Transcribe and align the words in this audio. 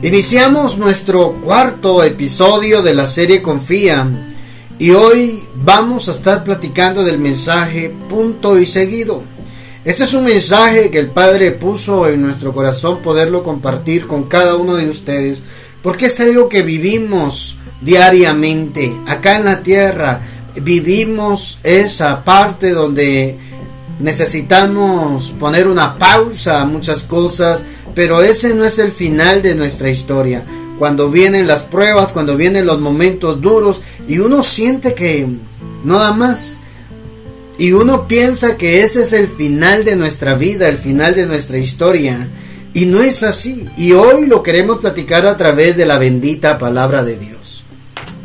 Iniciamos 0.00 0.78
nuestro 0.78 1.32
cuarto 1.42 2.04
episodio 2.04 2.82
de 2.82 2.94
la 2.94 3.08
serie 3.08 3.42
Confía 3.42 4.06
y 4.78 4.92
hoy 4.92 5.42
vamos 5.56 6.08
a 6.08 6.12
estar 6.12 6.44
platicando 6.44 7.02
del 7.02 7.18
mensaje 7.18 7.92
punto 8.08 8.60
y 8.60 8.64
seguido. 8.64 9.24
Este 9.84 10.04
es 10.04 10.14
un 10.14 10.22
mensaje 10.22 10.88
que 10.90 11.00
el 11.00 11.08
Padre 11.08 11.50
puso 11.50 12.08
en 12.08 12.22
nuestro 12.22 12.52
corazón 12.52 13.02
poderlo 13.02 13.42
compartir 13.42 14.06
con 14.06 14.28
cada 14.28 14.54
uno 14.54 14.76
de 14.76 14.88
ustedes 14.88 15.42
porque 15.82 16.06
es 16.06 16.20
algo 16.20 16.48
que 16.48 16.62
vivimos 16.62 17.56
diariamente 17.80 18.96
acá 19.04 19.36
en 19.36 19.46
la 19.46 19.64
tierra. 19.64 20.20
Vivimos 20.62 21.58
esa 21.64 22.22
parte 22.22 22.70
donde 22.70 23.36
necesitamos 23.98 25.34
poner 25.40 25.66
una 25.66 25.98
pausa 25.98 26.60
a 26.60 26.64
muchas 26.64 27.02
cosas 27.02 27.64
pero 27.98 28.22
ese 28.22 28.54
no 28.54 28.64
es 28.64 28.78
el 28.78 28.92
final 28.92 29.42
de 29.42 29.56
nuestra 29.56 29.90
historia. 29.90 30.44
Cuando 30.78 31.10
vienen 31.10 31.48
las 31.48 31.64
pruebas, 31.64 32.12
cuando 32.12 32.36
vienen 32.36 32.64
los 32.64 32.78
momentos 32.78 33.40
duros 33.40 33.80
y 34.06 34.20
uno 34.20 34.44
siente 34.44 34.94
que 34.94 35.26
no 35.82 35.98
da 35.98 36.12
más. 36.12 36.58
Y 37.58 37.72
uno 37.72 38.06
piensa 38.06 38.56
que 38.56 38.84
ese 38.84 39.02
es 39.02 39.12
el 39.12 39.26
final 39.26 39.84
de 39.84 39.96
nuestra 39.96 40.34
vida, 40.34 40.68
el 40.68 40.78
final 40.78 41.16
de 41.16 41.26
nuestra 41.26 41.58
historia. 41.58 42.28
Y 42.72 42.86
no 42.86 43.02
es 43.02 43.24
así. 43.24 43.68
Y 43.76 43.94
hoy 43.94 44.26
lo 44.26 44.44
queremos 44.44 44.78
platicar 44.78 45.26
a 45.26 45.36
través 45.36 45.76
de 45.76 45.84
la 45.84 45.98
bendita 45.98 46.56
palabra 46.56 47.02
de 47.02 47.16
Dios. 47.16 47.64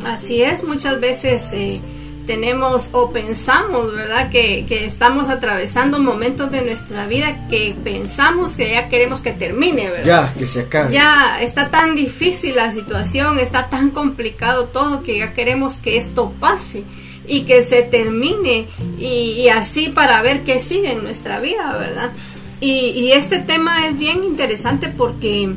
Así 0.05 0.43
es, 0.43 0.63
muchas 0.63 0.99
veces 0.99 1.45
eh, 1.51 1.81
tenemos 2.25 2.89
o 2.91 3.11
pensamos, 3.11 3.93
¿verdad? 3.93 4.29
Que, 4.29 4.65
que, 4.65 4.85
estamos 4.85 5.29
atravesando 5.29 5.99
momentos 5.99 6.51
de 6.51 6.61
nuestra 6.61 7.07
vida 7.07 7.47
que 7.47 7.75
pensamos 7.83 8.55
que 8.55 8.71
ya 8.71 8.89
queremos 8.89 9.21
que 9.21 9.31
termine, 9.31 9.89
¿verdad? 9.89 10.31
Ya, 10.33 10.39
que 10.39 10.47
se 10.47 10.61
acabe. 10.61 10.93
Ya 10.93 11.41
está 11.41 11.69
tan 11.69 11.95
difícil 11.95 12.55
la 12.55 12.71
situación, 12.71 13.39
está 13.39 13.69
tan 13.69 13.89
complicado 13.89 14.65
todo 14.65 15.03
que 15.03 15.19
ya 15.19 15.33
queremos 15.33 15.77
que 15.77 15.97
esto 15.97 16.31
pase 16.39 16.83
y 17.27 17.41
que 17.41 17.63
se 17.63 17.83
termine 17.83 18.67
y, 18.97 19.47
así 19.49 19.89
para 19.89 20.21
ver 20.21 20.43
qué 20.43 20.59
sigue 20.59 20.93
en 20.93 21.03
nuestra 21.03 21.39
vida, 21.39 21.77
¿verdad? 21.77 22.11
Y, 22.59 22.89
y 22.89 23.11
este 23.11 23.39
tema 23.39 23.87
es 23.87 23.97
bien 23.97 24.23
interesante 24.23 24.87
porque, 24.87 25.49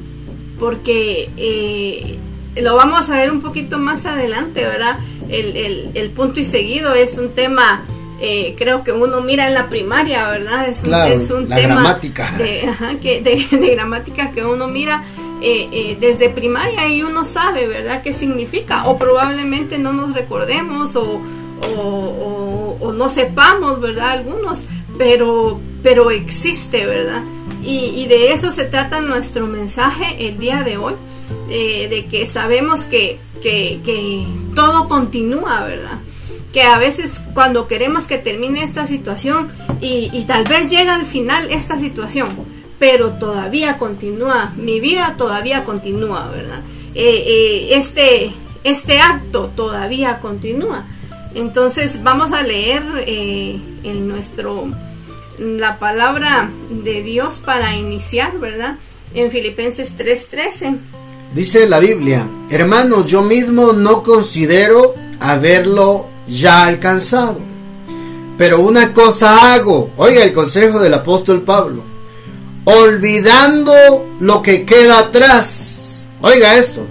porque 0.58 1.30
eh, 1.36 2.18
lo 2.62 2.76
vamos 2.76 3.10
a 3.10 3.18
ver 3.18 3.30
un 3.30 3.40
poquito 3.40 3.78
más 3.78 4.06
adelante, 4.06 4.64
¿verdad? 4.64 4.98
El, 5.28 5.90
el, 5.94 6.10
punto 6.10 6.40
y 6.40 6.44
seguido 6.44 6.94
es 6.94 7.18
un 7.18 7.34
tema, 7.34 7.84
eh, 8.20 8.54
creo 8.56 8.84
que 8.84 8.92
uno 8.92 9.20
mira 9.20 9.48
en 9.48 9.54
la 9.54 9.68
primaria, 9.68 10.30
¿verdad? 10.30 10.68
Es 10.68 10.84
un, 10.84 10.94
es 10.94 11.30
un 11.30 11.48
tema 11.48 11.74
gramática. 11.74 12.32
De, 12.38 12.70
que, 13.02 13.20
de, 13.50 13.74
gramática 13.74 14.30
que 14.30 14.44
uno 14.44 14.68
mira 14.68 15.04
eh, 15.42 15.68
eh, 15.72 15.96
desde 16.00 16.30
primaria 16.30 16.88
y 16.88 17.02
uno 17.02 17.24
sabe, 17.24 17.66
¿verdad? 17.66 18.02
¿Qué 18.02 18.12
significa? 18.12 18.86
O 18.86 18.96
probablemente 18.96 19.78
no 19.78 19.92
nos 19.92 20.14
recordemos 20.14 20.94
o, 20.96 21.20
o, 21.76 22.76
o, 22.80 22.92
no 22.92 23.08
sepamos, 23.08 23.80
¿verdad? 23.80 24.10
Algunos, 24.10 24.62
pero, 24.96 25.60
pero 25.82 26.10
existe, 26.10 26.86
¿verdad? 26.86 27.22
Y, 27.64 27.92
y 27.96 28.06
de 28.06 28.32
eso 28.32 28.52
se 28.52 28.64
trata 28.64 29.00
nuestro 29.00 29.46
mensaje 29.48 30.28
el 30.28 30.38
día 30.38 30.62
de 30.62 30.76
hoy 30.76 30.94
de 31.48 32.06
que 32.10 32.26
sabemos 32.26 32.84
que, 32.84 33.18
que, 33.42 34.26
todo 34.54 34.88
continúa, 34.88 35.64
¿verdad? 35.64 35.98
Que 36.52 36.62
a 36.62 36.78
veces 36.78 37.20
cuando 37.34 37.68
queremos 37.68 38.04
que 38.04 38.18
termine 38.18 38.64
esta 38.64 38.86
situación 38.86 39.50
y, 39.80 40.24
tal 40.26 40.44
vez 40.44 40.70
llega 40.70 40.94
al 40.94 41.06
final 41.06 41.50
esta 41.50 41.78
situación, 41.78 42.28
pero 42.78 43.12
todavía 43.14 43.78
continúa, 43.78 44.52
mi 44.56 44.80
vida 44.80 45.14
todavía 45.16 45.64
continúa, 45.64 46.28
¿verdad? 46.28 46.60
Eh, 46.94 47.24
eh, 47.26 47.68
este, 47.72 48.32
este 48.64 49.00
acto 49.00 49.50
todavía 49.54 50.20
continúa. 50.20 50.86
Entonces 51.34 52.02
vamos 52.02 52.32
a 52.32 52.42
leer 52.42 52.82
eh, 53.06 53.60
en 53.82 54.08
nuestro 54.08 54.68
la 55.38 55.78
palabra 55.78 56.50
de 56.70 57.02
Dios 57.02 57.42
para 57.44 57.76
iniciar, 57.76 58.38
¿verdad? 58.38 58.76
En 59.12 59.30
Filipenses 59.30 59.92
3:13. 59.98 60.78
Dice 61.34 61.68
la 61.68 61.78
Biblia, 61.78 62.26
hermanos, 62.50 63.06
yo 63.06 63.22
mismo 63.22 63.72
no 63.72 64.02
considero 64.02 64.94
haberlo 65.20 66.08
ya 66.26 66.66
alcanzado. 66.66 67.40
Pero 68.38 68.60
una 68.60 68.92
cosa 68.92 69.54
hago, 69.54 69.90
oiga 69.96 70.22
el 70.22 70.32
consejo 70.32 70.78
del 70.78 70.94
apóstol 70.94 71.42
Pablo, 71.42 71.82
olvidando 72.64 74.06
lo 74.20 74.42
que 74.42 74.64
queda 74.64 74.98
atrás, 74.98 76.06
oiga 76.20 76.56
esto, 76.56 76.86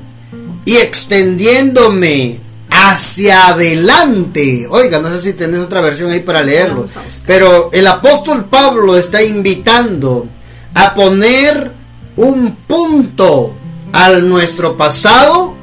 y 0.66 0.78
extendiéndome 0.78 2.40
hacia 2.70 3.50
adelante. 3.50 4.68
Oiga, 4.70 5.00
no 5.00 5.10
sé 5.12 5.22
si 5.22 5.34
tenés 5.34 5.62
otra 5.62 5.82
versión 5.82 6.12
ahí 6.12 6.22
para 6.22 6.44
leerlo, 6.44 6.86
pero 7.26 7.70
el 7.72 7.86
apóstol 7.88 8.46
Pablo 8.46 8.98
está 8.98 9.24
invitando 9.24 10.28
a 10.74 10.94
poner 10.94 11.72
un 12.16 12.56
punto 12.68 13.54
a 13.96 14.10
nuestro 14.10 14.76
pasado 14.76 15.56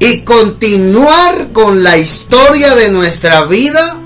y 0.00 0.22
continuar 0.22 1.52
con 1.52 1.84
la 1.84 1.96
historia 1.96 2.74
de 2.74 2.90
nuestra 2.90 3.44
vida 3.44 4.00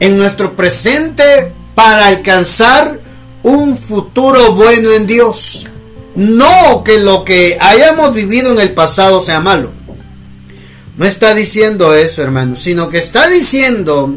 en 0.00 0.18
nuestro 0.18 0.56
presente 0.56 1.52
para 1.76 2.08
alcanzar 2.08 2.98
un 3.44 3.76
futuro 3.76 4.54
bueno 4.54 4.90
en 4.90 5.06
Dios. 5.06 5.68
No 6.16 6.82
que 6.82 6.98
lo 6.98 7.24
que 7.24 7.56
hayamos 7.60 8.12
vivido 8.12 8.50
en 8.50 8.58
el 8.58 8.72
pasado 8.72 9.20
sea 9.20 9.38
malo. 9.38 9.70
No 10.96 11.06
está 11.06 11.32
diciendo 11.32 11.94
eso, 11.94 12.22
hermano, 12.22 12.56
sino 12.56 12.88
que 12.88 12.98
está 12.98 13.28
diciendo 13.28 14.16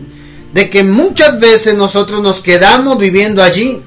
de 0.52 0.72
que 0.72 0.84
muchas 0.84 1.40
veces 1.40 1.76
nosotros 1.76 2.24
nos 2.24 2.42
quedamos 2.42 2.98
viviendo 2.98 3.44
allí, 3.44 3.84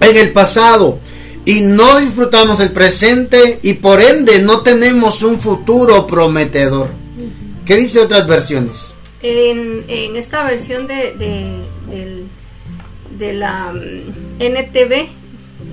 en 0.00 0.16
el 0.18 0.32
pasado, 0.32 0.98
y 1.44 1.62
no 1.62 1.98
disfrutamos 1.98 2.60
el 2.60 2.70
presente 2.72 3.60
y 3.62 3.74
por 3.74 4.00
ende 4.00 4.42
no 4.42 4.60
tenemos 4.60 5.22
un 5.22 5.38
futuro 5.38 6.06
prometedor. 6.06 6.90
¿Qué 7.64 7.76
dice 7.76 8.00
otras 8.00 8.26
versiones? 8.26 8.94
En, 9.22 10.16
esta 10.16 10.44
versión 10.44 10.86
de, 10.86 11.14
de, 13.18 13.32
la 13.34 13.72
mm, 13.72 14.40
NTV 14.40 15.08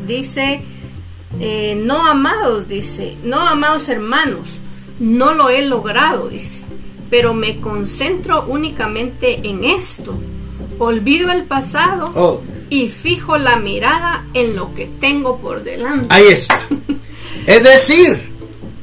dice, 0.05 0.61
eh, 1.39 1.81
no 1.81 2.05
amados, 2.05 2.67
dice, 2.67 3.15
no 3.23 3.47
amados 3.47 3.87
hermanos, 3.89 4.59
no 4.99 5.33
lo 5.33 5.49
he 5.49 5.61
logrado, 5.63 6.29
dice, 6.29 6.59
pero 7.09 7.33
me 7.33 7.59
concentro 7.59 8.45
únicamente 8.47 9.39
en 9.47 9.63
esto. 9.63 10.13
Olvido 10.79 11.31
el 11.31 11.43
pasado. 11.43 12.11
Oh 12.15 12.41
y 12.69 12.89
fijo 12.89 13.37
la 13.37 13.57
mirada 13.57 14.25
en 14.33 14.55
lo 14.55 14.73
que 14.73 14.89
tengo 14.99 15.39
por 15.39 15.63
delante. 15.63 16.07
Ahí 16.09 16.27
está. 16.27 16.67
es 17.47 17.63
decir, 17.63 18.31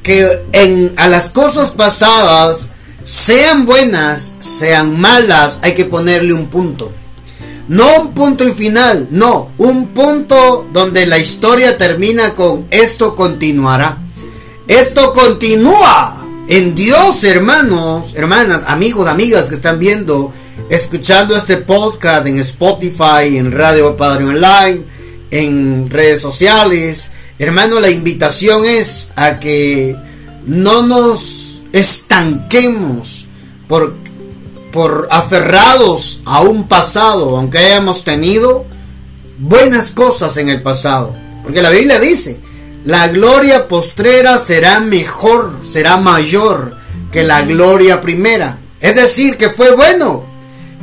que 0.03 0.91
a 0.97 1.07
las 1.07 1.29
cosas 1.29 1.71
pasadas, 1.71 2.69
sean 3.03 3.65
buenas, 3.65 4.33
sean 4.39 4.99
malas, 4.99 5.59
hay 5.61 5.73
que 5.73 5.85
ponerle 5.85 6.33
un 6.33 6.47
punto. 6.47 6.91
No 7.67 8.01
un 8.01 8.13
punto 8.13 8.47
y 8.47 8.51
final, 8.53 9.07
no, 9.09 9.49
un 9.57 9.87
punto 9.87 10.67
donde 10.71 11.07
la 11.07 11.17
historia 11.17 11.77
termina 11.77 12.35
con 12.35 12.67
esto 12.69 13.15
continuará. 13.15 13.97
Esto 14.67 15.13
continúa 15.13 16.23
en 16.47 16.75
Dios, 16.75 17.23
hermanos, 17.23 18.13
hermanas, 18.13 18.63
amigos, 18.67 19.07
amigas 19.07 19.49
que 19.49 19.55
están 19.55 19.79
viendo 19.79 20.31
escuchando 20.69 21.35
este 21.35 21.57
podcast 21.57 22.27
en 22.27 22.39
Spotify, 22.39 23.37
en 23.37 23.51
Radio 23.51 23.95
Padre 23.95 24.25
Online, 24.25 24.81
en 25.31 25.89
redes 25.89 26.21
sociales. 26.21 27.11
Hermano, 27.37 27.79
la 27.79 27.89
invitación 27.89 28.65
es 28.65 29.11
a 29.15 29.39
que 29.39 29.95
no 30.45 30.83
nos 30.83 31.61
estanquemos 31.73 33.27
por, 33.67 33.95
por 34.71 35.07
aferrados 35.11 36.21
a 36.25 36.41
un 36.41 36.67
pasado, 36.67 37.37
aunque 37.37 37.57
hayamos 37.59 38.03
tenido 38.03 38.65
buenas 39.37 39.91
cosas 39.91 40.37
en 40.37 40.49
el 40.49 40.61
pasado. 40.61 41.15
Porque 41.43 41.61
la 41.61 41.69
Biblia 41.69 41.99
dice, 41.99 42.39
la 42.85 43.07
gloria 43.07 43.67
postrera 43.67 44.37
será 44.37 44.79
mejor, 44.79 45.59
será 45.63 45.97
mayor 45.97 46.77
que 47.11 47.23
la 47.23 47.41
gloria 47.41 48.01
primera. 48.01 48.59
Es 48.79 48.95
decir, 48.95 49.37
que 49.37 49.49
fue 49.49 49.75
bueno, 49.75 50.34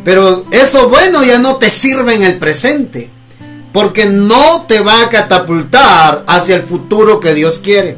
pero 0.05 0.45
eso 0.51 0.89
bueno 0.89 1.25
ya 1.25 1.39
no 1.39 1.57
te 1.57 1.71
sirve 1.71 2.15
en 2.15 2.23
el 2.23 2.39
presente. 2.39 3.11
Porque 3.73 4.05
no 4.05 4.67
te 4.69 4.81
va 4.81 5.03
a 5.03 5.09
catapultar 5.09 6.25
hacia 6.27 6.57
el 6.57 6.63
futuro 6.63 7.21
que 7.21 7.33
Dios 7.33 7.59
quiere. 7.63 7.97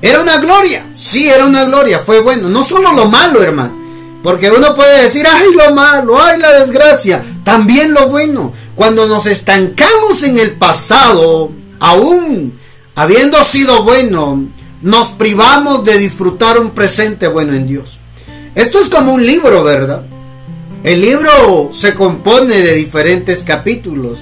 Era 0.00 0.22
una 0.22 0.38
gloria. 0.38 0.86
Sí, 0.94 1.28
era 1.28 1.44
una 1.44 1.64
gloria. 1.64 1.98
Fue 1.98 2.20
bueno. 2.20 2.48
No 2.48 2.64
solo 2.64 2.92
lo 2.92 3.06
malo, 3.06 3.42
hermano. 3.42 3.78
Porque 4.22 4.50
uno 4.50 4.74
puede 4.74 5.04
decir, 5.04 5.26
ay, 5.30 5.52
lo 5.54 5.74
malo, 5.74 6.22
ay, 6.22 6.38
la 6.38 6.60
desgracia. 6.60 7.22
También 7.44 7.92
lo 7.92 8.08
bueno. 8.08 8.52
Cuando 8.74 9.06
nos 9.06 9.26
estancamos 9.26 10.22
en 10.22 10.38
el 10.38 10.52
pasado, 10.52 11.52
aún 11.78 12.58
habiendo 12.94 13.42
sido 13.44 13.82
bueno, 13.82 14.46
nos 14.82 15.08
privamos 15.12 15.84
de 15.84 15.98
disfrutar 15.98 16.58
un 16.58 16.70
presente 16.70 17.28
bueno 17.28 17.52
en 17.52 17.66
Dios. 17.66 17.98
Esto 18.54 18.80
es 18.80 18.88
como 18.88 19.12
un 19.12 19.24
libro, 19.24 19.62
¿verdad? 19.62 20.02
El 20.82 21.00
libro 21.02 21.70
se 21.72 21.94
compone 21.94 22.54
de 22.54 22.74
diferentes 22.74 23.42
capítulos 23.42 24.20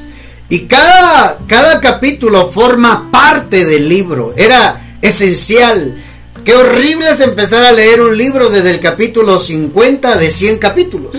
y 0.48 0.60
cada, 0.60 1.38
cada 1.46 1.80
capítulo 1.80 2.48
forma 2.48 3.10
parte 3.12 3.64
del 3.64 3.88
libro. 3.88 4.34
Era 4.36 4.96
esencial. 5.00 5.96
Qué 6.44 6.54
horrible 6.54 7.10
es 7.10 7.20
empezar 7.20 7.64
a 7.64 7.72
leer 7.72 8.00
un 8.00 8.16
libro 8.16 8.48
desde 8.48 8.70
el 8.70 8.80
capítulo 8.80 9.38
50 9.38 10.16
de 10.16 10.30
100 10.30 10.58
capítulos. 10.58 11.12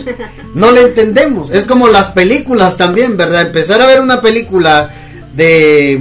No 0.55 0.71
le 0.71 0.81
entendemos. 0.81 1.51
Es 1.51 1.63
como 1.63 1.87
las 1.87 2.09
películas 2.09 2.75
también, 2.75 3.15
¿verdad? 3.15 3.43
Empezar 3.43 3.81
a 3.81 3.85
ver 3.85 4.01
una 4.01 4.19
película 4.19 4.93
de, 5.35 5.97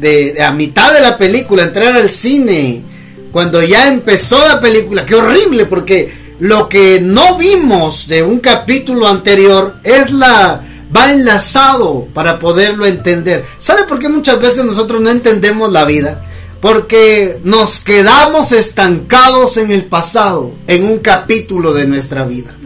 de, 0.00 0.42
a 0.42 0.50
mitad 0.52 0.92
de 0.92 1.00
la 1.00 1.16
película, 1.16 1.64
entrar 1.64 1.94
al 1.94 2.10
cine, 2.10 2.82
cuando 3.30 3.62
ya 3.62 3.86
empezó 3.88 4.38
la 4.48 4.60
película, 4.60 5.06
qué 5.06 5.14
horrible, 5.14 5.66
porque 5.66 6.19
lo 6.40 6.68
que 6.68 7.00
no 7.02 7.36
vimos 7.36 8.08
de 8.08 8.22
un 8.22 8.40
capítulo 8.40 9.06
anterior 9.06 9.76
es 9.84 10.10
la 10.10 10.62
va 10.94 11.12
enlazado 11.12 12.08
para 12.12 12.38
poderlo 12.38 12.86
entender. 12.86 13.44
¿Sabe 13.58 13.84
por 13.84 13.98
qué 13.98 14.08
muchas 14.08 14.40
veces 14.40 14.64
nosotros 14.64 15.00
no 15.00 15.10
entendemos 15.10 15.70
la 15.70 15.84
vida? 15.84 16.26
Porque 16.60 17.38
nos 17.44 17.80
quedamos 17.80 18.52
estancados 18.52 19.56
en 19.56 19.70
el 19.70 19.84
pasado, 19.84 20.52
en 20.66 20.84
un 20.84 20.98
capítulo 20.98 21.72
de 21.72 21.86
nuestra 21.86 22.24
vida. 22.24 22.56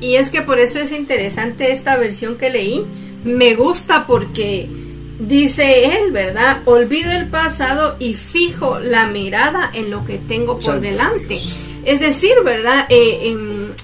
Y 0.00 0.16
es 0.16 0.28
que 0.28 0.42
por 0.42 0.58
eso 0.58 0.78
es 0.78 0.92
interesante 0.92 1.72
esta 1.72 1.96
versión 1.96 2.36
que 2.36 2.50
leí. 2.50 2.84
Me 3.24 3.54
gusta 3.54 4.06
porque 4.06 4.68
dice 5.18 5.84
él, 5.96 6.12
¿verdad? 6.12 6.62
Olvido 6.64 7.12
el 7.12 7.28
pasado 7.28 7.96
y 7.98 8.14
fijo 8.14 8.78
la 8.78 9.06
mirada 9.06 9.70
en 9.74 9.90
lo 9.90 10.04
que 10.04 10.18
tengo 10.18 10.58
por 10.58 10.80
delante. 10.80 11.40
Es 11.84 12.00
decir, 12.00 12.32
¿verdad? 12.44 12.86
Eh, 12.88 13.34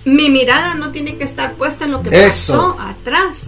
mi 0.05 0.31
mirada 0.31 0.75
no 0.75 0.91
tiene 0.93 1.17
que 1.17 1.25
estar 1.25 1.55
puesta 1.55 1.85
en 1.85 1.93
lo 1.93 2.03
que 2.03 2.11
pasó 2.11 2.77
atrás, 2.79 3.45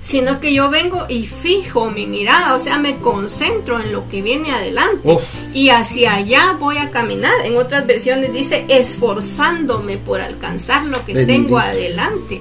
sino 0.00 0.40
que 0.40 0.54
yo 0.54 0.70
vengo 0.70 1.06
y 1.08 1.26
fijo 1.26 1.90
mi 1.90 2.06
mirada, 2.06 2.54
o 2.54 2.60
sea, 2.60 2.78
me 2.78 2.96
concentro 2.98 3.80
en 3.80 3.92
lo 3.92 4.08
que 4.08 4.22
viene 4.22 4.50
adelante 4.50 5.18
y 5.52 5.68
hacia 5.68 6.14
allá 6.14 6.56
voy 6.58 6.78
a 6.78 6.90
caminar. 6.90 7.34
En 7.44 7.56
otras 7.56 7.86
versiones 7.86 8.32
dice 8.32 8.64
esforzándome 8.68 9.98
por 9.98 10.20
alcanzar 10.20 10.86
lo 10.86 11.04
que 11.04 11.26
tengo 11.26 11.58
adelante. 11.58 12.40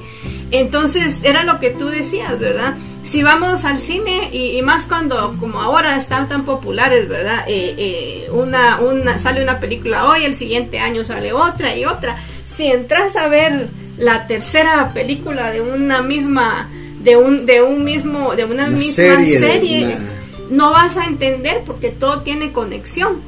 Entonces, 0.51 1.17
era 1.23 1.43
lo 1.43 1.59
que 1.59 1.69
tú 1.69 1.87
decías, 1.87 2.39
¿verdad? 2.39 2.75
Si 3.03 3.23
vamos 3.23 3.65
al 3.65 3.79
cine 3.79 4.29
y, 4.31 4.61
más 4.61 4.85
cuando 4.85 5.35
como 5.39 5.61
ahora 5.61 5.97
están 5.97 6.27
tan 6.27 6.45
populares 6.45 7.07
verdad 7.07 7.45
eh, 7.47 7.75
eh, 7.77 8.29
una 8.31 8.79
una 8.81 9.17
sale 9.19 9.41
una 9.41 9.59
película 9.59 10.05
hoy 10.05 10.25
el 10.25 10.35
siguiente 10.35 10.79
año 10.79 11.03
sale 11.03 11.33
otra 11.33 11.75
y 11.75 11.85
otra. 11.85 12.17
Si 12.45 12.67
entras 12.67 13.15
a 13.15 13.27
ver 13.27 13.69
la 13.97 14.27
tercera 14.27 14.93
película 14.93 15.51
de 15.51 15.61
una 15.61 16.01
misma 16.01 16.69
de 17.01 17.15
un 17.15 17.45
de 17.45 17.61
un 17.61 17.83
mismo 17.83 18.35
de 18.35 18.45
una, 18.45 18.67
misma 18.67 18.93
serie, 19.23 19.97
no 20.49 20.71
vas 20.71 20.97
a 20.97 21.05
entender 21.05 21.63
porque 21.65 21.89
todo 21.89 22.21
tiene 22.21 22.51
conexión. 22.51 23.21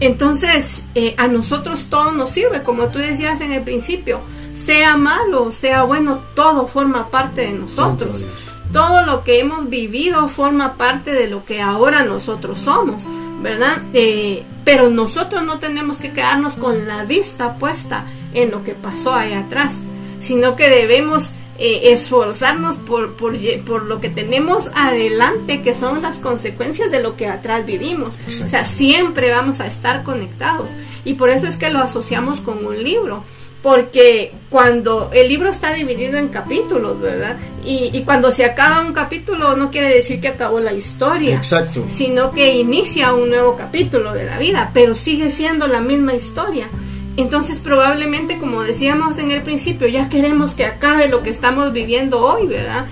Entonces 0.00 0.84
eh, 0.94 1.14
a 1.16 1.28
nosotros 1.28 1.86
todo 1.88 2.12
nos 2.12 2.30
sirve 2.30 2.62
como 2.62 2.88
tú 2.88 2.98
decías 2.98 3.40
en 3.40 3.52
el 3.52 3.62
principio 3.62 4.20
sea 4.52 4.96
malo 4.96 5.50
sea 5.50 5.84
bueno 5.84 6.20
todo 6.34 6.66
forma 6.66 7.08
parte 7.08 7.42
de 7.42 7.52
nosotros 7.52 8.26
todo 8.72 9.04
lo 9.04 9.22
que 9.22 9.40
hemos 9.40 9.68
vivido 9.68 10.28
forma 10.28 10.74
parte 10.74 11.12
de 11.12 11.28
lo 11.28 11.44
que 11.44 11.60
ahora 11.60 12.04
nosotros 12.04 12.58
somos, 12.58 13.04
¿verdad? 13.40 13.82
Eh, 13.92 14.44
pero 14.64 14.90
nosotros 14.90 15.42
no 15.42 15.58
tenemos 15.58 15.98
que 15.98 16.12
quedarnos 16.12 16.54
con 16.54 16.86
la 16.86 17.04
vista 17.04 17.54
puesta 17.58 18.06
en 18.34 18.50
lo 18.50 18.64
que 18.64 18.72
pasó 18.72 19.14
ahí 19.14 19.32
atrás, 19.34 19.76
sino 20.20 20.56
que 20.56 20.70
debemos 20.70 21.32
eh, 21.58 21.92
esforzarnos 21.92 22.76
por, 22.76 23.14
por, 23.14 23.34
por, 23.64 23.84
lo 23.84 24.00
que 24.00 24.08
tenemos 24.08 24.70
adelante, 24.74 25.62
que 25.62 25.74
son 25.74 26.00
las 26.00 26.16
consecuencias 26.16 26.90
de 26.90 27.02
lo 27.02 27.16
que 27.16 27.26
atrás 27.28 27.66
vivimos. 27.66 28.16
O 28.26 28.48
sea, 28.48 28.64
siempre 28.64 29.30
vamos 29.30 29.60
a 29.60 29.66
estar 29.66 30.02
conectados. 30.02 30.70
Y 31.04 31.14
por 31.14 31.28
eso 31.28 31.46
es 31.46 31.56
que 31.56 31.70
lo 31.70 31.80
asociamos 31.80 32.40
con 32.40 32.64
un 32.64 32.82
libro 32.82 33.24
porque 33.62 34.32
cuando 34.50 35.10
el 35.14 35.28
libro 35.28 35.48
está 35.48 35.72
dividido 35.72 36.18
en 36.18 36.28
capítulos, 36.28 37.00
¿verdad? 37.00 37.36
Y, 37.64 38.02
cuando 38.04 38.32
se 38.32 38.44
acaba 38.44 38.80
un 38.80 38.92
capítulo 38.92 39.56
no 39.56 39.70
quiere 39.70 39.88
decir 39.88 40.20
que 40.20 40.28
acabó 40.28 40.58
la 40.58 40.72
historia, 40.72 41.36
Exacto. 41.36 41.84
sino 41.88 42.32
que 42.32 42.56
inicia 42.56 43.14
un 43.14 43.30
nuevo 43.30 43.56
capítulo 43.56 44.12
de 44.12 44.24
la 44.24 44.38
vida, 44.38 44.72
pero 44.74 44.96
sigue 44.96 45.30
siendo 45.30 45.68
la 45.68 45.80
misma 45.80 46.14
historia. 46.14 46.68
Entonces 47.16 47.60
probablemente, 47.60 48.38
como 48.38 48.62
decíamos 48.62 49.18
en 49.18 49.30
el 49.30 49.42
principio, 49.42 49.86
ya 49.86 50.08
queremos 50.08 50.54
que 50.54 50.64
acabe 50.64 51.08
lo 51.08 51.22
que 51.22 51.30
estamos 51.30 51.72
viviendo 51.72 52.18
hoy, 52.18 52.48
¿verdad? 52.48 52.86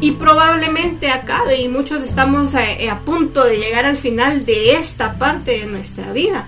Y 0.00 0.12
probablemente 0.12 1.08
acabe 1.08 1.60
y 1.60 1.68
muchos 1.68 2.02
estamos 2.02 2.54
a, 2.54 2.62
a 2.90 3.00
punto 3.00 3.44
de 3.44 3.58
llegar 3.58 3.84
al 3.84 3.98
final 3.98 4.46
de 4.46 4.76
esta 4.76 5.18
parte 5.18 5.58
de 5.60 5.66
nuestra 5.66 6.12
vida. 6.12 6.46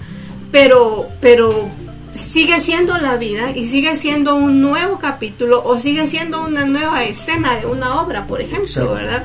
Pero, 0.50 1.08
pero 1.20 1.68
sigue 2.16 2.60
siendo 2.60 2.96
la 2.98 3.16
vida 3.16 3.52
y 3.54 3.66
sigue 3.66 3.96
siendo 3.96 4.34
un 4.34 4.60
nuevo 4.60 4.98
capítulo 4.98 5.62
o 5.64 5.78
sigue 5.78 6.06
siendo 6.06 6.42
una 6.42 6.64
nueva 6.64 7.04
escena 7.04 7.56
de 7.58 7.66
una 7.66 8.00
obra, 8.00 8.26
por 8.26 8.40
ejemplo, 8.40 8.94
¿verdad? 8.94 9.24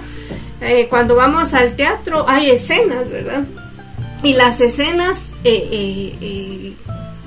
Eh, 0.61 0.87
cuando 0.89 1.15
vamos 1.15 1.53
al 1.53 1.75
teatro 1.75 2.25
hay 2.27 2.51
escenas, 2.51 3.09
¿verdad? 3.09 3.43
Y 4.23 4.33
las 4.33 4.61
escenas 4.61 5.17
eh, 5.43 6.15
eh, 6.21 6.73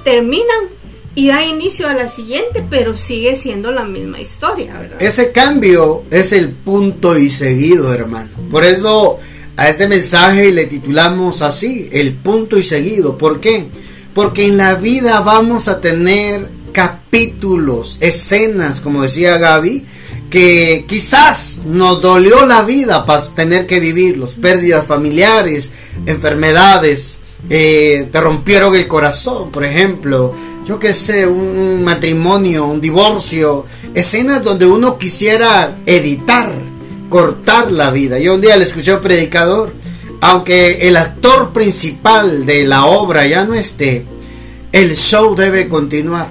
terminan 0.05 0.69
y 1.17 1.29
da 1.29 1.45
inicio 1.45 1.89
a 1.89 1.95
la 1.95 2.09
siguiente, 2.09 2.65
pero 2.69 2.95
sigue 2.95 3.37
siendo 3.37 3.71
la 3.71 3.85
misma 3.85 4.21
historia, 4.21 4.79
¿verdad? 4.79 5.03
Ese 5.03 5.33
cambio 5.33 6.05
es 6.11 6.33
el 6.33 6.51
punto 6.51 7.17
y 7.19 7.31
seguido, 7.31 7.93
hermano. 7.93 8.31
Por 8.51 8.65
eso 8.65 9.19
a 9.57 9.69
este 9.69 9.89
mensaje 9.89 10.53
le 10.53 10.67
titulamos 10.67 11.43
así, 11.43 11.89
el 11.93 12.15
punto 12.15 12.59
y 12.59 12.63
seguido. 12.63 13.17
¿Por 13.17 13.41
qué? 13.41 13.67
Porque 14.15 14.47
en 14.47 14.57
la 14.57 14.75
vida 14.75 15.21
vamos 15.21 15.69
a 15.69 15.81
tener 15.81 16.49
capítulos, 16.73 17.99
escenas, 18.01 18.81
como 18.81 19.03
decía 19.03 19.39
Gaby, 19.39 19.85
que 20.31 20.85
quizás 20.89 21.63
nos 21.65 22.01
dolió 22.01 22.45
la 22.47 22.63
vida 22.63 23.07
para 23.07 23.23
tener 23.35 23.67
que 23.67 23.81
vivirlos, 23.81 24.35
pérdidas 24.35 24.87
familiares, 24.87 25.71
enfermedades, 26.07 27.19
eh, 27.49 28.09
te 28.11 28.21
rompieron 28.21 28.75
el 28.75 28.89
corazón, 28.89 29.51
por 29.51 29.65
ejemplo, 29.65 30.35
yo 30.67 30.79
qué 30.79 30.93
sé, 30.93 31.27
un 31.27 31.85
matrimonio, 31.85 32.65
un 32.67 32.81
divorcio, 32.81 33.67
escenas 33.95 34.43
donde 34.43 34.67
uno 34.67 34.99
quisiera 34.99 35.77
editar, 35.85 36.51
cortar 37.09 37.71
la 37.71 37.91
vida. 37.91 38.19
Yo 38.19 38.35
un 38.35 38.41
día 38.41 38.57
le 38.57 38.65
escuché 38.65 38.93
a 38.93 38.97
un 38.97 39.03
predicador 39.03 39.73
aunque 40.25 40.89
el 40.89 40.97
actor 40.97 41.53
principal 41.53 42.47
de 42.47 42.65
la 42.65 42.87
obra 42.87 43.27
ya 43.27 43.45
no 43.45 43.53
esté, 43.53 44.07
el 44.73 44.97
show 44.97 45.35
debe 45.35 45.69
continuar. 45.69 46.29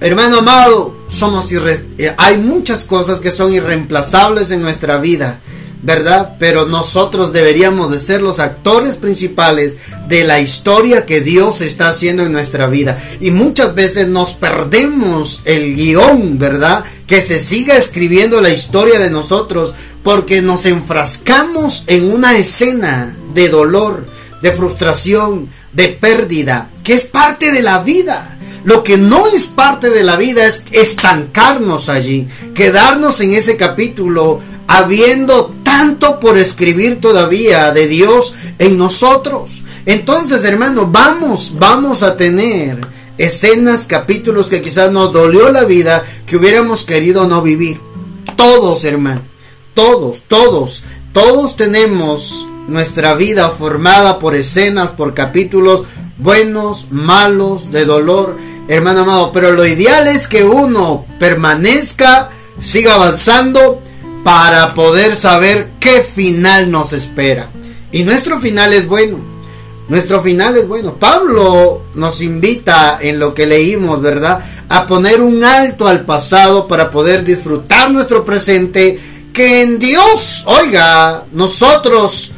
Hermano 0.00 0.38
amado, 0.38 0.96
somos 1.08 1.50
eh, 1.50 2.14
hay 2.16 2.36
muchas 2.36 2.84
cosas 2.84 3.18
que 3.18 3.32
son 3.32 3.52
irreemplazables 3.52 4.52
en 4.52 4.62
nuestra 4.62 4.98
vida, 4.98 5.40
¿verdad? 5.82 6.36
Pero 6.38 6.66
nosotros 6.66 7.32
deberíamos 7.32 7.90
de 7.90 7.98
ser 7.98 8.22
los 8.22 8.38
actores 8.38 8.96
principales 8.96 9.74
de 10.06 10.22
la 10.22 10.38
historia 10.38 11.04
que 11.04 11.20
Dios 11.20 11.62
está 11.62 11.88
haciendo 11.88 12.22
en 12.22 12.30
nuestra 12.30 12.68
vida. 12.68 12.96
Y 13.20 13.32
muchas 13.32 13.74
veces 13.74 14.06
nos 14.06 14.34
perdemos 14.34 15.42
el 15.44 15.74
guion, 15.74 16.38
¿verdad? 16.38 16.84
Que 17.08 17.22
se 17.22 17.40
siga 17.40 17.76
escribiendo 17.76 18.40
la 18.40 18.50
historia 18.50 19.00
de 19.00 19.10
nosotros 19.10 19.74
porque 20.08 20.40
nos 20.40 20.64
enfrascamos 20.64 21.84
en 21.86 22.10
una 22.10 22.38
escena 22.38 23.14
de 23.34 23.50
dolor, 23.50 24.06
de 24.40 24.52
frustración, 24.52 25.50
de 25.74 25.88
pérdida, 25.88 26.70
que 26.82 26.94
es 26.94 27.04
parte 27.04 27.52
de 27.52 27.60
la 27.60 27.80
vida. 27.80 28.38
Lo 28.64 28.82
que 28.82 28.96
no 28.96 29.26
es 29.26 29.48
parte 29.48 29.90
de 29.90 30.04
la 30.04 30.16
vida 30.16 30.46
es 30.46 30.62
estancarnos 30.72 31.90
allí, 31.90 32.26
quedarnos 32.54 33.20
en 33.20 33.32
ese 33.32 33.58
capítulo, 33.58 34.40
habiendo 34.66 35.54
tanto 35.62 36.18
por 36.20 36.38
escribir 36.38 37.02
todavía 37.02 37.70
de 37.72 37.86
Dios 37.86 38.34
en 38.58 38.78
nosotros. 38.78 39.62
Entonces, 39.84 40.42
hermano, 40.42 40.88
vamos, 40.90 41.52
vamos 41.58 42.02
a 42.02 42.16
tener 42.16 42.80
escenas, 43.18 43.84
capítulos 43.84 44.46
que 44.46 44.62
quizás 44.62 44.90
nos 44.90 45.12
dolió 45.12 45.50
la 45.50 45.64
vida, 45.64 46.02
que 46.24 46.38
hubiéramos 46.38 46.86
querido 46.86 47.28
no 47.28 47.42
vivir. 47.42 47.78
Todos, 48.36 48.84
hermano 48.84 49.36
todos, 49.78 50.22
todos, 50.26 50.82
todos 51.12 51.54
tenemos 51.54 52.48
nuestra 52.66 53.14
vida 53.14 53.50
formada 53.50 54.18
por 54.18 54.34
escenas, 54.34 54.90
por 54.90 55.14
capítulos 55.14 55.84
buenos, 56.18 56.88
malos, 56.90 57.70
de 57.70 57.84
dolor, 57.84 58.36
hermano 58.66 59.02
amado. 59.02 59.30
Pero 59.30 59.52
lo 59.52 59.64
ideal 59.64 60.08
es 60.08 60.26
que 60.26 60.42
uno 60.42 61.06
permanezca, 61.20 62.30
siga 62.58 62.94
avanzando 62.94 63.80
para 64.24 64.74
poder 64.74 65.14
saber 65.14 65.68
qué 65.78 66.00
final 66.02 66.72
nos 66.72 66.92
espera. 66.92 67.48
Y 67.92 68.02
nuestro 68.02 68.40
final 68.40 68.72
es 68.72 68.88
bueno. 68.88 69.18
Nuestro 69.88 70.20
final 70.22 70.56
es 70.56 70.66
bueno. 70.66 70.94
Pablo 70.94 71.82
nos 71.94 72.20
invita 72.20 72.98
en 73.00 73.20
lo 73.20 73.32
que 73.32 73.46
leímos, 73.46 74.02
¿verdad? 74.02 74.40
A 74.68 74.88
poner 74.88 75.20
un 75.20 75.44
alto 75.44 75.86
al 75.86 76.04
pasado 76.04 76.66
para 76.66 76.90
poder 76.90 77.24
disfrutar 77.24 77.92
nuestro 77.92 78.24
presente. 78.24 79.17
Que 79.32 79.62
en 79.62 79.78
Dios, 79.78 80.44
oiga, 80.46 81.24
nosotros, 81.32 82.32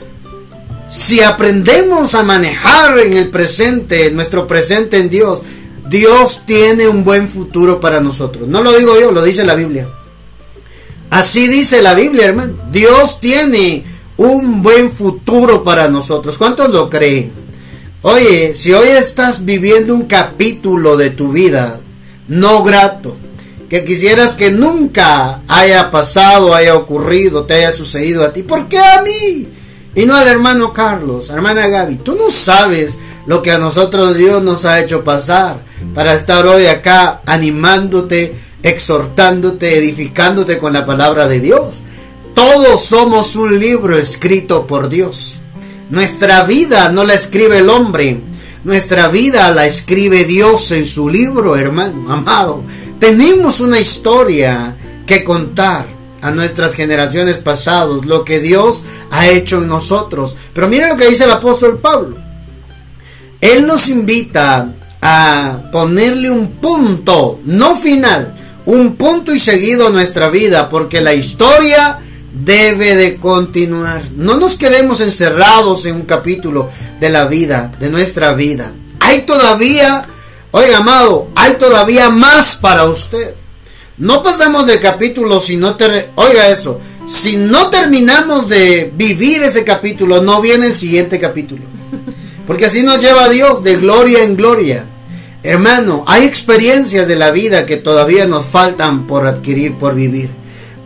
si 0.88 1.20
aprendemos 1.20 2.14
a 2.14 2.22
manejar 2.22 2.98
en 2.98 3.16
el 3.16 3.28
presente, 3.28 4.10
nuestro 4.10 4.46
presente 4.46 4.98
en 4.98 5.08
Dios, 5.08 5.40
Dios 5.88 6.42
tiene 6.46 6.86
un 6.86 7.04
buen 7.04 7.28
futuro 7.28 7.80
para 7.80 8.00
nosotros. 8.00 8.46
No 8.46 8.62
lo 8.62 8.72
digo 8.76 8.98
yo, 9.00 9.10
lo 9.12 9.22
dice 9.22 9.44
la 9.44 9.54
Biblia. 9.54 9.88
Así 11.10 11.48
dice 11.48 11.82
la 11.82 11.94
Biblia, 11.94 12.26
hermano. 12.26 12.54
Dios 12.70 13.20
tiene 13.20 13.84
un 14.16 14.62
buen 14.62 14.92
futuro 14.92 15.64
para 15.64 15.88
nosotros. 15.88 16.38
¿Cuántos 16.38 16.70
lo 16.70 16.88
creen? 16.88 17.32
Oye, 18.02 18.54
si 18.54 18.72
hoy 18.72 18.88
estás 18.88 19.44
viviendo 19.44 19.94
un 19.94 20.02
capítulo 20.02 20.96
de 20.96 21.10
tu 21.10 21.32
vida 21.32 21.80
no 22.28 22.62
grato, 22.62 23.16
que 23.70 23.84
quisieras 23.84 24.34
que 24.34 24.50
nunca 24.50 25.42
haya 25.46 25.92
pasado, 25.92 26.52
haya 26.56 26.74
ocurrido, 26.74 27.44
te 27.44 27.54
haya 27.54 27.72
sucedido 27.72 28.24
a 28.24 28.32
ti, 28.32 28.42
¿por 28.42 28.68
qué 28.68 28.80
a 28.80 29.00
mí? 29.00 29.48
Y 29.94 30.06
no 30.06 30.16
al 30.16 30.26
hermano 30.26 30.72
Carlos, 30.72 31.30
hermana 31.30 31.68
Gaby, 31.68 31.98
tú 31.98 32.16
no 32.16 32.32
sabes 32.32 32.96
lo 33.26 33.42
que 33.42 33.52
a 33.52 33.58
nosotros 33.58 34.16
Dios 34.16 34.42
nos 34.42 34.64
ha 34.64 34.80
hecho 34.80 35.04
pasar 35.04 35.58
para 35.94 36.14
estar 36.14 36.44
hoy 36.48 36.66
acá 36.66 37.20
animándote, 37.24 38.34
exhortándote, 38.60 39.78
edificándote 39.78 40.58
con 40.58 40.72
la 40.72 40.84
palabra 40.84 41.28
de 41.28 41.38
Dios. 41.38 41.76
Todos 42.34 42.84
somos 42.86 43.36
un 43.36 43.56
libro 43.60 43.96
escrito 43.96 44.66
por 44.66 44.88
Dios. 44.88 45.36
Nuestra 45.90 46.42
vida 46.42 46.88
no 46.90 47.04
la 47.04 47.14
escribe 47.14 47.58
el 47.58 47.68
hombre, 47.68 48.20
nuestra 48.64 49.06
vida 49.06 49.48
la 49.52 49.66
escribe 49.66 50.24
Dios 50.24 50.72
en 50.72 50.86
su 50.86 51.08
libro, 51.08 51.56
hermano, 51.56 52.12
amado. 52.12 52.64
Tenemos 53.00 53.60
una 53.60 53.80
historia 53.80 54.76
que 55.06 55.24
contar 55.24 55.86
a 56.22 56.30
nuestras 56.30 56.74
generaciones 56.74 57.38
pasadas, 57.38 58.04
lo 58.04 58.24
que 58.24 58.40
Dios 58.40 58.82
ha 59.10 59.26
hecho 59.28 59.58
en 59.58 59.68
nosotros. 59.68 60.34
Pero 60.52 60.68
mire 60.68 60.88
lo 60.88 60.96
que 60.96 61.08
dice 61.08 61.24
el 61.24 61.30
apóstol 61.30 61.80
Pablo. 61.80 62.16
Él 63.40 63.66
nos 63.66 63.88
invita 63.88 64.72
a 65.00 65.62
ponerle 65.72 66.30
un 66.30 66.52
punto, 66.52 67.40
no 67.44 67.76
final, 67.76 68.34
un 68.66 68.96
punto 68.96 69.34
y 69.34 69.40
seguido 69.40 69.86
a 69.86 69.90
nuestra 69.90 70.28
vida, 70.28 70.68
porque 70.68 71.00
la 71.00 71.14
historia 71.14 72.00
debe 72.32 72.96
de 72.96 73.16
continuar. 73.16 74.02
No 74.14 74.36
nos 74.36 74.56
quedemos 74.56 75.00
encerrados 75.00 75.86
en 75.86 75.96
un 75.96 76.02
capítulo 76.02 76.68
de 77.00 77.08
la 77.08 77.26
vida, 77.26 77.72
de 77.80 77.88
nuestra 77.88 78.34
vida. 78.34 78.72
Hay 79.00 79.22
todavía, 79.22 80.04
oiga 80.50 80.78
amado, 80.78 81.28
hay 81.34 81.54
todavía 81.54 82.10
más 82.10 82.56
para 82.56 82.84
usted. 82.84 83.34
No 83.98 84.22
pasamos 84.22 84.66
de 84.66 84.80
capítulo 84.80 85.40
si 85.40 85.56
no 85.56 85.76
te... 85.76 86.10
Oiga 86.14 86.48
eso, 86.48 86.80
si 87.06 87.36
no 87.36 87.70
terminamos 87.70 88.48
de 88.48 88.92
vivir 88.94 89.42
ese 89.42 89.64
capítulo, 89.64 90.22
no 90.22 90.40
viene 90.40 90.66
el 90.66 90.76
siguiente 90.76 91.18
capítulo. 91.18 91.62
Porque 92.46 92.66
así 92.66 92.82
nos 92.82 93.00
lleva 93.00 93.28
Dios 93.28 93.62
de 93.62 93.76
gloria 93.76 94.22
en 94.22 94.36
gloria. 94.36 94.84
Hermano, 95.42 96.04
hay 96.06 96.24
experiencias 96.24 97.08
de 97.08 97.16
la 97.16 97.30
vida 97.30 97.66
que 97.66 97.76
todavía 97.76 98.26
nos 98.26 98.44
faltan 98.44 99.06
por 99.06 99.26
adquirir, 99.26 99.74
por 99.74 99.94
vivir. 99.94 100.30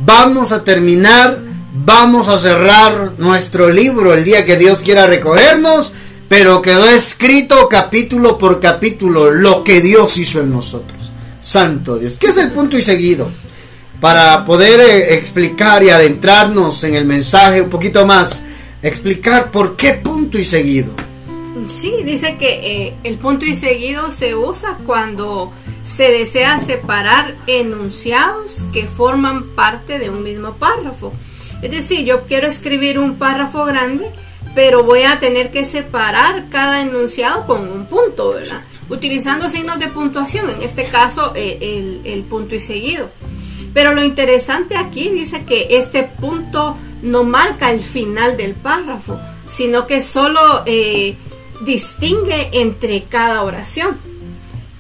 Vamos 0.01 0.53
a 0.53 0.65
terminar, 0.65 1.41
vamos 1.73 2.29
a 2.29 2.39
cerrar 2.39 3.13
nuestro 3.19 3.71
libro 3.71 4.15
el 4.15 4.25
día 4.25 4.45
que 4.45 4.57
Dios 4.57 4.79
quiera 4.79 5.07
recogernos, 5.07 5.93
pero 6.37 6.61
quedó 6.61 6.89
escrito 6.89 7.69
capítulo 7.69 8.37
por 8.37 8.59
capítulo 8.59 9.31
lo 9.31 9.63
que 9.63 9.81
Dios 9.81 10.19
hizo 10.19 10.41
en 10.41 10.51
nosotros. 10.51 11.13
Santo 11.41 11.97
Dios. 11.97 12.19
¿Qué 12.19 12.27
es 12.27 12.37
el 12.39 12.51
punto 12.51 12.77
y 12.77 12.81
seguido? 12.81 13.31
Para 14.01 14.45
poder 14.45 14.81
eh, 14.81 15.15
explicar 15.15 15.85
y 15.85 15.91
adentrarnos 15.91 16.83
en 16.83 16.97
el 16.97 17.05
mensaje 17.05 17.63
un 17.63 17.71
poquito 17.71 18.05
más, 18.05 18.43
explicar 18.83 19.53
por 19.53 19.77
qué 19.77 19.93
punto 19.93 20.37
y 20.37 20.43
seguido. 20.43 20.91
Sí, 21.69 22.03
dice 22.05 22.37
que 22.37 22.87
eh, 22.87 22.95
el 23.05 23.17
punto 23.19 23.45
y 23.45 23.55
seguido 23.55 24.11
se 24.11 24.35
usa 24.35 24.79
cuando 24.85 25.53
se 25.85 26.11
desea 26.11 26.59
separar 26.59 27.37
enunciados 27.47 28.67
que 28.73 28.89
forman 28.89 29.55
parte 29.55 30.01
de 30.01 30.11
un 30.11 30.25
mismo 30.25 30.55
párrafo. 30.55 31.13
Es 31.63 31.71
decir, 31.71 32.05
yo 32.05 32.27
quiero 32.27 32.49
escribir 32.49 32.99
un 32.99 33.19
párrafo 33.19 33.65
grande, 33.65 34.11
pero 34.55 34.85
voy 34.85 35.03
a 35.03 35.19
tener 35.19 35.51
que 35.51 35.65
separar 35.65 36.49
cada 36.49 36.83
enunciado 36.83 37.47
con 37.47 37.69
un 37.69 37.87
punto, 37.87 38.35
¿verdad? 38.35 38.63
Utilizando 38.89 39.51
signos 39.51 39.79
de 39.81 39.89
puntuación, 39.89 40.49
en 40.51 40.63
este 40.63 40.85
caso 40.85 41.33
eh, 41.35 42.01
el, 42.05 42.23
punto 42.25 42.55
y 42.55 42.61
seguido. 42.61 43.11
Pero 43.73 43.93
lo 43.93 44.05
interesante 44.05 44.77
aquí 44.77 45.09
dice 45.09 45.45
que 45.45 45.67
este 45.71 46.05
punto 46.05 46.77
no 47.03 47.25
marca 47.25 47.73
el 47.73 47.81
final 47.81 48.37
del 48.37 48.55
párrafo, 48.55 49.19
sino 49.49 49.87
que 49.87 50.01
solo 50.01 50.63
eh, 50.67 51.17
distingue 51.63 52.51
entre 52.53 53.03
cada 53.05 53.43
oración. 53.43 53.97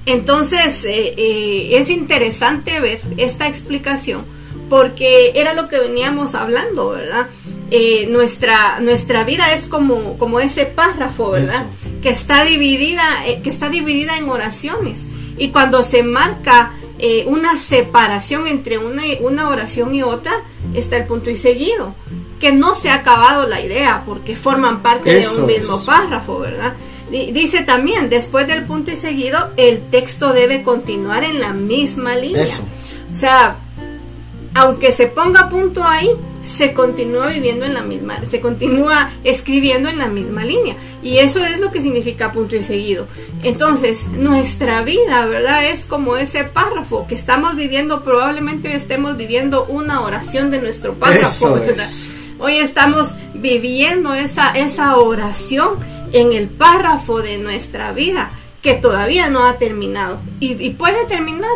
Entonces 0.06 0.84
eh, 0.84 1.76
es 1.76 1.90
interesante 1.90 2.78
ver 2.78 3.00
esta 3.16 3.48
explicación 3.48 4.24
porque 4.68 5.32
era 5.34 5.54
lo 5.54 5.68
que 5.68 5.78
veníamos 5.78 6.34
hablando, 6.34 6.90
¿verdad? 6.90 7.28
Eh, 7.76 8.06
nuestra, 8.06 8.78
nuestra 8.78 9.24
vida 9.24 9.52
es 9.52 9.66
como, 9.66 10.16
como 10.16 10.38
ese 10.38 10.64
párrafo, 10.64 11.32
¿verdad? 11.32 11.66
Que 12.00 12.10
está 12.10 12.44
dividida, 12.44 13.02
que 13.42 13.50
está 13.50 13.68
dividida 13.68 14.16
en 14.16 14.28
oraciones. 14.28 15.06
Y 15.36 15.48
cuando 15.48 15.82
se 15.82 16.04
marca 16.04 16.72
una 17.26 17.58
separación 17.58 18.46
entre 18.46 18.78
una, 18.78 19.02
una 19.20 19.48
oración 19.48 19.92
y 19.92 20.04
otra, 20.04 20.44
está 20.74 20.98
el 20.98 21.06
punto 21.06 21.30
y 21.30 21.34
seguido. 21.34 21.96
Que 22.38 22.52
no 22.52 22.76
se 22.76 22.90
ha 22.90 22.94
acabado 22.94 23.48
la 23.48 23.60
idea 23.60 24.04
porque 24.06 24.36
forman 24.36 24.80
parte 24.80 25.12
de 25.12 25.28
un 25.28 25.46
mismo 25.46 25.84
párrafo, 25.84 26.38
¿verdad? 26.38 26.74
Dice 27.10 27.62
también, 27.62 28.08
después 28.08 28.46
del 28.46 28.66
punto 28.66 28.92
y 28.92 28.96
seguido, 28.96 29.50
el 29.56 29.80
texto 29.90 30.32
debe 30.32 30.62
continuar 30.62 31.24
en 31.24 31.40
la 31.40 31.52
misma 31.52 32.14
línea. 32.14 32.46
O 33.12 33.16
sea, 33.16 33.56
aunque 34.54 34.92
se 34.92 35.08
ponga 35.08 35.48
punto 35.48 35.82
ahí, 35.82 36.10
se 36.44 36.72
continúa 36.72 37.28
viviendo 37.28 37.64
en 37.64 37.74
la 37.74 37.82
misma, 37.82 38.20
se 38.30 38.40
continúa 38.40 39.10
escribiendo 39.24 39.88
en 39.88 39.98
la 39.98 40.08
misma 40.08 40.44
línea. 40.44 40.76
Y 41.02 41.18
eso 41.18 41.44
es 41.44 41.60
lo 41.60 41.70
que 41.70 41.80
significa 41.80 42.32
punto 42.32 42.56
y 42.56 42.62
seguido. 42.62 43.06
Entonces, 43.42 44.06
nuestra 44.08 44.82
vida, 44.82 45.26
¿verdad? 45.26 45.66
Es 45.66 45.86
como 45.86 46.16
ese 46.16 46.44
párrafo 46.44 47.06
que 47.06 47.14
estamos 47.14 47.56
viviendo, 47.56 48.04
probablemente 48.04 48.68
hoy 48.68 48.74
estemos 48.74 49.16
viviendo 49.16 49.64
una 49.66 50.00
oración 50.02 50.50
de 50.50 50.60
nuestro 50.60 50.94
párrafo, 50.94 51.58
Hoy 52.40 52.56
estamos 52.56 53.14
viviendo 53.34 54.12
esa, 54.12 54.50
esa 54.50 54.96
oración 54.96 55.78
en 56.12 56.32
el 56.32 56.48
párrafo 56.48 57.22
de 57.22 57.38
nuestra 57.38 57.92
vida 57.92 58.32
que 58.64 58.74
todavía 58.74 59.28
no 59.28 59.44
ha 59.44 59.58
terminado 59.58 60.20
y, 60.40 60.70
puede 60.70 61.04
terminar, 61.04 61.50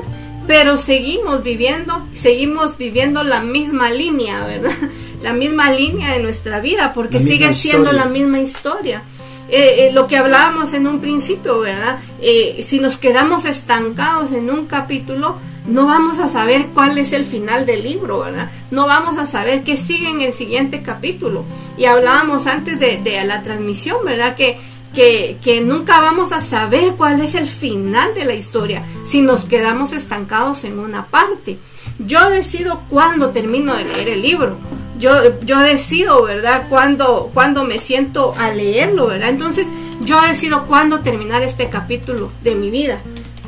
pero 0.48 0.78
seguimos 0.78 1.44
viviendo, 1.44 2.08
seguimos 2.14 2.78
viviendo 2.78 3.22
la 3.22 3.42
misma 3.42 3.90
línea, 3.90 4.44
¿verdad? 4.44 4.72
La 5.22 5.32
misma 5.32 5.72
línea 5.72 6.12
de 6.12 6.20
nuestra 6.20 6.60
vida, 6.60 6.92
porque 6.94 7.20
sigue 7.20 7.52
siendo 7.52 7.90
la 7.90 8.04
misma 8.04 8.38
historia. 8.38 9.02
Eh, 9.48 9.88
eh, 9.88 9.92
lo 9.92 10.06
que 10.06 10.16
hablábamos 10.16 10.74
en 10.74 10.86
un 10.86 11.00
principio, 11.00 11.58
¿verdad? 11.58 11.98
Eh, 12.22 12.60
si 12.62 12.78
nos 12.78 12.98
quedamos 12.98 13.44
estancados 13.44 14.30
en 14.30 14.48
un 14.48 14.66
capítulo, 14.66 15.36
no 15.66 15.86
vamos 15.86 16.20
a 16.20 16.28
saber 16.28 16.66
cuál 16.72 16.98
es 16.98 17.12
el 17.12 17.24
final 17.24 17.66
del 17.66 17.82
libro, 17.82 18.20
¿verdad? 18.20 18.48
No 18.70 18.86
vamos 18.86 19.18
a 19.18 19.26
saber 19.26 19.64
qué 19.64 19.74
sigue 19.74 20.08
en 20.08 20.20
el 20.20 20.32
siguiente 20.32 20.82
capítulo. 20.82 21.44
Y 21.76 21.86
hablábamos 21.86 22.46
antes 22.46 22.78
de, 22.78 23.00
la 23.24 23.42
transmisión, 23.42 24.04
¿verdad? 24.04 24.36
Que, 24.36 24.60
que, 24.95 25.62
nunca 25.64 26.00
vamos 26.00 26.33
a 26.33 26.40
saber 26.40 26.95
cuál 26.97 27.21
es 27.21 27.35
el 27.35 27.49
final 27.49 28.14
de 28.14 28.25
la 28.25 28.35
historia 28.35 28.85
si 29.07 29.21
nos 29.21 29.45
quedamos 29.45 29.92
estancados 29.92 30.64
en 30.64 30.78
una 30.78 31.07
parte. 31.07 31.59
Yo 31.99 32.30
decido 32.30 32.83
cuándo 32.88 33.30
termino 33.30 33.75
de 33.75 33.85
leer 33.85 34.09
el 34.09 34.23
libro. 34.23 34.57
Yo, 34.99 35.40
yo 35.40 35.61
decido, 35.61 36.23
¿verdad? 36.23 36.66
Cuándo, 36.68 37.30
cuándo 37.33 37.64
me 37.64 37.78
siento 37.78 38.35
a 38.37 38.52
leerlo, 38.52 39.07
¿verdad? 39.07 39.28
Entonces, 39.30 39.66
yo 40.00 40.21
decido 40.23 40.66
cuándo 40.66 41.00
terminar 41.00 41.42
este 41.42 41.68
capítulo 41.68 42.33
de 42.42 42.54
mi 42.54 42.71
vida 42.71 43.00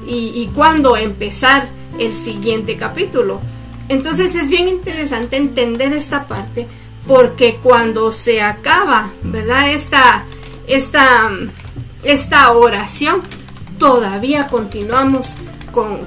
y, 0.07 0.33
y 0.35 0.51
cuándo 0.55 0.97
empezar 0.97 1.69
el 1.99 2.15
siguiente 2.15 2.77
capítulo. 2.77 3.41
Entonces 3.89 4.35
es 4.37 4.49
bien 4.49 4.69
interesante 4.69 5.37
entender 5.37 5.93
esta 5.93 6.29
parte 6.29 6.69
porque 7.07 7.59
cuando 7.63 8.13
se 8.13 8.41
acaba, 8.41 9.11
¿verdad? 9.23 9.73
Esta, 9.73 10.25
esta, 10.71 11.31
esta 12.05 12.53
oración, 12.53 13.23
todavía 13.79 14.47
continuamos 14.49 15.27
con, 15.73 16.07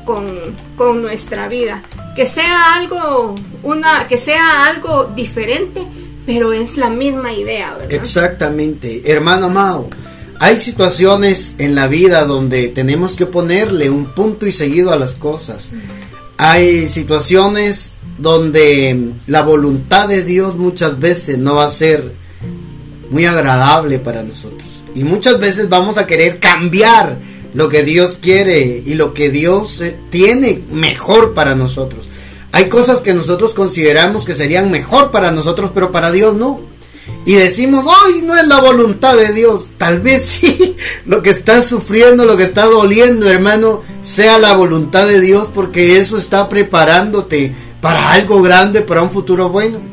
con, 0.77 1.01
nuestra 1.01 1.47
vida. 1.47 1.83
Que 2.15 2.25
sea 2.25 2.75
algo, 2.75 3.35
una, 3.63 4.07
que 4.07 4.17
sea 4.17 4.67
algo 4.67 5.11
diferente, 5.15 5.83
pero 6.25 6.53
es 6.53 6.77
la 6.77 6.89
misma 6.89 7.33
idea, 7.33 7.73
¿verdad? 7.73 7.93
Exactamente, 7.93 9.11
hermano 9.11 9.49
Mao. 9.49 9.89
hay 10.39 10.59
situaciones 10.59 11.55
en 11.57 11.75
la 11.75 11.87
vida 11.87 12.25
donde 12.25 12.67
tenemos 12.69 13.15
que 13.15 13.25
ponerle 13.25 13.89
un 13.89 14.13
punto 14.13 14.45
y 14.45 14.51
seguido 14.51 14.91
a 14.91 14.95
las 14.95 15.13
cosas. 15.13 15.71
Hay 16.37 16.87
situaciones 16.87 17.95
donde 18.17 19.13
la 19.27 19.41
voluntad 19.41 20.07
de 20.07 20.23
Dios 20.23 20.55
muchas 20.55 20.99
veces 20.99 21.37
no 21.37 21.55
va 21.55 21.65
a 21.65 21.69
ser 21.69 22.22
muy 23.13 23.27
agradable 23.27 23.99
para 23.99 24.23
nosotros. 24.23 24.63
Y 24.95 25.03
muchas 25.03 25.39
veces 25.39 25.69
vamos 25.69 25.97
a 25.99 26.07
querer 26.07 26.39
cambiar 26.39 27.17
lo 27.53 27.69
que 27.69 27.83
Dios 27.83 28.17
quiere 28.19 28.81
y 28.83 28.95
lo 28.95 29.13
que 29.13 29.29
Dios 29.29 29.81
eh, 29.81 29.95
tiene 30.09 30.63
mejor 30.71 31.35
para 31.35 31.53
nosotros. 31.53 32.09
Hay 32.51 32.69
cosas 32.69 33.01
que 33.01 33.13
nosotros 33.13 33.53
consideramos 33.53 34.25
que 34.25 34.33
serían 34.33 34.71
mejor 34.71 35.11
para 35.11 35.29
nosotros, 35.29 35.69
pero 35.73 35.91
para 35.91 36.11
Dios 36.11 36.35
no. 36.35 36.61
Y 37.23 37.33
decimos, 37.33 37.85
hoy 37.85 38.23
no 38.23 38.35
es 38.35 38.47
la 38.47 38.59
voluntad 38.59 39.15
de 39.15 39.31
Dios. 39.31 39.65
Tal 39.77 40.01
vez 40.01 40.23
sí, 40.25 40.75
lo 41.05 41.21
que 41.21 41.29
estás 41.29 41.67
sufriendo, 41.67 42.25
lo 42.25 42.35
que 42.35 42.45
está 42.45 42.65
doliendo, 42.65 43.29
hermano, 43.29 43.83
sea 44.01 44.39
la 44.39 44.53
voluntad 44.53 45.07
de 45.07 45.21
Dios, 45.21 45.49
porque 45.53 45.97
eso 45.97 46.17
está 46.17 46.49
preparándote 46.49 47.53
para 47.79 48.11
algo 48.11 48.41
grande, 48.41 48.81
para 48.81 49.03
un 49.03 49.11
futuro 49.11 49.49
bueno. 49.49 49.92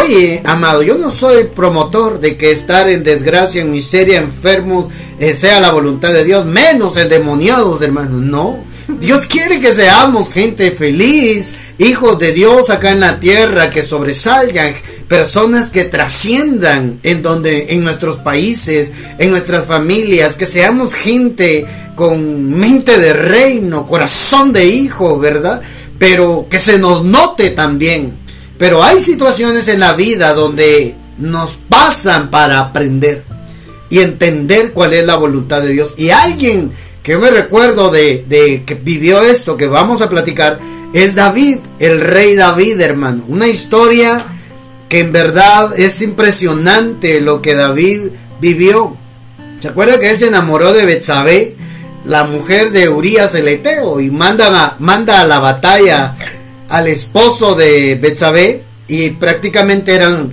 Oye, 0.00 0.40
amado, 0.46 0.82
yo 0.82 0.96
no 0.96 1.10
soy 1.10 1.44
promotor 1.44 2.18
de 2.18 2.38
que 2.38 2.50
estar 2.50 2.88
en 2.88 3.04
desgracia, 3.04 3.60
en 3.60 3.70
miseria, 3.70 4.20
enfermos, 4.20 4.86
eh, 5.20 5.34
sea 5.34 5.60
la 5.60 5.70
voluntad 5.70 6.14
de 6.14 6.24
Dios, 6.24 6.46
menos 6.46 6.96
endemoniados, 6.96 7.82
hermano. 7.82 8.18
No. 8.18 8.64
Dios 9.00 9.26
quiere 9.26 9.60
que 9.60 9.74
seamos 9.74 10.30
gente 10.30 10.70
feliz, 10.70 11.52
hijos 11.76 12.18
de 12.18 12.32
Dios 12.32 12.70
acá 12.70 12.92
en 12.92 13.00
la 13.00 13.20
tierra, 13.20 13.68
que 13.68 13.82
sobresalgan, 13.82 14.74
personas 15.08 15.68
que 15.68 15.84
trasciendan 15.84 16.98
en 17.02 17.22
donde, 17.22 17.74
en 17.74 17.84
nuestros 17.84 18.16
países, 18.16 18.90
en 19.18 19.30
nuestras 19.30 19.66
familias, 19.66 20.36
que 20.36 20.46
seamos 20.46 20.94
gente 20.94 21.66
con 21.96 22.50
mente 22.50 22.98
de 22.98 23.12
reino, 23.12 23.86
corazón 23.86 24.54
de 24.54 24.64
hijo, 24.64 25.18
¿verdad? 25.18 25.60
Pero 25.98 26.46
que 26.48 26.58
se 26.58 26.78
nos 26.78 27.04
note 27.04 27.50
también 27.50 28.21
pero 28.62 28.80
hay 28.80 29.02
situaciones 29.02 29.66
en 29.66 29.80
la 29.80 29.94
vida 29.94 30.34
donde 30.34 30.94
nos 31.18 31.58
pasan 31.68 32.30
para 32.30 32.60
aprender 32.60 33.24
y 33.90 33.98
entender 33.98 34.70
cuál 34.70 34.92
es 34.92 35.04
la 35.04 35.16
voluntad 35.16 35.62
de 35.62 35.72
Dios. 35.72 35.94
Y 35.96 36.10
alguien 36.10 36.70
que 37.02 37.16
me 37.16 37.30
recuerdo 37.30 37.90
de, 37.90 38.62
que 38.64 38.74
vivió 38.74 39.20
esto, 39.20 39.56
que 39.56 39.66
vamos 39.66 40.00
a 40.00 40.08
platicar, 40.08 40.60
es 40.94 41.16
David, 41.16 41.58
el 41.80 42.00
rey 42.02 42.36
David, 42.36 42.80
hermano. 42.80 43.24
Una 43.26 43.48
historia 43.48 44.26
que 44.88 45.00
en 45.00 45.10
verdad 45.10 45.76
es 45.76 46.00
impresionante 46.00 47.20
lo 47.20 47.42
que 47.42 47.54
David 47.54 48.10
vivió. 48.40 48.96
¿Se 49.58 49.70
acuerda 49.70 49.98
que 49.98 50.08
él 50.08 50.20
se 50.20 50.28
enamoró 50.28 50.72
de 50.72 50.86
Betsabé, 50.86 51.56
la 52.04 52.22
mujer 52.22 52.70
de 52.70 52.88
Urias 52.88 53.34
el 53.34 53.48
Eteo, 53.48 53.98
y 53.98 54.08
manda, 54.08 54.76
manda 54.78 55.20
a 55.20 55.26
la 55.26 55.40
batalla 55.40 56.14
al 56.72 56.88
esposo 56.88 57.54
de 57.54 57.96
Betsabé 57.96 58.62
y 58.88 59.10
prácticamente 59.10 59.94
era 59.94 60.08
un, 60.08 60.32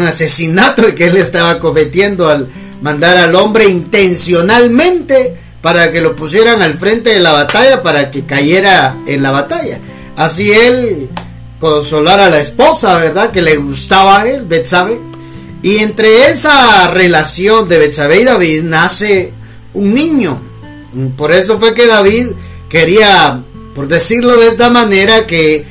asesinato 0.00 0.94
que 0.94 1.06
él 1.06 1.18
estaba 1.18 1.60
cometiendo 1.60 2.28
al 2.28 2.48
mandar 2.80 3.18
al 3.18 3.34
hombre 3.34 3.68
intencionalmente 3.68 5.36
para 5.60 5.92
que 5.92 6.00
lo 6.00 6.16
pusieran 6.16 6.62
al 6.62 6.78
frente 6.78 7.10
de 7.10 7.20
la 7.20 7.32
batalla 7.32 7.82
para 7.82 8.10
que 8.10 8.24
cayera 8.24 8.96
en 9.06 9.22
la 9.22 9.30
batalla. 9.30 9.78
Así 10.16 10.50
él 10.50 11.10
consolar 11.60 12.20
a 12.20 12.30
la 12.30 12.40
esposa, 12.40 12.96
¿verdad? 12.96 13.30
Que 13.30 13.42
le 13.42 13.56
gustaba 13.56 14.22
a 14.22 14.28
él, 14.28 14.46
Betsabe. 14.46 14.98
Y 15.62 15.78
entre 15.78 16.30
esa 16.30 16.90
relación 16.90 17.68
de 17.68 17.78
Betsabe 17.78 18.22
y 18.22 18.24
David 18.24 18.62
nace 18.62 19.32
un 19.74 19.92
niño. 19.92 20.40
Por 21.18 21.32
eso 21.32 21.58
fue 21.58 21.74
que 21.74 21.86
David 21.86 22.28
quería 22.70 23.42
por 23.76 23.88
decirlo 23.88 24.34
de 24.38 24.48
esta 24.48 24.70
manera, 24.70 25.26
que, 25.26 25.66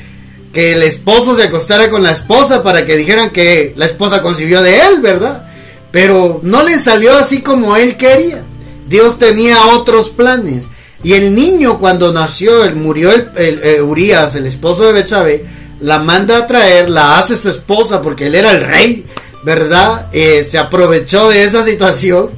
que 0.54 0.74
el 0.74 0.84
esposo 0.84 1.36
se 1.36 1.42
acostara 1.42 1.90
con 1.90 2.04
la 2.04 2.12
esposa 2.12 2.62
para 2.62 2.86
que 2.86 2.96
dijeran 2.96 3.32
que 3.32 3.74
la 3.76 3.88
esposa 3.88 4.22
concibió 4.22 4.62
de 4.62 4.80
él, 4.80 5.02
¿verdad? 5.02 5.48
Pero 5.90 6.40
no 6.44 6.62
le 6.62 6.78
salió 6.78 7.18
así 7.18 7.42
como 7.42 7.76
él 7.76 7.98
quería. 7.98 8.44
Dios 8.88 9.18
tenía 9.18 9.66
otros 9.74 10.12
planes. 10.12 10.66
Y 11.04 11.14
el 11.14 11.34
niño 11.34 11.80
cuando 11.80 12.14
nació, 12.14 12.64
él 12.64 12.76
murió 12.76 13.12
el, 13.12 13.60
eh, 13.64 13.82
Urias, 13.82 14.36
el 14.36 14.46
esposo 14.46 14.86
de 14.86 14.94
Bechabe, 14.94 15.46
la 15.82 15.98
manda 15.98 16.38
a 16.38 16.48
traer, 16.48 16.92
la 16.92 17.18
hace 17.18 17.38
su 17.38 17.50
esposa 17.50 18.04
porque 18.04 18.28
él 18.28 18.36
era 18.36 18.52
el 18.52 18.62
rey, 18.62 19.06
¿verdad? 19.44 20.10
Eh, 20.14 20.46
se 20.48 20.60
aprovechó 20.60 21.30
de 21.30 21.44
esa 21.44 21.66
situación 21.66 22.30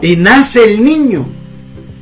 y 0.00 0.16
nace 0.16 0.64
el 0.64 0.82
niño. 0.82 1.28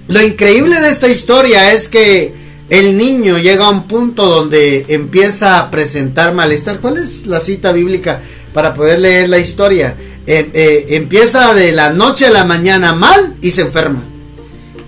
Lo 0.07 0.23
increíble 0.23 0.79
de 0.81 0.91
esta 0.91 1.09
historia 1.09 1.73
es 1.73 1.89
que 1.89 2.42
el 2.69 2.97
niño 2.97 3.39
llega 3.39 3.67
a 3.67 3.71
un 3.71 3.87
punto 3.87 4.27
donde 4.27 4.87
empieza 4.89 5.59
a 5.59 5.71
presentar 5.71 6.35
malestar. 6.35 6.81
¿Cuál 6.81 6.99
es 6.99 7.27
la 7.27 7.41
cita 7.41 7.73
bíblica 7.73 8.21
para 8.55 8.73
poder 8.73 9.01
leer 9.01 9.29
la 9.29 9.39
historia? 9.39 9.95
Eh, 10.27 10.51
eh, 10.55 10.87
empieza 10.91 11.55
de 11.55 11.73
la 11.73 11.91
noche 11.91 12.27
a 12.27 12.31
la 12.31 12.45
mañana 12.45 12.95
mal 12.95 13.37
y 13.43 13.51
se 13.51 13.63
enferma. 13.63 14.03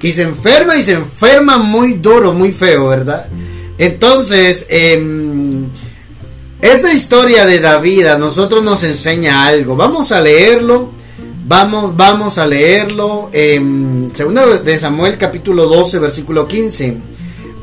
Y 0.00 0.12
se 0.12 0.22
enferma 0.22 0.76
y 0.76 0.82
se 0.82 0.92
enferma 0.92 1.58
muy 1.58 1.94
duro, 1.94 2.32
muy 2.32 2.52
feo, 2.52 2.88
¿verdad? 2.88 3.26
Entonces, 3.78 4.66
eh, 4.68 5.02
esa 6.60 6.92
historia 6.92 7.46
de 7.46 7.60
David 7.60 8.06
a 8.06 8.18
nosotros 8.18 8.62
nos 8.62 8.82
enseña 8.84 9.46
algo. 9.46 9.76
Vamos 9.76 10.12
a 10.12 10.20
leerlo. 10.20 10.92
Vamos, 11.46 11.94
vamos 11.94 12.38
a 12.38 12.46
leerlo. 12.46 13.28
en 13.32 14.10
segundo 14.14 14.58
de 14.58 14.78
Samuel 14.78 15.18
capítulo 15.18 15.66
12, 15.66 15.98
versículo 15.98 16.48
15. 16.48 17.13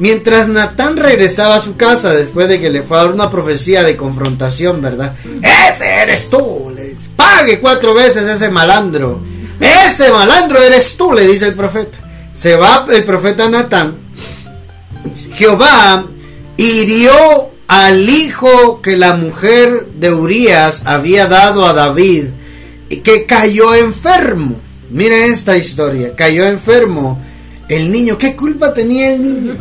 Mientras 0.01 0.47
Natán 0.47 0.97
regresaba 0.97 1.57
a 1.57 1.61
su 1.61 1.77
casa 1.77 2.09
después 2.09 2.47
de 2.47 2.59
que 2.59 2.71
le 2.71 2.81
fue 2.81 2.97
a 2.97 3.03
dar 3.03 3.13
una 3.13 3.29
profecía 3.29 3.83
de 3.83 3.95
confrontación, 3.95 4.81
¿verdad? 4.81 5.13
Ese 5.43 5.85
eres 6.01 6.27
tú, 6.27 6.71
le 6.75 6.85
dice. 6.85 7.11
Pague 7.15 7.59
cuatro 7.59 7.93
veces 7.93 8.27
ese 8.27 8.49
malandro. 8.49 9.21
Ese 9.59 10.09
malandro 10.09 10.59
eres 10.59 10.97
tú, 10.97 11.13
le 11.13 11.27
dice 11.27 11.49
el 11.49 11.53
profeta. 11.53 11.99
Se 12.35 12.55
va 12.55 12.87
el 12.91 13.03
profeta 13.03 13.47
Natán. 13.47 13.95
Jehová 15.35 16.07
hirió 16.57 17.51
al 17.67 18.09
hijo 18.09 18.81
que 18.81 18.97
la 18.97 19.13
mujer 19.13 19.85
de 19.99 20.11
Urías 20.11 20.81
había 20.87 21.27
dado 21.27 21.67
a 21.67 21.73
David 21.73 22.29
que 23.03 23.27
cayó 23.27 23.75
enfermo. 23.75 24.55
Mira 24.89 25.27
esta 25.27 25.57
historia, 25.57 26.15
cayó 26.15 26.45
enfermo 26.45 27.21
el 27.71 27.89
niño, 27.89 28.17
¿qué 28.17 28.35
culpa 28.35 28.73
tenía 28.73 29.13
el 29.13 29.21
niño? 29.21 29.55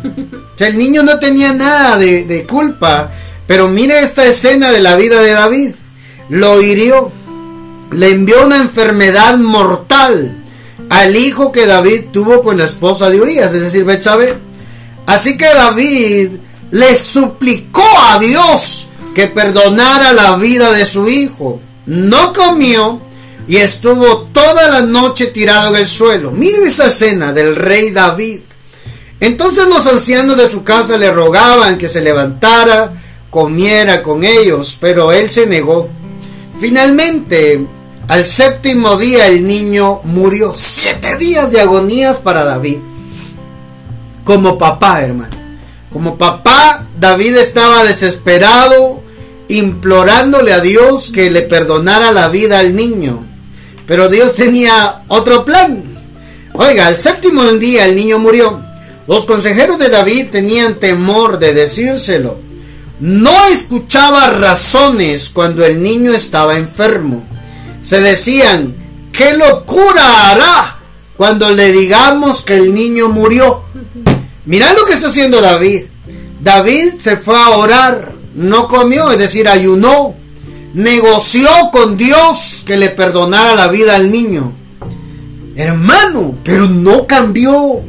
O 0.53 0.59
sea, 0.59 0.67
el 0.67 0.77
niño 0.79 1.05
no 1.05 1.21
tenía 1.21 1.53
nada 1.53 1.97
de, 1.97 2.45
culpa. 2.49 3.09
Pero 3.47 3.69
mira 3.69 4.01
esta 4.01 4.27
escena 4.27 4.73
de 4.73 4.81
la 4.81 4.97
vida 4.97 5.23
de 5.23 5.31
David. 5.31 5.71
Lo 6.29 6.61
hirió. 6.61 7.13
Le 7.93 8.11
envió 8.11 8.47
una 8.47 8.57
enfermedad 8.57 9.37
mortal 9.39 10.37
al 10.89 11.17
hijo 11.17 11.53
que 11.53 11.67
David 11.67 12.07
tuvo 12.13 12.43
con 12.43 12.59
la 12.59 12.65
esposa 12.65 13.11
de 13.11 13.21
Urias, 13.21 13.55
es 13.55 13.61
decir, 13.63 13.85
Betsabé. 13.85 14.37
Así 15.07 15.37
que 15.37 15.47
David 15.47 16.31
le 16.73 16.99
suplicó 16.99 17.87
a 18.09 18.19
Dios 18.19 18.89
que 19.15 19.29
perdonara 19.29 20.13
la 20.13 20.37
vida 20.37 20.73
de 20.73 20.85
su 20.85 21.09
hijo. 21.09 21.61
No 21.87 22.33
comió 22.33 23.01
y 23.51 23.57
estuvo 23.57 24.29
toda 24.33 24.69
la 24.69 24.83
noche 24.83 25.27
tirado 25.27 25.75
en 25.75 25.81
el 25.81 25.87
suelo. 25.89 26.31
Mire 26.31 26.69
esa 26.69 26.87
escena 26.87 27.33
del 27.33 27.57
rey 27.57 27.91
David. 27.91 28.43
Entonces 29.19 29.67
los 29.67 29.85
ancianos 29.89 30.37
de 30.37 30.49
su 30.49 30.63
casa 30.63 30.97
le 30.97 31.11
rogaban 31.11 31.77
que 31.77 31.89
se 31.89 32.01
levantara, 32.01 32.93
comiera 33.29 34.05
con 34.05 34.23
ellos, 34.23 34.79
pero 34.81 35.11
él 35.11 35.33
se 35.33 35.49
negó. 35.49 35.89
Finalmente, 36.61 37.67
al 38.07 38.25
séptimo 38.25 38.97
día 38.97 39.27
el 39.27 39.45
niño 39.45 40.01
murió. 40.05 40.53
Siete 40.55 41.17
días 41.17 41.51
de 41.51 41.61
agonías 41.61 42.19
para 42.19 42.45
David. 42.45 42.79
Como 44.23 44.59
papá, 44.59 45.03
hermano. 45.03 45.37
Como 45.93 46.17
papá, 46.17 46.87
David 47.01 47.39
estaba 47.39 47.83
desesperado, 47.83 49.03
implorándole 49.49 50.53
a 50.53 50.61
Dios 50.61 51.11
que 51.11 51.33
le 51.33 51.43
perdonara 51.43 52.13
la 52.13 52.29
vida 52.29 52.61
al 52.61 52.77
niño. 52.77 53.27
Pero 53.91 54.09
Dios 54.09 54.37
tenía 54.37 55.03
otro 55.09 55.45
plan. 55.45 55.83
Oiga, 56.53 56.87
al 56.87 56.97
séptimo 56.97 57.43
día 57.55 57.87
el 57.87 57.97
niño 57.97 58.21
murió. 58.21 58.63
Los 59.09 59.27
consejeros 59.27 59.81
de 59.81 59.89
David 59.89 60.29
tenían 60.31 60.77
temor 60.77 61.41
de 61.41 61.53
decírselo. 61.53 62.39
No 63.01 63.47
escuchaba 63.47 64.31
razones 64.31 65.29
cuando 65.29 65.67
el 65.67 65.83
niño 65.83 66.13
estaba 66.13 66.57
enfermo. 66.57 67.25
Se 67.83 68.01
decían, 68.01 68.77
¿qué 69.11 69.33
locura 69.33 70.31
hará 70.31 70.79
cuando 71.17 71.51
le 71.51 71.73
digamos 71.73 72.43
que 72.43 72.59
el 72.59 72.73
niño 72.73 73.09
murió? 73.09 73.65
Mirad 74.47 74.77
lo 74.77 74.87
que 74.87 74.93
está 74.93 75.09
haciendo 75.09 75.41
David. 75.41 75.87
David 76.41 76.93
se 77.03 77.17
fue 77.17 77.37
a 77.37 77.49
orar, 77.49 78.13
no 78.37 78.69
comió, 78.69 79.11
es 79.11 79.19
decir, 79.19 79.49
ayunó 79.49 80.15
negoció 80.75 81.49
con 81.73 81.97
Dios 81.97 82.63
que 82.67 82.77
le 82.77 82.91
perdonara 82.91 83.55
la 83.55 83.69
vida 83.69 83.97
al 83.97 84.11
niño. 84.11 84.53
Hermano, 85.57 86.37
pero 86.45 86.67
no 86.67 87.07
cambió. 87.07 87.81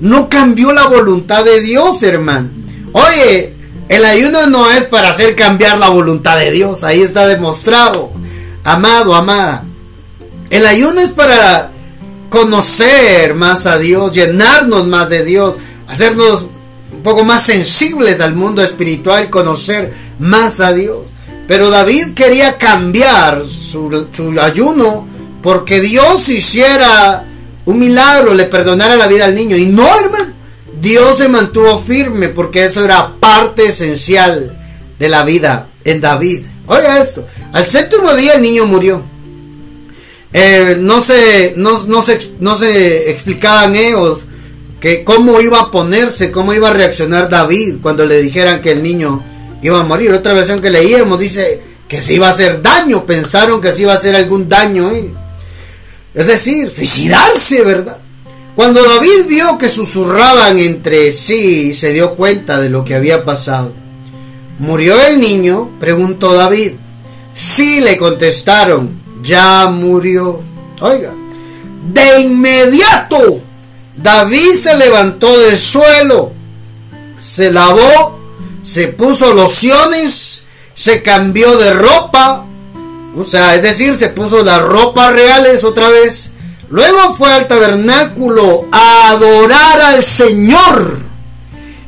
No 0.00 0.28
cambió 0.28 0.72
la 0.72 0.86
voluntad 0.86 1.44
de 1.44 1.60
Dios, 1.60 2.02
hermano. 2.02 2.48
Oye, 2.92 3.54
el 3.88 4.04
ayuno 4.04 4.46
no 4.46 4.70
es 4.70 4.84
para 4.84 5.08
hacer 5.08 5.34
cambiar 5.34 5.78
la 5.78 5.88
voluntad 5.88 6.38
de 6.38 6.50
Dios. 6.50 6.84
Ahí 6.84 7.02
está 7.02 7.26
demostrado. 7.26 8.12
Amado, 8.62 9.14
amada. 9.14 9.64
El 10.50 10.66
ayuno 10.66 11.00
es 11.00 11.10
para 11.10 11.72
conocer 12.28 13.34
más 13.34 13.66
a 13.66 13.78
Dios, 13.78 14.12
llenarnos 14.12 14.86
más 14.86 15.08
de 15.08 15.24
Dios, 15.24 15.56
hacernos 15.88 16.46
un 16.92 17.02
poco 17.02 17.24
más 17.24 17.42
sensibles 17.44 18.20
al 18.20 18.34
mundo 18.34 18.62
espiritual, 18.62 19.30
conocer 19.30 19.92
más 20.18 20.60
a 20.60 20.72
Dios. 20.72 21.07
Pero 21.48 21.70
David 21.70 22.12
quería 22.14 22.58
cambiar 22.58 23.42
su, 23.48 24.04
ayuno 24.38 25.08
porque 25.42 25.80
Dios 25.80 26.28
hiciera 26.28 27.24
un 27.64 27.78
milagro, 27.78 28.34
le 28.34 28.44
perdonara 28.44 28.96
la 28.96 29.06
vida 29.06 29.24
al 29.24 29.34
niño. 29.34 29.56
Y 29.56 29.64
no, 29.64 29.88
hermano, 29.98 30.34
Dios 30.78 31.16
se 31.16 31.28
mantuvo 31.28 31.80
firme 31.80 32.28
porque 32.28 32.66
eso 32.66 32.84
era 32.84 33.14
parte 33.18 33.68
esencial 33.68 34.58
de 34.98 35.08
la 35.08 35.24
vida 35.24 35.68
en 35.84 36.02
David. 36.02 36.44
Oiga 36.66 37.00
esto, 37.00 37.26
al 37.54 37.64
séptimo 37.64 38.14
día 38.14 38.34
el 38.34 38.42
niño 38.42 38.66
murió. 38.66 39.02
Eh, 40.34 40.76
no, 40.78 41.00
se, 41.00 41.54
no, 41.56 42.02
se, 42.02 42.18
no 42.40 42.56
se 42.56 43.10
explicaban 43.10 43.74
ellos 43.74 44.18
que 44.80 45.02
cómo 45.02 45.40
iba 45.40 45.60
a 45.60 45.70
ponerse, 45.70 46.30
cómo 46.30 46.52
iba 46.52 46.68
a 46.68 46.74
reaccionar 46.74 47.30
David 47.30 47.76
cuando 47.80 48.04
le 48.04 48.20
dijeran 48.20 48.60
que 48.60 48.72
el 48.72 48.82
niño 48.82 49.24
iba 49.62 49.80
a 49.80 49.84
morir. 49.84 50.12
Otra 50.12 50.32
versión 50.32 50.60
que 50.60 50.70
leíamos 50.70 51.18
dice 51.18 51.60
que 51.88 52.00
se 52.00 52.14
iba 52.14 52.28
a 52.28 52.32
hacer 52.32 52.62
daño, 52.62 53.04
pensaron 53.04 53.60
que 53.60 53.72
se 53.72 53.82
iba 53.82 53.92
a 53.92 53.96
hacer 53.96 54.14
algún 54.14 54.48
daño. 54.48 54.90
Es 56.14 56.26
decir, 56.26 56.70
suicidarse, 56.74 57.62
¿verdad? 57.62 57.98
Cuando 58.54 58.82
David 58.82 59.26
vio 59.28 59.56
que 59.56 59.68
susurraban 59.68 60.58
entre 60.58 61.12
sí, 61.12 61.72
se 61.72 61.92
dio 61.92 62.14
cuenta 62.14 62.60
de 62.60 62.68
lo 62.68 62.84
que 62.84 62.94
había 62.94 63.24
pasado. 63.24 63.72
¿Murió 64.58 65.00
el 65.06 65.20
niño? 65.20 65.70
preguntó 65.78 66.34
David. 66.34 66.72
Sí, 67.34 67.80
le 67.80 67.96
contestaron, 67.96 69.00
ya 69.22 69.68
murió. 69.68 70.42
Oiga, 70.80 71.12
de 71.92 72.20
inmediato 72.20 73.40
David 73.96 74.54
se 74.60 74.76
levantó 74.76 75.38
del 75.38 75.56
suelo, 75.56 76.32
se 77.18 77.50
lavó 77.50 78.17
se 78.62 78.88
puso 78.88 79.32
lociones, 79.34 80.44
se 80.74 81.02
cambió 81.02 81.56
de 81.56 81.74
ropa, 81.74 82.44
o 83.16 83.24
sea, 83.24 83.54
es 83.54 83.62
decir, 83.62 83.96
se 83.96 84.08
puso 84.10 84.44
las 84.44 84.62
ropas 84.62 85.12
reales 85.12 85.64
otra 85.64 85.88
vez. 85.88 86.30
Luego 86.70 87.16
fue 87.16 87.32
al 87.32 87.48
tabernáculo 87.48 88.68
a 88.70 89.10
adorar 89.10 89.80
al 89.80 90.04
Señor. 90.04 90.98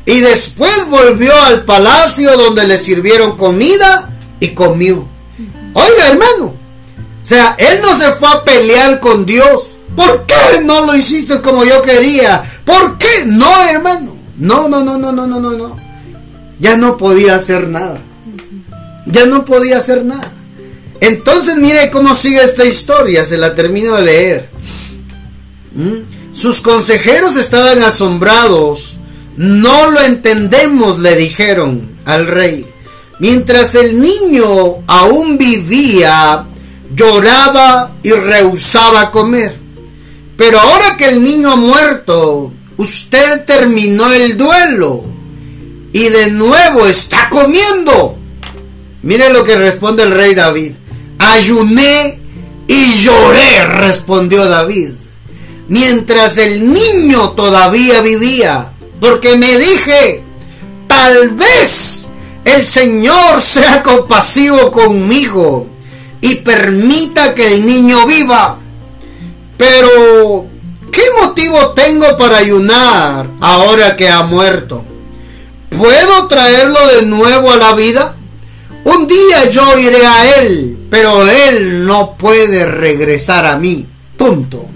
Y 0.06 0.20
después 0.20 0.88
volvió 0.88 1.33
al 1.44 1.64
palacio 1.64 2.37
donde 2.37 2.66
le 2.66 2.78
sirvieron 2.78 3.37
comida 3.37 4.11
y 4.40 4.48
comió. 4.48 5.06
Oiga, 5.74 6.09
hermano. 6.09 6.54
O 7.22 7.24
sea, 7.24 7.54
él 7.59 7.80
no 7.83 7.96
se 8.00 8.12
fue 8.14 8.28
a 8.28 8.42
pelear 8.42 8.98
con 8.98 9.24
Dios. 9.26 9.74
¿Por 9.94 10.24
qué 10.24 10.62
no 10.64 10.87
lo 10.87 10.96
hiciste 10.96 11.40
como 11.42 11.64
yo 11.64 11.83
quería? 11.83 12.42
¿Por 12.64 12.96
qué? 12.96 13.24
No, 13.26 13.62
hermano. 13.68 14.16
No, 14.37 14.68
no, 14.68 14.83
no, 14.83 14.96
no, 14.96 15.12
no, 15.12 15.26
no, 15.26 15.38
no, 15.38 15.50
no 15.50 15.89
ya 16.61 16.77
no 16.77 16.96
podía 16.96 17.35
hacer 17.35 17.68
nada. 17.68 18.01
Ya 19.07 19.27
no 19.27 19.44
podía 19.44 19.79
hacer 19.79 20.05
nada. 20.05 20.31
Entonces 21.01 21.57
mire 21.57 21.90
cómo 21.90 22.14
sigue 22.14 22.44
esta 22.44 22.66
historia, 22.66 23.25
se 23.25 23.38
la 23.38 23.55
termino 23.55 23.96
de 23.96 24.03
leer. 24.03 24.49
¿Mm? 25.73 26.35
Sus 26.35 26.61
consejeros 26.61 27.37
estaban 27.37 27.83
asombrados. 27.83 28.99
No 29.37 29.90
lo 29.90 30.01
entendemos, 30.01 30.99
le 30.99 31.16
dijeron 31.16 31.96
al 32.05 32.27
rey. 32.27 32.66
Mientras 33.18 33.75
el 33.75 33.99
niño 33.99 34.83
aún 34.87 35.38
vivía, 35.38 36.44
lloraba 36.94 37.92
y 38.03 38.12
rehusaba 38.12 39.11
comer. 39.11 39.57
Pero 40.37 40.61
ahora 40.61 40.96
que 40.99 41.09
el 41.09 41.25
niño 41.25 41.53
ha 41.53 41.57
muerto, 41.57 42.53
usted 42.77 43.44
terminó 43.44 44.12
el 44.12 44.37
duelo 44.37 45.19
y 45.92 46.09
de 46.09 46.31
nuevo 46.31 46.87
está 46.87 47.29
comiendo. 47.29 48.16
Mire 49.03 49.33
lo 49.33 49.44
que 49.44 49.57
responde 49.57 50.03
el 50.03 50.12
rey 50.12 50.35
David. 50.35 50.72
Ayuné 51.18 52.18
y 52.66 53.03
lloré, 53.03 53.66
respondió 53.66 54.46
David, 54.46 54.92
mientras 55.68 56.38
el 56.38 56.72
niño 56.72 57.31
todavía 57.31 58.00
vivía, 58.00 58.70
porque 59.00 59.37
me 59.37 59.59
dije, 59.59 60.22
tal 60.87 61.31
vez 61.31 62.07
el 62.44 62.64
Señor 62.64 63.42
sea 63.42 63.83
compasivo 63.83 64.70
conmigo 64.70 65.66
y 66.20 66.37
permita 66.37 67.35
que 67.35 67.55
el 67.55 67.66
niño 67.66 68.07
viva. 68.07 68.59
Pero, 69.57 70.46
¿qué 70.92 71.03
motivo 71.20 71.70
tengo 71.70 72.16
para 72.16 72.38
ayunar 72.38 73.26
ahora 73.40 73.96
que 73.96 74.09
ha 74.09 74.22
muerto? 74.22 74.85
¿Puedo 75.70 76.26
traerlo 76.26 76.87
de 76.88 77.06
nuevo 77.06 77.50
a 77.50 77.56
la 77.56 77.74
vida? 77.74 78.14
Un 78.85 79.06
día 79.06 79.48
yo 79.48 79.78
iré 79.78 80.04
a 80.04 80.40
él, 80.40 80.87
pero 80.90 81.28
él 81.28 81.87
no 81.87 82.16
puede 82.16 82.66
regresar 82.66 83.46
a 83.46 83.56
mí. 83.56 83.87
Punto. 84.16 84.66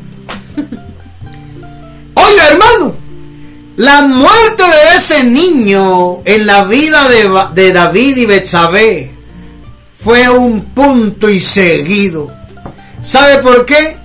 Oiga, 2.14 2.48
hermano, 2.48 2.94
la 3.76 4.02
muerte 4.02 4.62
de 4.62 4.96
ese 4.96 5.24
niño 5.24 6.20
en 6.24 6.46
la 6.46 6.64
vida 6.64 7.08
de, 7.54 7.72
David 7.72 8.16
y 8.18 8.26
Betsabé 8.26 9.10
fue 10.02 10.28
un 10.28 10.66
punto 10.66 11.28
y 11.28 11.40
seguido. 11.40 12.30
¿Sabe 13.02 13.38
por 13.38 13.66
qué? 13.66 13.96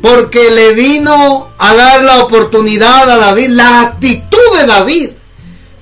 Porque 0.00 0.50
le 0.50 0.72
vino 0.72 1.48
a 1.58 1.74
dar 1.74 2.02
la 2.02 2.24
oportunidad 2.24 3.10
a 3.10 3.18
David, 3.18 3.48
la 3.48 3.82
actitud 3.82 4.58
de 4.58 4.66
David 4.66 5.10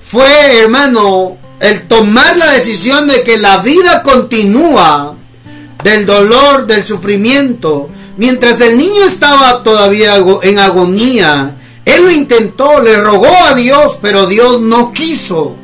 fue, 0.09 0.59
hermano, 0.59 1.37
el 1.59 1.87
tomar 1.87 2.37
la 2.37 2.53
decisión 2.53 3.07
de 3.07 3.23
que 3.23 3.37
la 3.37 3.57
vida 3.57 4.03
continúa 4.03 5.15
del 5.83 6.05
dolor, 6.05 6.65
del 6.65 6.85
sufrimiento. 6.85 7.89
Mientras 8.15 8.61
el 8.61 8.77
niño 8.77 9.03
estaba 9.03 9.63
todavía 9.63 10.15
en 10.43 10.59
agonía, 10.59 11.55
él 11.83 12.03
lo 12.03 12.11
intentó, 12.11 12.79
le 12.79 12.97
rogó 12.97 13.35
a 13.45 13.55
Dios, 13.55 13.97
pero 14.01 14.27
Dios 14.27 14.61
no 14.61 14.93
quiso. 14.93 15.55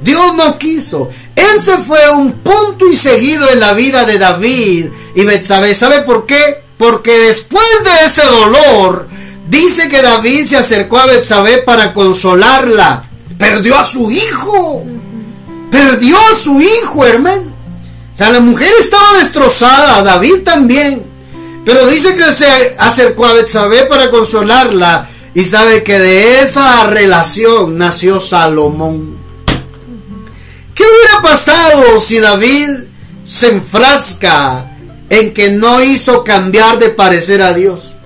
Dios 0.00 0.34
no 0.36 0.56
quiso. 0.58 1.10
Ese 1.34 1.78
fue 1.78 2.10
un 2.10 2.32
punto 2.32 2.88
y 2.88 2.96
seguido 2.96 3.50
en 3.50 3.60
la 3.60 3.74
vida 3.74 4.04
de 4.04 4.18
David 4.18 4.86
y 5.14 5.24
Betsabé. 5.24 5.74
¿Sabe 5.74 6.00
por 6.00 6.24
qué? 6.24 6.62
Porque 6.78 7.18
después 7.18 7.66
de 7.84 8.06
ese 8.06 8.24
dolor, 8.24 9.08
dice 9.48 9.88
que 9.88 10.02
David 10.02 10.48
se 10.48 10.56
acercó 10.56 10.98
a 10.98 11.06
Betsabé 11.06 11.58
para 11.58 11.92
consolarla 11.92 13.06
perdió 13.38 13.78
a 13.78 13.84
su 13.84 14.10
hijo. 14.10 14.84
Perdió 15.70 16.16
a 16.16 16.36
su 16.36 16.60
hijo, 16.60 17.04
hermano. 17.04 17.54
O 18.14 18.16
sea, 18.16 18.30
la 18.30 18.40
mujer 18.40 18.70
estaba 18.80 19.18
destrozada, 19.18 20.02
David 20.02 20.42
también. 20.44 21.04
Pero 21.64 21.86
dice 21.86 22.16
que 22.16 22.32
se 22.32 22.76
acercó 22.78 23.26
a 23.26 23.34
Betsabé 23.34 23.84
para 23.84 24.10
consolarla 24.10 25.08
y 25.34 25.42
sabe 25.44 25.82
que 25.82 25.98
de 25.98 26.42
esa 26.42 26.86
relación 26.86 27.76
nació 27.76 28.20
Salomón. 28.20 29.18
¿Qué 30.74 30.84
hubiera 30.84 31.22
pasado 31.22 32.00
si 32.00 32.18
David 32.20 32.68
se 33.24 33.48
enfrasca 33.48 34.76
en 35.10 35.34
que 35.34 35.50
no 35.50 35.82
hizo 35.82 36.22
cambiar 36.22 36.78
de 36.78 36.90
parecer 36.90 37.42
a 37.42 37.52
Dios? 37.52 37.96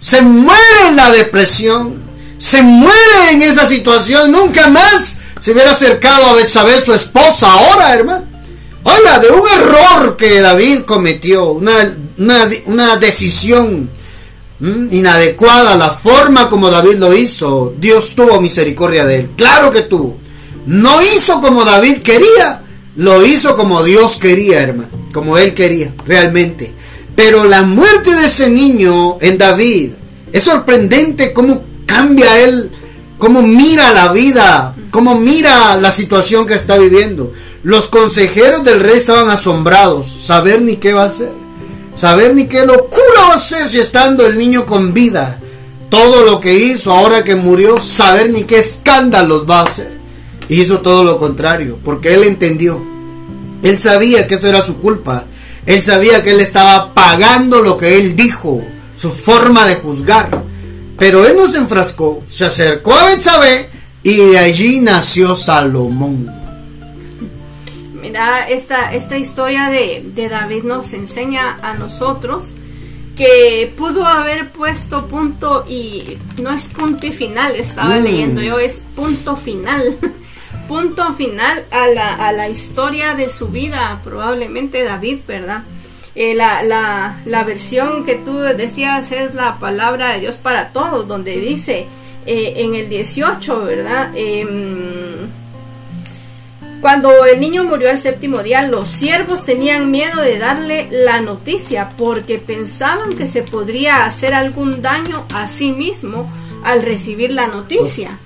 Se 0.00 0.22
muere 0.22 0.88
en 0.88 0.96
la 0.96 1.12
depresión 1.12 2.09
se 2.40 2.62
muere 2.62 3.32
en 3.32 3.42
esa 3.42 3.68
situación, 3.68 4.32
nunca 4.32 4.68
más 4.68 5.18
se 5.38 5.52
hubiera 5.52 5.72
acercado 5.72 6.24
a 6.24 6.32
Betsabé, 6.32 6.82
su 6.82 6.94
esposa, 6.94 7.52
ahora, 7.52 7.94
hermano. 7.94 8.24
Oiga, 8.82 9.18
de 9.18 9.28
un 9.28 9.46
error 9.46 10.16
que 10.16 10.40
David 10.40 10.80
cometió, 10.86 11.50
una, 11.50 11.94
una, 12.64 12.96
decisión 12.96 13.90
inadecuada, 14.58 15.76
la 15.76 15.90
forma 15.90 16.48
como 16.48 16.70
David 16.70 16.96
lo 16.96 17.14
hizo, 17.14 17.74
Dios 17.78 18.14
tuvo 18.16 18.40
misericordia 18.40 19.04
de 19.04 19.20
él. 19.20 19.30
Claro 19.36 19.70
que 19.70 19.82
tuvo. 19.82 20.16
No 20.64 20.98
hizo 21.14 21.42
como 21.42 21.62
David 21.62 21.98
quería, 21.98 22.62
lo 22.96 23.24
hizo 23.24 23.54
como 23.54 23.84
Dios 23.84 24.16
quería, 24.16 24.62
hermano, 24.62 24.88
como 25.12 25.36
él 25.36 25.52
quería, 25.52 25.92
realmente. 26.06 26.72
Pero 27.14 27.44
la 27.44 27.60
muerte 27.60 28.14
de 28.14 28.26
ese 28.26 28.48
niño 28.48 29.18
en 29.20 29.36
David 29.36 29.90
es 30.32 30.42
sorprendente 30.42 31.34
cómo 31.34 31.69
cambia 31.90 32.38
él, 32.38 32.70
cómo 33.18 33.42
mira 33.42 33.92
la 33.92 34.12
vida, 34.12 34.76
cómo 34.92 35.16
mira 35.16 35.76
la 35.76 35.90
situación 35.90 36.46
que 36.46 36.54
está 36.54 36.78
viviendo. 36.78 37.32
Los 37.64 37.88
consejeros 37.88 38.62
del 38.62 38.78
rey 38.78 38.98
estaban 38.98 39.28
asombrados, 39.28 40.06
saber 40.24 40.62
ni 40.62 40.76
qué 40.76 40.92
va 40.92 41.04
a 41.04 41.08
hacer. 41.08 41.32
saber 41.96 42.34
ni 42.34 42.46
qué 42.46 42.64
locura 42.64 43.28
va 43.28 43.34
a 43.34 43.38
ser 43.38 43.68
si 43.68 43.78
estando 43.78 44.24
el 44.24 44.38
niño 44.38 44.64
con 44.64 44.94
vida. 44.94 45.40
Todo 45.90 46.24
lo 46.24 46.40
que 46.40 46.54
hizo 46.54 46.92
ahora 46.92 47.24
que 47.24 47.34
murió, 47.34 47.82
saber 47.82 48.30
ni 48.30 48.44
qué 48.44 48.60
escándalos 48.60 49.44
va 49.50 49.60
a 49.60 49.64
hacer. 49.64 49.98
Hizo 50.48 50.78
todo 50.78 51.02
lo 51.04 51.18
contrario, 51.18 51.78
porque 51.84 52.14
él 52.14 52.22
entendió. 52.22 52.80
Él 53.62 53.80
sabía 53.80 54.26
que 54.28 54.36
eso 54.36 54.46
era 54.46 54.62
su 54.62 54.76
culpa. 54.76 55.24
Él 55.66 55.82
sabía 55.82 56.22
que 56.22 56.30
él 56.30 56.40
estaba 56.40 56.94
pagando 56.94 57.60
lo 57.60 57.76
que 57.76 57.98
él 57.98 58.16
dijo, 58.16 58.62
su 58.96 59.10
forma 59.10 59.66
de 59.66 59.74
juzgar. 59.74 60.49
Pero 61.00 61.26
él 61.26 61.34
no 61.36 61.48
se 61.48 61.58
enfrascó, 61.58 62.22
se 62.28 62.44
acercó 62.44 62.92
a 62.92 63.06
Betsabé 63.06 63.68
y 64.04 64.16
de 64.16 64.38
allí 64.38 64.80
nació 64.80 65.34
Salomón. 65.34 66.30
Mira, 68.00 68.48
esta, 68.48 68.94
esta 68.94 69.18
historia 69.18 69.68
de, 69.70 70.04
de 70.14 70.28
David 70.28 70.62
nos 70.64 70.92
enseña 70.92 71.58
a 71.62 71.74
nosotros 71.74 72.52
que 73.16 73.72
pudo 73.76 74.06
haber 74.06 74.50
puesto 74.50 75.06
punto 75.08 75.64
y 75.68 76.18
no 76.40 76.50
es 76.50 76.68
punto 76.68 77.06
y 77.06 77.12
final, 77.12 77.54
estaba 77.56 77.96
Mm. 77.96 78.02
leyendo 78.04 78.42
yo, 78.42 78.58
es 78.58 78.80
punto 78.94 79.36
final. 79.36 79.96
punto 80.68 81.14
final 81.14 81.64
a 81.70 81.88
la, 81.88 82.14
a 82.14 82.32
la 82.32 82.48
historia 82.48 83.14
de 83.14 83.28
su 83.28 83.48
vida, 83.48 84.00
probablemente 84.04 84.84
David, 84.84 85.18
¿verdad? 85.26 85.64
Eh, 86.14 86.34
la, 86.34 86.62
la, 86.62 87.20
la 87.24 87.44
versión 87.44 88.04
que 88.04 88.16
tú 88.16 88.38
decías 88.38 89.12
es 89.12 89.34
la 89.34 89.58
palabra 89.58 90.12
de 90.12 90.20
Dios 90.20 90.36
para 90.36 90.70
todos, 90.70 91.06
donde 91.06 91.38
dice 91.38 91.86
eh, 92.26 92.54
en 92.56 92.74
el 92.74 92.88
18, 92.88 93.64
¿verdad? 93.64 94.10
Em, 94.14 95.28
cuando 96.80 97.24
el 97.26 97.40
niño 97.40 97.64
murió 97.64 97.90
al 97.90 97.98
séptimo 97.98 98.42
día, 98.42 98.62
los 98.66 98.88
siervos 98.88 99.44
tenían 99.44 99.90
miedo 99.90 100.20
de 100.20 100.38
darle 100.38 100.88
la 100.90 101.20
noticia 101.20 101.90
porque 101.96 102.38
pensaban 102.38 103.16
que 103.16 103.26
se 103.26 103.42
podría 103.42 104.04
hacer 104.04 104.34
algún 104.34 104.82
daño 104.82 105.26
a 105.34 105.46
sí 105.46 105.72
mismo 105.72 106.30
al 106.64 106.82
recibir 106.82 107.32
la 107.32 107.46
noticia. 107.46 108.18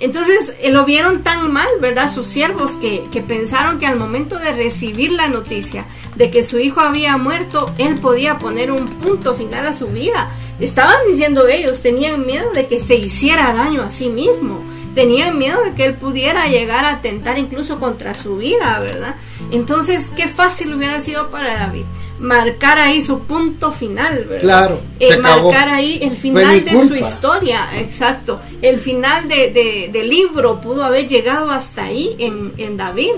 Entonces 0.00 0.54
eh, 0.60 0.70
lo 0.70 0.84
vieron 0.84 1.22
tan 1.22 1.52
mal, 1.52 1.68
¿verdad? 1.80 2.10
Sus 2.10 2.26
siervos 2.26 2.72
que, 2.72 3.04
que 3.12 3.20
pensaron 3.20 3.78
que 3.78 3.86
al 3.86 3.98
momento 3.98 4.38
de 4.38 4.52
recibir 4.52 5.12
la 5.12 5.28
noticia 5.28 5.84
de 6.16 6.30
que 6.30 6.42
su 6.42 6.58
hijo 6.58 6.80
había 6.80 7.16
muerto, 7.16 7.72
él 7.78 7.98
podía 8.00 8.38
poner 8.38 8.72
un 8.72 8.88
punto 8.88 9.34
final 9.34 9.66
a 9.66 9.74
su 9.74 9.88
vida. 9.88 10.32
Estaban 10.58 10.96
diciendo 11.08 11.46
ellos, 11.46 11.80
tenían 11.80 12.26
miedo 12.26 12.50
de 12.52 12.66
que 12.66 12.80
se 12.80 12.96
hiciera 12.96 13.52
daño 13.52 13.82
a 13.82 13.90
sí 13.90 14.08
mismo 14.08 14.62
tenían 14.94 15.38
miedo 15.38 15.62
de 15.62 15.72
que 15.72 15.84
él 15.84 15.94
pudiera 15.94 16.48
llegar 16.48 16.84
a 16.84 16.94
atentar 16.94 17.38
incluso 17.38 17.78
contra 17.78 18.14
su 18.14 18.36
vida, 18.36 18.78
¿verdad? 18.80 19.14
Entonces, 19.52 20.10
qué 20.16 20.28
fácil 20.28 20.74
hubiera 20.74 21.00
sido 21.00 21.30
para 21.30 21.54
David 21.54 21.84
marcar 22.20 22.78
ahí 22.78 23.00
su 23.02 23.20
punto 23.20 23.72
final, 23.72 24.24
¿verdad? 24.28 24.40
Claro, 24.42 24.80
Eh, 24.98 25.08
se 25.08 25.14
acabó. 25.14 25.50
marcar 25.50 25.68
ahí 25.70 25.98
el 26.02 26.16
final 26.16 26.64
de 26.64 26.70
su 26.88 26.94
historia, 26.94 27.68
exacto. 27.80 28.40
El 28.62 28.78
final 28.78 29.26
de, 29.28 29.50
de- 29.50 29.88
del 29.92 30.08
libro 30.10 30.60
pudo 30.60 30.84
haber 30.84 31.08
llegado 31.08 31.50
hasta 31.50 31.84
ahí 31.84 32.14
en, 32.18 32.52
en 32.58 32.76
David. 32.76 33.12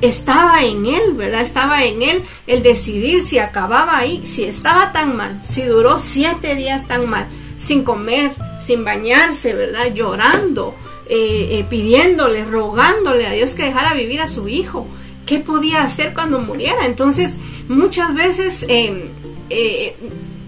Estaba 0.00 0.62
en 0.64 0.84
él, 0.86 1.12
¿verdad? 1.14 1.42
Estaba 1.42 1.84
en 1.84 2.02
él 2.02 2.22
el 2.46 2.62
decidir 2.62 3.22
si 3.22 3.38
acababa 3.38 3.96
ahí, 3.98 4.20
si 4.26 4.44
estaba 4.44 4.92
tan 4.92 5.16
mal, 5.16 5.40
si 5.46 5.62
duró 5.62 5.98
siete 6.00 6.54
días 6.56 6.86
tan 6.88 7.08
mal, 7.08 7.26
sin 7.56 7.84
comer, 7.84 8.32
sin 8.60 8.84
bañarse, 8.84 9.54
¿verdad? 9.54 9.94
Llorando, 9.94 10.74
eh, 11.08 11.48
eh, 11.52 11.64
pidiéndole, 11.70 12.44
rogándole 12.44 13.26
a 13.26 13.30
Dios 13.30 13.54
que 13.54 13.64
dejara 13.64 13.94
vivir 13.94 14.20
a 14.20 14.26
su 14.26 14.48
hijo. 14.48 14.86
¿Qué 15.26 15.38
podía 15.38 15.82
hacer 15.82 16.14
cuando 16.14 16.40
muriera? 16.40 16.86
Entonces, 16.86 17.32
muchas 17.68 18.14
veces 18.14 18.64
eh, 18.68 19.10
eh, 19.50 19.96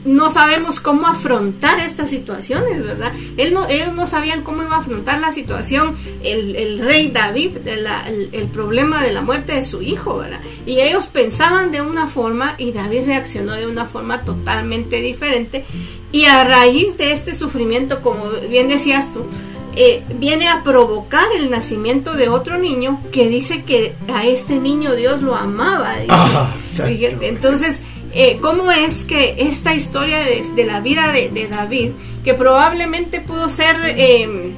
no 0.04 0.30
sabemos 0.30 0.80
cómo 0.80 1.06
afrontar 1.06 1.80
estas 1.80 2.10
situaciones, 2.10 2.82
¿verdad? 2.82 3.12
Ellos 3.36 3.94
no 3.94 4.06
sabían 4.06 4.42
cómo 4.42 4.62
iba 4.62 4.76
a 4.76 4.80
afrontar 4.80 5.20
la 5.20 5.32
situación, 5.32 5.96
el, 6.22 6.78
rey 6.78 7.10
David, 7.10 7.56
el, 7.66 7.86
el 8.32 8.46
problema 8.48 9.02
de 9.02 9.12
la 9.12 9.22
muerte 9.22 9.54
de 9.54 9.62
su 9.62 9.82
hijo, 9.82 10.18
¿verdad? 10.18 10.40
Y 10.66 10.80
ellos 10.80 11.06
pensaban 11.06 11.70
de 11.70 11.80
una 11.80 12.06
forma 12.06 12.54
y 12.58 12.72
David 12.72 13.06
reaccionó 13.06 13.54
de 13.54 13.66
una 13.66 13.86
forma 13.86 14.22
totalmente 14.22 15.00
diferente. 15.00 15.64
Y 16.12 16.26
a 16.26 16.44
raíz 16.44 16.96
de 16.96 17.12
este 17.12 17.34
sufrimiento, 17.34 18.00
como 18.00 18.30
bien 18.48 18.68
decías 18.68 19.12
tú, 19.12 19.24
eh, 19.76 20.02
viene 20.18 20.48
a 20.48 20.62
provocar 20.62 21.26
el 21.36 21.50
nacimiento 21.50 22.14
de 22.14 22.28
otro 22.28 22.58
niño 22.58 23.00
que 23.12 23.28
dice 23.28 23.62
que 23.64 23.94
a 24.12 24.26
este 24.26 24.56
niño 24.60 24.94
Dios 24.94 25.22
lo 25.22 25.34
amaba. 25.34 25.96
dice. 25.96 26.06
Ah, 26.10 26.54
entonces, 27.20 27.82
eh, 28.12 28.38
¿cómo 28.40 28.70
es 28.70 29.04
que 29.04 29.34
esta 29.38 29.74
historia 29.74 30.18
de, 30.18 30.44
de 30.54 30.64
la 30.64 30.80
vida 30.80 31.12
de, 31.12 31.30
de 31.30 31.48
David, 31.48 31.90
que 32.22 32.34
probablemente 32.34 33.20
pudo 33.20 33.48
ser 33.48 33.76
eh, 33.84 34.54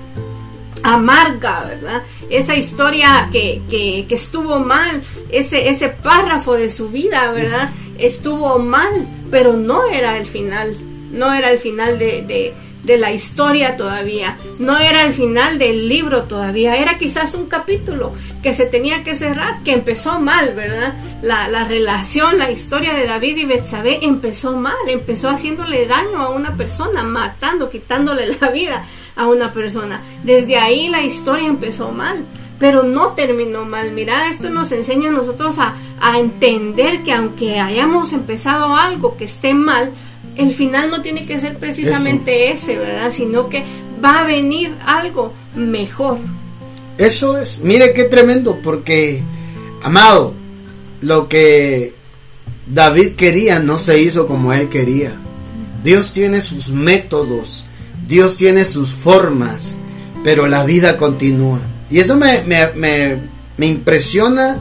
amarga, 0.82 1.64
¿verdad? 1.64 2.02
Esa 2.30 2.54
historia 2.54 3.28
que, 3.32 3.62
que, 3.68 4.06
que 4.08 4.14
estuvo 4.14 4.60
mal, 4.60 5.02
ese, 5.30 5.68
ese 5.68 5.88
párrafo 5.88 6.54
de 6.54 6.68
su 6.68 6.88
vida, 6.90 7.30
¿verdad? 7.32 7.70
Estuvo 7.98 8.58
mal, 8.58 9.08
pero 9.30 9.54
no 9.54 9.86
era 9.86 10.16
el 10.18 10.26
final, 10.26 10.76
no 11.10 11.32
era 11.32 11.50
el 11.50 11.58
final 11.58 11.98
de, 11.98 12.22
de, 12.22 12.54
de 12.86 12.96
la 12.96 13.12
historia 13.12 13.76
todavía, 13.76 14.38
no 14.58 14.78
era 14.78 15.04
el 15.04 15.12
final 15.12 15.58
del 15.58 15.88
libro 15.88 16.22
todavía, 16.22 16.76
era 16.76 16.98
quizás 16.98 17.34
un 17.34 17.46
capítulo 17.46 18.12
que 18.42 18.54
se 18.54 18.64
tenía 18.64 19.02
que 19.02 19.16
cerrar, 19.16 19.62
que 19.64 19.72
empezó 19.72 20.20
mal, 20.20 20.54
¿verdad? 20.54 20.94
La, 21.20 21.48
la 21.48 21.64
relación, 21.64 22.38
la 22.38 22.50
historia 22.50 22.94
de 22.94 23.06
David 23.06 23.38
y 23.38 23.44
Betsabé 23.44 23.98
empezó 24.02 24.56
mal, 24.56 24.76
empezó 24.86 25.28
haciéndole 25.28 25.86
daño 25.86 26.22
a 26.22 26.30
una 26.30 26.56
persona, 26.56 27.02
matando, 27.02 27.68
quitándole 27.70 28.36
la 28.40 28.50
vida 28.50 28.84
a 29.16 29.26
una 29.26 29.52
persona. 29.52 30.00
Desde 30.22 30.56
ahí 30.56 30.88
la 30.88 31.02
historia 31.02 31.48
empezó 31.48 31.90
mal, 31.90 32.24
pero 32.60 32.84
no 32.84 33.08
terminó 33.14 33.64
mal. 33.64 33.90
Mira, 33.90 34.28
esto 34.28 34.48
nos 34.48 34.70
enseña 34.70 35.08
a 35.08 35.12
nosotros 35.12 35.56
a 35.58 36.18
entender 36.18 37.02
que 37.02 37.12
aunque 37.12 37.58
hayamos 37.58 38.12
empezado 38.12 38.76
algo 38.76 39.16
que 39.16 39.24
esté 39.24 39.54
mal, 39.54 39.92
el 40.36 40.54
final 40.54 40.90
no 40.90 41.02
tiene 41.02 41.26
que 41.26 41.38
ser 41.40 41.56
precisamente 41.56 42.52
ese, 42.52 42.76
¿verdad? 42.76 43.10
Sino 43.10 43.48
que 43.48 43.64
va 44.04 44.20
a 44.20 44.26
venir 44.26 44.74
algo 44.84 45.32
mejor. 45.54 46.18
Eso 46.98 47.38
es, 47.38 47.60
mire 47.60 47.92
qué 47.92 48.04
tremendo, 48.04 48.58
porque, 48.62 49.22
amado, 49.82 50.34
lo 51.00 51.28
que 51.28 51.94
David 52.66 53.12
quería 53.16 53.60
no 53.60 53.78
se 53.78 54.00
hizo 54.00 54.26
como 54.26 54.52
él 54.52 54.68
quería. 54.68 55.14
Dios 55.84 56.12
tiene 56.12 56.40
sus 56.40 56.70
métodos, 56.70 57.64
Dios 58.06 58.36
tiene 58.36 58.64
sus 58.64 58.90
formas, 58.90 59.76
pero 60.24 60.46
la 60.46 60.64
vida 60.64 60.96
continúa. 60.96 61.60
Y 61.90 62.00
eso 62.00 62.16
me, 62.16 62.42
me, 62.42 62.72
me, 62.74 63.18
me 63.56 63.66
impresiona 63.66 64.58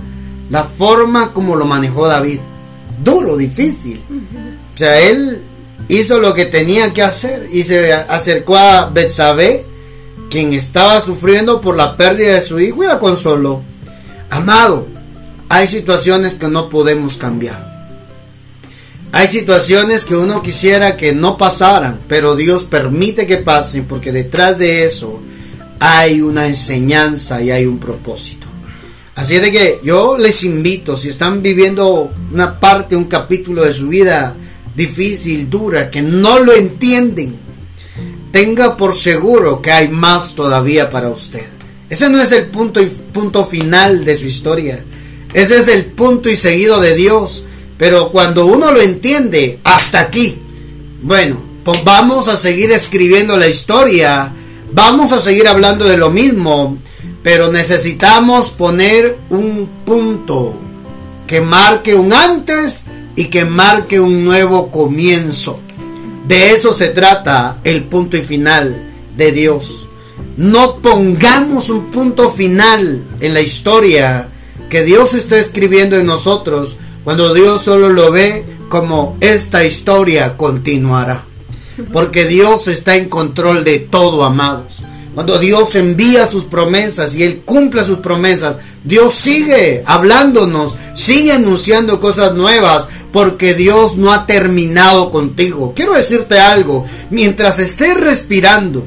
la 0.49 0.65
forma 0.65 1.33
como 1.33 1.55
lo 1.55 1.65
manejó 1.65 2.07
David. 2.07 2.39
Duro, 3.03 3.37
difícil. 3.37 4.01
O 4.73 4.77
sea, 4.77 4.99
él 4.99 5.41
hizo 5.87 6.19
lo 6.19 6.33
que 6.33 6.45
tenía 6.45 6.93
que 6.93 7.01
hacer 7.01 7.49
y 7.51 7.63
se 7.63 7.93
acercó 7.93 8.57
a 8.57 8.89
Betsabé, 8.89 9.65
quien 10.29 10.53
estaba 10.53 11.01
sufriendo 11.01 11.61
por 11.61 11.75
la 11.75 11.95
pérdida 11.97 12.33
de 12.33 12.41
su 12.41 12.59
hijo 12.59 12.83
y 12.83 12.87
la 12.87 12.99
consoló. 12.99 13.61
Amado, 14.29 14.87
hay 15.49 15.67
situaciones 15.67 16.33
que 16.33 16.47
no 16.47 16.69
podemos 16.69 17.17
cambiar. 17.17 17.73
Hay 19.11 19.29
situaciones 19.29 20.03
que 20.03 20.15
uno 20.15 20.41
quisiera 20.41 20.97
que 20.97 21.13
no 21.13 21.37
pasaran, 21.37 22.01
pero 22.07 22.35
Dios 22.35 22.65
permite 22.65 23.25
que 23.25 23.37
pasen 23.37 23.85
porque 23.85 24.11
detrás 24.11 24.57
de 24.57 24.83
eso 24.83 25.21
hay 25.79 26.21
una 26.21 26.47
enseñanza 26.47 27.41
y 27.41 27.51
hay 27.51 27.65
un 27.65 27.79
propósito. 27.79 28.47
Así 29.15 29.39
de 29.39 29.51
que 29.51 29.79
yo 29.83 30.17
les 30.17 30.43
invito, 30.43 30.97
si 30.97 31.07
están 31.07 31.41
viviendo 31.41 32.11
una 32.33 32.59
parte, 32.59 32.97
un 32.97 33.05
capítulo 33.05 33.63
de 33.63 33.71
su 33.71 33.87
vida 33.87 34.35
difícil, 34.75 35.49
dura, 35.49 35.89
que 35.89 36.01
no 36.01 36.39
lo 36.39 36.53
entienden, 36.53 37.35
tenga 38.31 38.75
por 38.75 38.95
seguro 38.95 39.61
que 39.61 39.71
hay 39.71 39.87
más 39.87 40.35
todavía 40.35 40.89
para 40.89 41.09
usted. 41.09 41.45
Ese 41.89 42.09
no 42.09 42.21
es 42.21 42.31
el 42.31 42.47
punto 42.47 42.81
y 42.81 42.87
punto 42.87 43.45
final 43.45 44.03
de 44.03 44.17
su 44.17 44.25
historia. 44.25 44.83
Ese 45.33 45.57
es 45.59 45.67
el 45.67 45.85
punto 45.85 46.29
y 46.29 46.35
seguido 46.35 46.81
de 46.81 46.95
Dios. 46.95 47.43
Pero 47.77 48.09
cuando 48.09 48.45
uno 48.45 48.71
lo 48.71 48.81
entiende, 48.81 49.59
hasta 49.63 49.99
aquí. 49.99 50.39
Bueno, 51.01 51.41
pues 51.63 51.83
vamos 51.83 52.27
a 52.27 52.37
seguir 52.37 52.71
escribiendo 52.71 53.37
la 53.37 53.47
historia. 53.47 54.33
Vamos 54.71 55.11
a 55.11 55.21
seguir 55.21 55.47
hablando 55.47 55.85
de 55.85 55.97
lo 55.97 56.09
mismo. 56.09 56.77
Pero 57.21 57.51
necesitamos 57.51 58.51
poner 58.51 59.17
un 59.29 59.69
punto 59.85 60.55
que 61.27 61.41
marque 61.41 61.95
un 61.95 62.13
antes 62.13 62.84
y 63.15 63.25
que 63.25 63.45
marque 63.45 63.99
un 63.99 64.23
nuevo 64.25 64.71
comienzo. 64.71 65.59
De 66.27 66.51
eso 66.51 66.73
se 66.73 66.89
trata 66.89 67.59
el 67.63 67.83
punto 67.83 68.17
y 68.17 68.21
final 68.21 68.91
de 69.15 69.31
Dios. 69.31 69.89
No 70.37 70.77
pongamos 70.77 71.69
un 71.69 71.91
punto 71.91 72.31
final 72.31 73.03
en 73.19 73.33
la 73.33 73.41
historia 73.41 74.29
que 74.69 74.83
Dios 74.83 75.13
está 75.13 75.37
escribiendo 75.37 75.97
en 75.97 76.05
nosotros 76.05 76.77
cuando 77.03 77.33
Dios 77.33 77.61
solo 77.61 77.89
lo 77.89 78.11
ve 78.11 78.45
como 78.69 79.15
esta 79.21 79.63
historia 79.63 80.35
continuará. 80.35 81.23
Porque 81.93 82.25
Dios 82.25 82.67
está 82.67 82.95
en 82.95 83.09
control 83.09 83.63
de 83.63 83.79
todo, 83.79 84.23
amados. 84.23 84.81
Cuando 85.13 85.39
Dios 85.39 85.75
envía 85.75 86.29
sus 86.29 86.43
promesas 86.43 87.15
y 87.15 87.23
Él 87.23 87.43
cumple 87.45 87.85
sus 87.85 87.99
promesas, 87.99 88.57
Dios 88.83 89.13
sigue 89.13 89.81
hablándonos, 89.85 90.75
sigue 90.93 91.31
anunciando 91.31 92.01
cosas 92.01 92.33
nuevas, 92.33 92.87
porque 93.15 93.53
Dios 93.53 93.95
no 93.95 94.11
ha 94.11 94.25
terminado 94.25 95.09
contigo. 95.09 95.71
Quiero 95.73 95.93
decirte 95.93 96.37
algo, 96.37 96.85
mientras 97.11 97.59
estés 97.59 97.95
respirando, 97.95 98.85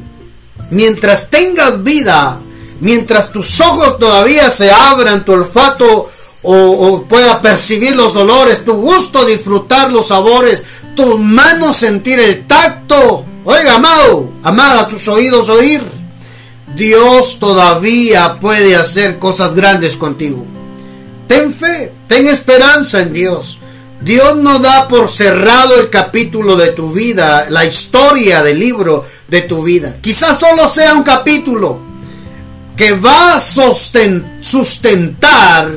mientras 0.71 1.31
tengas 1.31 1.83
vida, 1.83 2.38
mientras 2.81 3.33
tus 3.33 3.59
ojos 3.62 3.99
todavía 3.99 4.51
se 4.51 4.71
abran, 4.71 5.25
tu 5.25 5.33
olfato 5.33 6.11
o, 6.43 7.05
pueda 7.09 7.41
percibir 7.41 7.97
los 7.97 8.17
olores, 8.17 8.67
tu 8.67 8.75
gusto 8.75 9.25
disfrutar 9.25 9.91
los 9.91 10.09
sabores, 10.09 10.62
tus 10.95 11.19
manos 11.19 11.79
sentir 11.79 12.19
el 12.19 12.47
tacto. 12.47 13.25
Oiga, 13.47 13.77
amado, 13.77 14.31
amada, 14.43 14.88
tus 14.88 15.09
oídos 15.09 15.49
oír. 15.49 15.81
Dios 16.77 17.38
todavía 17.41 18.38
puede 18.38 18.77
hacer 18.77 19.19
cosas 19.19 19.55
grandes 19.55 19.97
contigo. 19.97 20.45
Ten 21.27 21.55
fe, 21.55 21.95
ten 22.07 22.27
esperanza 22.27 23.01
en 23.01 23.14
Dios. 23.14 23.58
Dios 24.00 24.37
no 24.37 24.61
da 24.61 24.87
por 24.87 25.08
cerrado 25.08 25.80
el 25.80 25.90
capítulo 25.90 26.56
de 26.56 26.68
tu 26.68 26.92
vida, 26.92 27.46
la 27.50 27.64
historia 27.64 28.42
del 28.42 28.58
libro 28.58 29.04
de 29.26 29.42
tu 29.42 29.64
vida. 29.64 29.96
Quizás 30.00 30.38
solo 30.38 30.68
sea 30.68 30.94
un 30.94 31.02
capítulo 31.02 31.80
que 32.76 32.92
va 32.92 33.34
a 33.34 33.40
sustentar 33.40 35.68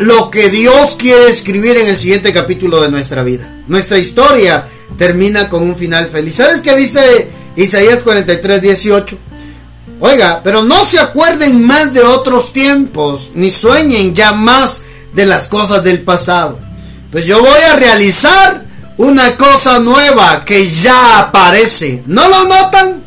lo 0.00 0.30
que 0.30 0.50
Dios 0.50 0.96
quiere 0.98 1.30
escribir 1.30 1.78
en 1.78 1.88
el 1.88 1.98
siguiente 1.98 2.34
capítulo 2.34 2.82
de 2.82 2.90
nuestra 2.90 3.22
vida. 3.22 3.62
Nuestra 3.66 3.96
historia 3.96 4.66
termina 4.98 5.48
con 5.48 5.62
un 5.62 5.74
final 5.74 6.08
feliz. 6.08 6.34
¿Sabes 6.34 6.60
qué 6.60 6.76
dice 6.76 7.30
Isaías 7.56 8.02
43, 8.02 8.60
18? 8.60 9.18
Oiga, 10.00 10.42
pero 10.44 10.62
no 10.62 10.84
se 10.84 10.98
acuerden 10.98 11.64
más 11.64 11.94
de 11.94 12.02
otros 12.02 12.52
tiempos, 12.52 13.30
ni 13.34 13.50
sueñen 13.50 14.14
ya 14.14 14.32
más 14.32 14.82
de 15.14 15.24
las 15.24 15.48
cosas 15.48 15.82
del 15.82 16.02
pasado. 16.02 16.71
Pues 17.12 17.26
yo 17.26 17.40
voy 17.40 17.60
a 17.70 17.76
realizar 17.76 18.64
una 18.96 19.36
cosa 19.36 19.78
nueva 19.78 20.44
que 20.44 20.68
ya 20.68 21.20
aparece. 21.20 22.02
¿No 22.06 22.28
lo 22.28 22.48
notan? 22.48 23.04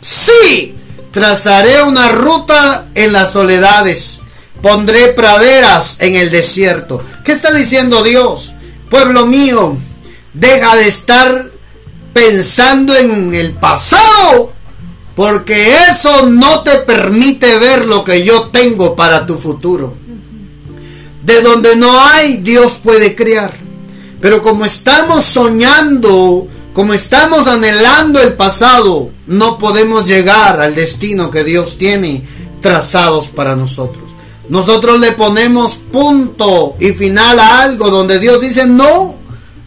Sí, 0.00 0.76
trazaré 1.12 1.82
una 1.82 2.08
ruta 2.10 2.88
en 2.94 3.12
las 3.12 3.32
soledades 3.32 4.18
Pondré 4.62 5.12
praderas 5.12 5.98
en 6.00 6.16
el 6.16 6.30
desierto. 6.30 7.02
¿Qué 7.24 7.32
está 7.32 7.52
diciendo 7.52 8.02
Dios? 8.02 8.54
Pueblo 8.90 9.26
mío, 9.26 9.76
deja 10.34 10.74
de 10.74 10.88
estar 10.88 11.50
pensando 12.12 12.96
en 12.96 13.34
el 13.34 13.52
pasado, 13.52 14.52
porque 15.14 15.74
eso 15.90 16.26
no 16.26 16.62
te 16.62 16.78
permite 16.78 17.58
ver 17.58 17.86
lo 17.86 18.02
que 18.02 18.24
yo 18.24 18.48
tengo 18.48 18.96
para 18.96 19.26
tu 19.26 19.38
futuro. 19.38 19.94
De 21.28 21.42
donde 21.42 21.76
no 21.76 22.00
hay, 22.00 22.38
Dios 22.38 22.80
puede 22.82 23.14
crear. 23.14 23.52
Pero 24.18 24.40
como 24.40 24.64
estamos 24.64 25.26
soñando, 25.26 26.48
como 26.72 26.94
estamos 26.94 27.46
anhelando 27.46 28.18
el 28.18 28.32
pasado, 28.32 29.10
no 29.26 29.58
podemos 29.58 30.08
llegar 30.08 30.58
al 30.58 30.74
destino 30.74 31.30
que 31.30 31.44
Dios 31.44 31.76
tiene 31.76 32.26
trazados 32.62 33.28
para 33.28 33.54
nosotros. 33.54 34.04
Nosotros 34.48 34.98
le 35.00 35.12
ponemos 35.12 35.74
punto 35.74 36.76
y 36.80 36.92
final 36.92 37.38
a 37.38 37.60
algo 37.60 37.90
donde 37.90 38.18
Dios 38.18 38.40
dice, 38.40 38.66
no, 38.66 39.16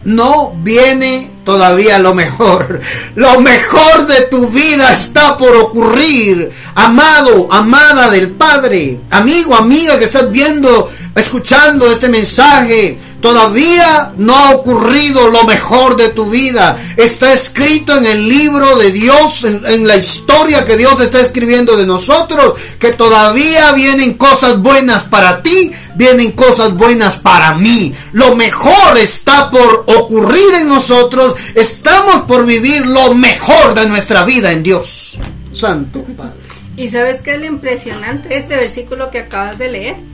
no 0.02 0.56
viene 0.64 1.30
todavía 1.44 1.98
lo 1.98 2.14
mejor. 2.14 2.80
Lo 3.14 3.40
mejor 3.40 4.06
de 4.06 4.22
tu 4.22 4.48
vida 4.48 4.92
está 4.92 5.36
por 5.36 5.54
ocurrir. 5.56 6.50
Amado, 6.74 7.48
amada 7.52 8.10
del 8.10 8.30
Padre, 8.30 9.00
amigo, 9.10 9.54
amiga 9.54 9.98
que 9.98 10.06
estás 10.06 10.30
viendo, 10.30 10.90
escuchando 11.14 11.90
este 11.90 12.08
mensaje. 12.08 12.98
Todavía 13.20 14.12
no 14.16 14.36
ha 14.36 14.50
ocurrido 14.50 15.28
lo 15.28 15.44
mejor 15.44 15.96
de 15.96 16.08
tu 16.08 16.28
vida. 16.28 16.76
Está 16.96 17.32
escrito 17.32 17.96
en 17.96 18.04
el 18.04 18.28
libro 18.28 18.76
de 18.76 18.90
Dios, 18.90 19.44
en, 19.44 19.86
la 19.86 19.96
historia 19.96 20.64
que 20.64 20.76
Dios 20.76 21.00
está 21.00 21.20
escribiendo 21.20 21.76
de 21.76 21.86
nosotros, 21.86 22.54
que 22.80 22.92
todavía 22.92 23.72
vienen 23.74 24.14
cosas 24.14 24.60
buenas 24.60 25.04
para 25.04 25.40
ti, 25.40 25.70
vienen 25.94 26.32
cosas 26.32 26.74
buenas 26.74 27.16
para 27.16 27.54
mí. 27.54 27.94
Lo 28.12 28.34
mejor 28.34 28.98
está 28.98 29.50
por 29.50 29.84
ocurrir 29.86 30.54
en 30.60 30.68
nosotros. 30.68 31.36
Estamos 31.54 32.22
por 32.22 32.44
vivir 32.44 32.84
lo 32.86 33.14
mejor 33.14 33.74
de 33.74 33.86
nuestra 33.86 34.24
vida 34.24 34.50
en 34.50 34.64
Dios. 34.64 35.18
Santo 35.52 36.02
Padre. 36.16 36.32
¿Y 36.76 36.88
sabes 36.88 37.20
qué 37.20 37.34
es 37.34 37.38
lo 37.38 37.46
impresionante 37.46 38.36
este 38.36 38.56
versículo 38.56 39.10
que 39.10 39.18
acabas 39.20 39.58
de 39.58 39.70
leer? 39.70 40.11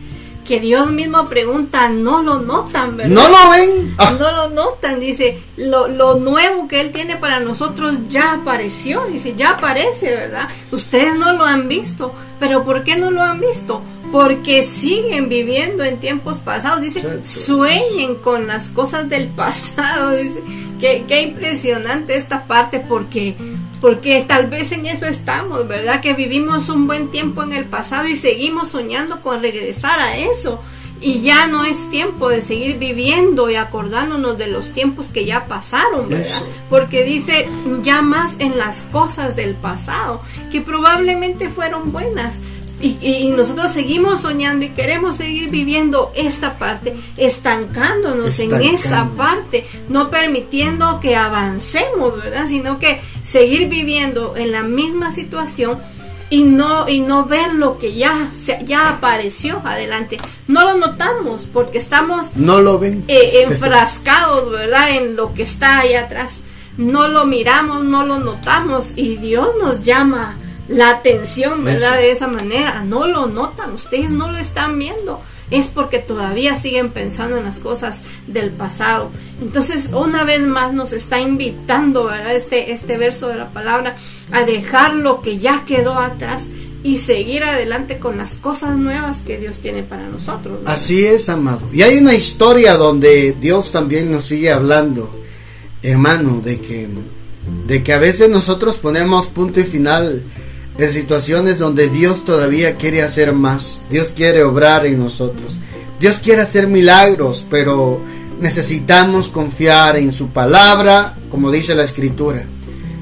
Que 0.49 0.61
Dios 0.61 0.91
mismo 0.91 1.29
pregunta, 1.29 1.91
no 1.91 2.23
lo 2.23 2.39
notan, 2.39 2.97
¿verdad? 2.97 3.15
No 3.15 3.29
lo 3.29 3.51
ven. 3.51 3.95
Ah. 3.99 4.17
No 4.19 4.33
lo 4.33 4.49
notan, 4.49 4.99
dice, 4.99 5.43
lo, 5.59 5.89
lo, 5.89 6.15
nuevo 6.15 6.67
que 6.67 6.81
Él 6.81 6.91
tiene 6.91 7.17
para 7.17 7.39
nosotros 7.39 7.97
ya 8.09 8.33
apareció, 8.33 9.05
dice, 9.13 9.35
ya 9.37 9.51
aparece, 9.51 10.11
¿verdad? 10.11 10.49
Ustedes 10.73 11.15
no 11.17 11.35
lo 11.35 11.45
han 11.45 11.69
visto, 11.69 12.15
pero 12.41 12.65
¿por 12.65 12.83
qué 12.83 12.97
no 12.97 13.11
lo 13.11 13.21
han 13.21 13.41
visto? 13.41 13.83
Porque 14.11 14.65
siguen 14.65 15.29
viviendo 15.29 15.85
en 15.85 15.99
tiempos 15.99 16.39
pasados, 16.39 16.81
dice, 16.81 17.03
sueñen 17.27 18.15
con 18.15 18.47
las 18.47 18.69
cosas 18.69 19.07
del 19.11 19.29
pasado, 19.29 20.13
dice, 20.17 20.43
qué, 20.81 21.05
qué 21.07 21.21
impresionante 21.21 22.17
esta 22.17 22.45
parte, 22.45 22.81
porque 22.81 23.37
porque 23.81 24.25
tal 24.27 24.49
vez 24.49 24.73
en 24.73 24.87
eso 24.87 25.07
estamos, 25.07 25.69
¿verdad? 25.69 26.01
Que 26.01 26.15
vivimos 26.15 26.69
un 26.69 26.87
buen 26.87 27.09
tiempo 27.09 27.43
en 27.43 27.53
el 27.53 27.65
pasado 27.65 28.09
y 28.09 28.17
seguimos 28.17 28.69
soñando 28.69 29.21
con 29.21 29.41
regresar 29.41 30.01
a 30.01 30.17
eso. 30.17 30.61
Y 31.01 31.21
ya 31.21 31.47
no 31.47 31.65
es 31.65 31.89
tiempo 31.91 32.29
de 32.29 32.43
seguir 32.43 32.77
viviendo 32.77 33.49
y 33.49 33.55
acordándonos 33.55 34.37
de 34.37 34.49
los 34.49 34.73
tiempos 34.73 35.07
que 35.07 35.25
ya 35.25 35.47
pasaron, 35.47 36.09
¿verdad? 36.09 36.43
Porque 36.69 37.05
dice 37.05 37.49
ya 37.85 38.03
más 38.03 38.35
en 38.41 38.59
las 38.59 38.83
cosas 38.91 39.37
del 39.37 39.55
pasado, 39.55 40.23
que 40.51 40.61
probablemente 40.61 41.51
fueron 41.51 41.93
buenas, 41.93 42.39
y, 42.81 43.33
nosotros 43.37 43.73
seguimos 43.73 44.21
soñando 44.21 44.65
y 44.65 44.71
queremos 44.71 45.17
seguir 45.17 45.51
viviendo 45.51 46.13
esta 46.15 46.59
parte, 46.59 46.95
estancándonos 47.17 48.39
en 48.39 48.55
esa 48.63 49.09
parte, 49.17 49.67
no 49.89 50.11
permitiendo 50.11 51.01
que 51.01 51.17
avancemos, 51.17 52.17
¿verdad? 52.23 52.47
Sino 52.47 52.79
que 52.79 53.01
seguir 53.23 53.69
viviendo 53.69 54.37
en 54.37 54.53
la 54.53 54.63
misma 54.63 55.13
situación 55.13 55.79
y 56.31 56.45
no 56.45 56.89
y 56.89 57.01
no 57.01 57.25
ver 57.25 57.55
lo 57.55 57.79
que 57.79 57.95
ya 57.95 58.31
ya 58.65 58.91
apareció 58.91 59.61
adelante. 59.65 60.19
No 60.47 60.65
lo 60.65 60.75
notamos 60.75 61.49
porque 61.53 61.79
estamos 61.79 62.37
no 62.37 62.61
lo 62.61 62.79
ven. 62.79 63.05
eh, 63.09 63.43
enfrascados 63.43 64.51
verdad 64.51 64.97
en 64.97 65.17
lo 65.17 65.35
que 65.35 65.43
está 65.43 65.81
ahí 65.81 65.95
atrás. 65.95 66.39
No 66.77 67.09
lo 67.09 67.27
miramos 67.27 67.83
no 67.83 68.07
lo 68.07 68.21
notamos 68.21 68.93
y 68.95 69.17
Dios 69.17 69.49
nos 69.61 69.83
llama 69.83 70.39
la 70.69 70.91
atención, 70.91 71.65
¿verdad? 71.65 71.97
De 71.97 72.11
esa 72.11 72.29
manera. 72.29 72.85
No 72.85 73.07
lo 73.07 73.27
notan, 73.27 73.73
ustedes 73.73 74.11
no 74.11 74.31
lo 74.31 74.39
están 74.39 74.79
viendo. 74.79 75.21
Es 75.51 75.69
porque 75.69 75.99
todavía 75.99 76.57
siguen 76.57 76.91
pensando 76.91 77.39
en 77.39 77.45
las 77.45 77.59
cosas 77.59 78.03
del 78.27 78.51
pasado. 78.51 79.11
Entonces, 79.41 79.89
una 79.95 80.25
vez 80.25 80.43
más 80.43 80.75
nos 80.75 80.93
está 80.93 81.21
invitando, 81.21 82.05
¿verdad? 82.05 82.37
Este, 82.37 82.73
este 82.73 82.99
verso 82.99 83.29
de 83.29 83.37
la 83.37 83.49
palabra 83.49 83.97
a 84.31 84.45
dejar 84.45 84.95
lo 84.95 85.23
que 85.23 85.39
ya 85.39 85.65
quedó 85.65 85.99
atrás 85.99 86.49
y 86.83 86.99
seguir 86.99 87.45
adelante 87.45 87.99
con 87.99 88.19
las 88.19 88.35
cosas 88.35 88.77
nuevas 88.77 89.19
que 89.19 89.39
Dios 89.39 89.59
tiene 89.59 89.83
para 89.83 90.07
nosotros. 90.07 90.61
Así 90.67 91.05
es, 91.05 91.31
amado. 91.31 91.63
Y 91.73 91.81
hay 91.81 91.97
una 91.99 92.15
historia 92.15 92.77
donde 92.77 93.35
Dios 93.41 93.73
también 93.73 94.13
nos 94.13 94.27
sigue 94.27 94.53
hablando, 94.53 95.11
hermano, 95.83 96.41
de 96.45 96.61
que, 96.61 96.89
de 97.67 97.83
que 97.83 97.93
a 97.95 97.99
veces 97.99 98.29
nosotros 98.29 98.77
ponemos 98.77 99.29
punto 99.29 99.61
y 99.61 99.65
final 99.65 100.23
en 100.79 100.93
situaciones 100.93 101.59
donde 101.59 101.89
Dios 101.89 102.25
todavía 102.25 102.77
quiere 102.77 103.03
hacer 103.03 103.33
más. 103.33 103.83
Dios 103.91 104.13
quiere 104.15 104.45
obrar 104.45 104.87
en 104.87 104.99
nosotros. 104.99 105.59
Dios 105.99 106.21
quiere 106.21 106.43
hacer 106.43 106.69
milagros, 106.69 107.45
pero 107.51 108.01
necesitamos 108.41 109.29
confiar 109.29 109.97
en 109.97 110.13
su 110.13 110.29
palabra, 110.29 111.17
como 111.31 111.51
dice 111.51 111.75
la 111.75 111.83
escritura. 111.83 112.45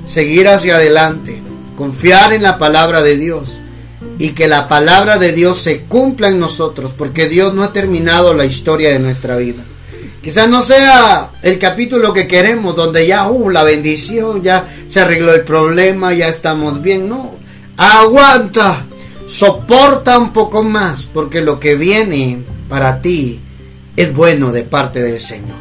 Seguir 0.07 0.49
hacia 0.49 0.77
adelante, 0.77 1.43
confiar 1.77 2.33
en 2.33 2.43
la 2.43 2.59
palabra 2.59 3.03
de 3.03 3.19
Dios 3.19 3.59
y 4.19 4.31
que 4.31 4.49
la 4.49 4.69
palabra 4.69 5.19
de 5.19 5.33
Dios 5.33 5.61
se 5.61 5.81
cumpla 5.83 6.29
en 6.29 6.41
nosotros, 6.41 6.93
porque 6.97 7.29
Dios 7.29 7.53
no 7.53 7.63
ha 7.63 7.75
terminado 7.75 8.33
la 8.33 8.47
historia 8.47 8.91
de 8.91 8.99
nuestra 8.99 9.37
vida. 9.37 9.63
Quizás 10.23 10.49
no 10.49 10.63
sea 10.63 11.31
el 11.43 11.59
capítulo 11.59 12.15
que 12.15 12.27
queremos, 12.27 12.75
donde 12.75 13.07
ya, 13.07 13.29
uh, 13.29 13.51
la 13.51 13.63
bendición, 13.63 14.43
ya 14.43 14.67
se 14.89 15.01
arregló 15.01 15.35
el 15.35 15.43
problema, 15.43 16.15
ya 16.15 16.29
estamos 16.29 16.83
bien. 16.83 17.09
No, 17.09 17.37
aguanta, 17.77 18.85
soporta 19.27 20.19
un 20.19 20.33
poco 20.33 20.63
más, 20.63 21.07
porque 21.13 21.41
lo 21.43 21.59
que 21.61 21.77
viene 21.77 22.43
para 22.69 23.01
ti 23.03 23.41
es 23.97 24.15
bueno 24.15 24.53
de 24.53 24.63
parte 24.65 25.03
del 25.03 25.21
Señor. 25.21 25.57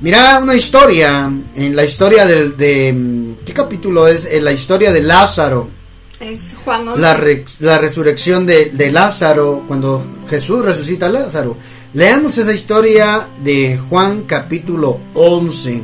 Mira 0.00 0.38
una 0.42 0.54
historia, 0.54 1.30
en 1.56 1.76
la 1.76 1.84
historia 1.84 2.26
de, 2.26 2.50
de 2.50 3.34
¿qué 3.44 3.52
capítulo 3.52 4.08
es? 4.08 4.24
En 4.24 4.44
la 4.44 4.52
historia 4.52 4.92
de 4.92 5.02
Lázaro. 5.02 5.68
Es 6.18 6.54
Juan 6.64 6.88
11. 6.88 7.00
La, 7.00 7.14
re- 7.14 7.44
la 7.60 7.78
resurrección 7.78 8.46
de, 8.46 8.66
de 8.72 8.90
Lázaro, 8.90 9.64
cuando 9.68 10.04
Jesús 10.28 10.64
resucita 10.64 11.06
a 11.06 11.10
Lázaro. 11.10 11.56
Leamos 11.92 12.38
esa 12.38 12.52
historia 12.52 13.26
de 13.42 13.78
Juan 13.88 14.22
capítulo 14.22 15.00
11. 15.14 15.82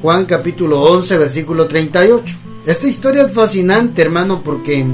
Juan 0.00 0.26
capítulo 0.26 0.80
11, 0.82 1.18
versículo 1.18 1.66
38. 1.66 2.36
Esta 2.66 2.86
historia 2.86 3.24
es 3.24 3.32
fascinante, 3.32 4.00
hermano, 4.00 4.42
porque 4.42 4.86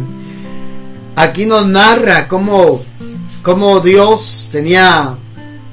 aquí 1.15 1.47
nos 1.47 1.67
narra 1.67 2.27
cómo, 2.27 2.83
cómo 3.43 3.79
Dios 3.79 4.49
tenía 4.51 5.17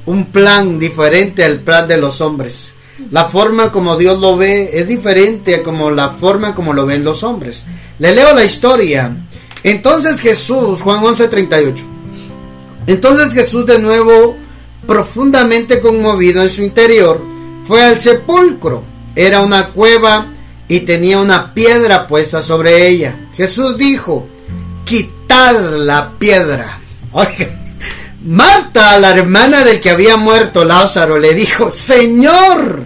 un 0.06 0.26
plan 0.26 0.78
diferente 0.78 1.44
al 1.44 1.62
plan 1.62 1.88
de 1.88 1.98
los 1.98 2.22
hombres. 2.22 2.74
La 3.10 3.26
forma 3.26 3.72
como 3.72 3.96
Dios 3.96 4.20
lo 4.20 4.38
ve 4.38 4.70
es 4.74 4.88
diferente 4.88 5.56
a 5.56 5.64
como 5.64 5.90
la 5.90 6.10
forma 6.12 6.54
como 6.54 6.74
lo 6.74 6.86
ven 6.86 7.04
los 7.04 7.24
hombres. 7.24 7.66
Le 7.98 8.14
leo 8.14 8.32
la 8.34 8.46
historia. 8.46 9.16
Entonces 9.64 10.20
Jesús, 10.20 10.82
Juan 10.82 11.04
11:38. 11.04 11.84
Entonces 12.86 13.34
Jesús 13.34 13.66
de 13.66 13.80
nuevo, 13.80 14.38
profundamente 14.86 15.80
conmovido 15.80 16.44
en 16.44 16.50
su 16.50 16.62
interior, 16.62 17.24
fue 17.68 17.84
al 17.84 18.00
sepulcro. 18.00 18.84
Era 19.16 19.42
una 19.42 19.70
cueva 19.70 20.28
y 20.68 20.82
tenía 20.82 21.20
una 21.20 21.54
piedra 21.54 22.08
puesta 22.08 22.42
sobre 22.42 22.88
ella. 22.88 23.16
Jesús 23.36 23.78
dijo, 23.78 24.28
quitad 24.84 25.78
la 25.78 26.12
piedra. 26.18 26.80
Oiga, 27.12 27.48
Marta, 28.24 29.00
la 29.00 29.12
hermana 29.12 29.64
del 29.64 29.80
que 29.80 29.92
había 29.92 30.18
muerto 30.18 30.66
Lázaro, 30.66 31.18
le 31.18 31.34
dijo, 31.34 31.72
Señor, 31.72 32.84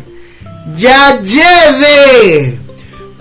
ya 0.75 1.19
lleve, 1.21 2.59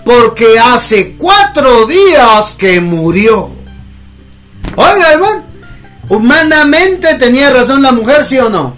porque 0.05 0.59
hace 0.59 1.15
cuatro 1.17 1.85
días 1.87 2.53
que 2.53 2.79
murió. 2.79 3.49
Oiga, 4.75 5.13
hermano, 5.13 5.43
humanamente 6.09 7.15
tenía 7.15 7.49
razón 7.49 7.81
la 7.81 7.91
mujer, 7.91 8.25
¿sí 8.25 8.37
o 8.37 8.49
no? 8.49 8.77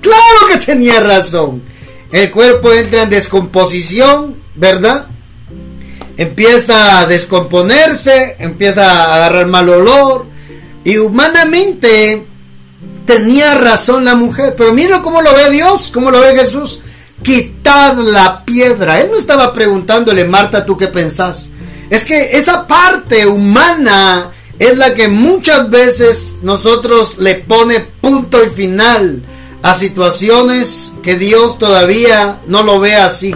Claro 0.00 0.46
que 0.48 0.58
tenía 0.58 1.00
razón. 1.00 1.62
El 2.10 2.30
cuerpo 2.30 2.72
entra 2.72 3.02
en 3.02 3.10
descomposición, 3.10 4.36
¿verdad? 4.54 5.06
Empieza 6.16 7.00
a 7.00 7.06
descomponerse, 7.06 8.36
empieza 8.38 8.90
a 8.90 9.16
agarrar 9.16 9.46
mal 9.46 9.68
olor. 9.68 10.26
Y 10.84 10.98
humanamente 10.98 12.26
tenía 13.06 13.54
razón 13.54 14.04
la 14.04 14.14
mujer. 14.14 14.54
Pero 14.56 14.72
mira 14.72 15.02
cómo 15.02 15.22
lo 15.22 15.34
ve 15.34 15.50
Dios, 15.50 15.90
cómo 15.92 16.10
lo 16.10 16.20
ve 16.20 16.34
Jesús. 16.34 16.80
Quitad 17.22 17.96
la 17.98 18.44
piedra. 18.44 19.00
Él 19.00 19.10
no 19.10 19.18
estaba 19.18 19.52
preguntándole, 19.52 20.24
Marta, 20.24 20.66
¿tú 20.66 20.76
qué 20.76 20.88
pensás? 20.88 21.48
Es 21.90 22.04
que 22.04 22.36
esa 22.36 22.66
parte 22.66 23.26
humana 23.26 24.32
es 24.58 24.78
la 24.78 24.94
que 24.94 25.08
muchas 25.08 25.70
veces 25.70 26.36
nosotros 26.42 27.18
le 27.18 27.36
pone 27.36 27.80
punto 27.80 28.42
y 28.44 28.50
final 28.50 29.22
a 29.62 29.74
situaciones 29.74 30.92
que 31.02 31.16
Dios 31.16 31.58
todavía 31.58 32.40
no 32.46 32.62
lo 32.62 32.80
ve 32.80 32.94
así. 32.94 33.34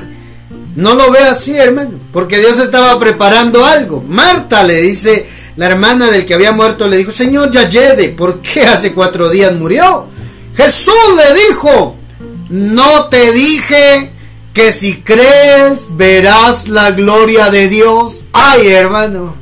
No 0.76 0.94
lo 0.94 1.10
ve 1.10 1.20
así, 1.20 1.56
hermano, 1.56 1.98
porque 2.12 2.38
Dios 2.38 2.58
estaba 2.58 2.98
preparando 3.00 3.64
algo. 3.64 4.04
Marta 4.06 4.62
le 4.62 4.82
dice, 4.82 5.26
la 5.56 5.66
hermana 5.66 6.10
del 6.10 6.26
que 6.26 6.34
había 6.34 6.52
muerto 6.52 6.86
le 6.86 6.98
dijo, 6.98 7.12
Señor, 7.12 7.50
ya 7.50 7.68
¿por 8.16 8.40
qué 8.42 8.62
hace 8.66 8.92
cuatro 8.92 9.30
días 9.30 9.54
murió? 9.54 10.06
Jesús 10.54 10.94
le 11.16 11.48
dijo, 11.48 11.96
no 12.50 13.06
te 13.06 13.32
dije 13.32 14.12
que 14.52 14.72
si 14.72 15.02
crees 15.02 15.86
verás 15.90 16.68
la 16.68 16.90
gloria 16.90 17.50
de 17.50 17.68
Dios. 17.68 18.24
Ay, 18.32 18.68
hermano. 18.68 19.34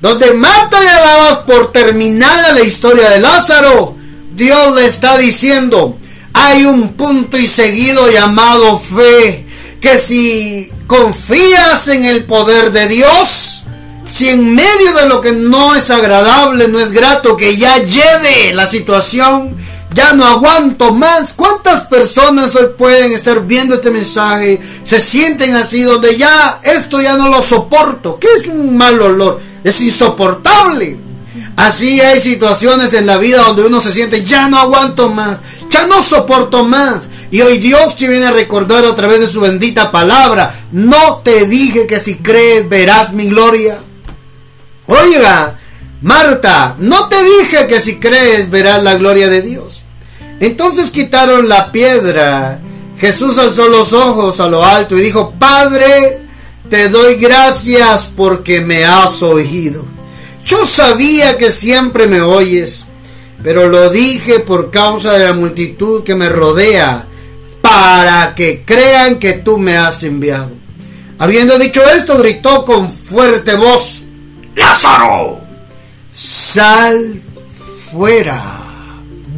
Donde 0.00 0.32
Marta 0.32 0.82
ya 0.82 0.98
dabas 0.98 1.38
por 1.40 1.72
terminada 1.72 2.52
la 2.52 2.62
historia 2.62 3.10
de 3.10 3.20
Lázaro, 3.20 3.96
Dios 4.34 4.74
le 4.74 4.86
está 4.86 5.18
diciendo, 5.18 5.98
hay 6.32 6.64
un 6.64 6.94
punto 6.94 7.36
y 7.36 7.46
seguido 7.46 8.10
llamado 8.10 8.78
fe, 8.78 9.46
que 9.80 9.98
si 9.98 10.70
confías 10.86 11.88
en 11.88 12.04
el 12.04 12.24
poder 12.24 12.72
de 12.72 12.88
Dios, 12.88 13.64
si 14.10 14.28
en 14.28 14.54
medio 14.54 14.92
de 14.94 15.08
lo 15.08 15.20
que 15.20 15.32
no 15.32 15.74
es 15.74 15.90
agradable, 15.90 16.68
no 16.68 16.80
es 16.80 16.92
grato, 16.92 17.36
que 17.36 17.56
ya 17.56 17.78
lleve 17.78 18.52
la 18.52 18.66
situación, 18.66 19.56
ya 19.94 20.12
no 20.12 20.26
aguanto 20.26 20.92
más. 20.92 21.32
¿Cuántas 21.32 21.86
personas 21.86 22.54
hoy 22.54 22.68
pueden 22.76 23.12
estar 23.12 23.46
viendo 23.46 23.74
este 23.76 23.90
mensaje, 23.90 24.60
se 24.84 25.00
sienten 25.00 25.54
así, 25.54 25.82
donde 25.82 26.16
ya 26.16 26.60
esto 26.62 27.00
ya 27.00 27.16
no 27.16 27.28
lo 27.28 27.42
soporto? 27.42 28.18
¿Qué 28.18 28.28
es 28.38 28.46
un 28.46 28.76
mal 28.76 29.00
olor? 29.00 29.40
Es 29.64 29.80
insoportable. 29.80 30.98
Así 31.56 32.00
hay 32.00 32.20
situaciones 32.20 32.92
en 32.94 33.06
la 33.06 33.18
vida 33.18 33.42
donde 33.42 33.66
uno 33.66 33.80
se 33.80 33.92
siente, 33.92 34.24
ya 34.24 34.48
no 34.48 34.58
aguanto 34.58 35.10
más, 35.10 35.38
ya 35.68 35.86
no 35.86 36.02
soporto 36.02 36.64
más. 36.64 37.02
Y 37.30 37.40
hoy 37.42 37.58
Dios 37.58 37.96
te 37.96 38.08
viene 38.08 38.26
a 38.26 38.32
recordar 38.32 38.84
a 38.84 38.94
través 38.94 39.20
de 39.20 39.28
su 39.28 39.40
bendita 39.40 39.92
palabra, 39.92 40.52
no 40.72 41.18
te 41.18 41.46
dije 41.46 41.86
que 41.86 42.00
si 42.00 42.16
crees 42.16 42.68
verás 42.68 43.12
mi 43.12 43.28
gloria. 43.28 43.78
Oiga, 44.86 45.58
Marta, 46.02 46.74
no 46.78 47.08
te 47.08 47.16
dije 47.22 47.66
que 47.68 47.80
si 47.80 47.96
crees 48.00 48.50
verás 48.50 48.82
la 48.82 48.94
gloria 48.94 49.28
de 49.28 49.42
Dios. 49.42 49.82
Entonces 50.40 50.90
quitaron 50.90 51.48
la 51.48 51.70
piedra. 51.70 52.60
Jesús 52.98 53.38
alzó 53.38 53.68
los 53.68 53.92
ojos 53.92 54.40
a 54.40 54.48
lo 54.48 54.64
alto 54.64 54.96
y 54.96 55.02
dijo, 55.02 55.34
Padre, 55.38 56.22
te 56.68 56.88
doy 56.88 57.16
gracias 57.16 58.10
porque 58.16 58.60
me 58.60 58.84
has 58.84 59.22
oído. 59.22 59.84
Yo 60.44 60.66
sabía 60.66 61.36
que 61.36 61.52
siempre 61.52 62.06
me 62.06 62.22
oyes, 62.22 62.86
pero 63.42 63.68
lo 63.68 63.90
dije 63.90 64.40
por 64.40 64.70
causa 64.70 65.12
de 65.12 65.26
la 65.26 65.32
multitud 65.32 66.02
que 66.02 66.14
me 66.14 66.28
rodea, 66.28 67.06
para 67.70 68.34
que 68.34 68.64
crean 68.64 69.20
que 69.20 69.34
tú 69.34 69.56
me 69.56 69.76
has 69.76 70.02
enviado. 70.02 70.50
Habiendo 71.20 71.56
dicho 71.56 71.80
esto, 71.88 72.18
gritó 72.18 72.64
con 72.64 72.90
fuerte 72.90 73.54
voz, 73.54 74.02
Lázaro, 74.56 75.40
sal 76.12 77.22
fuera, 77.92 78.42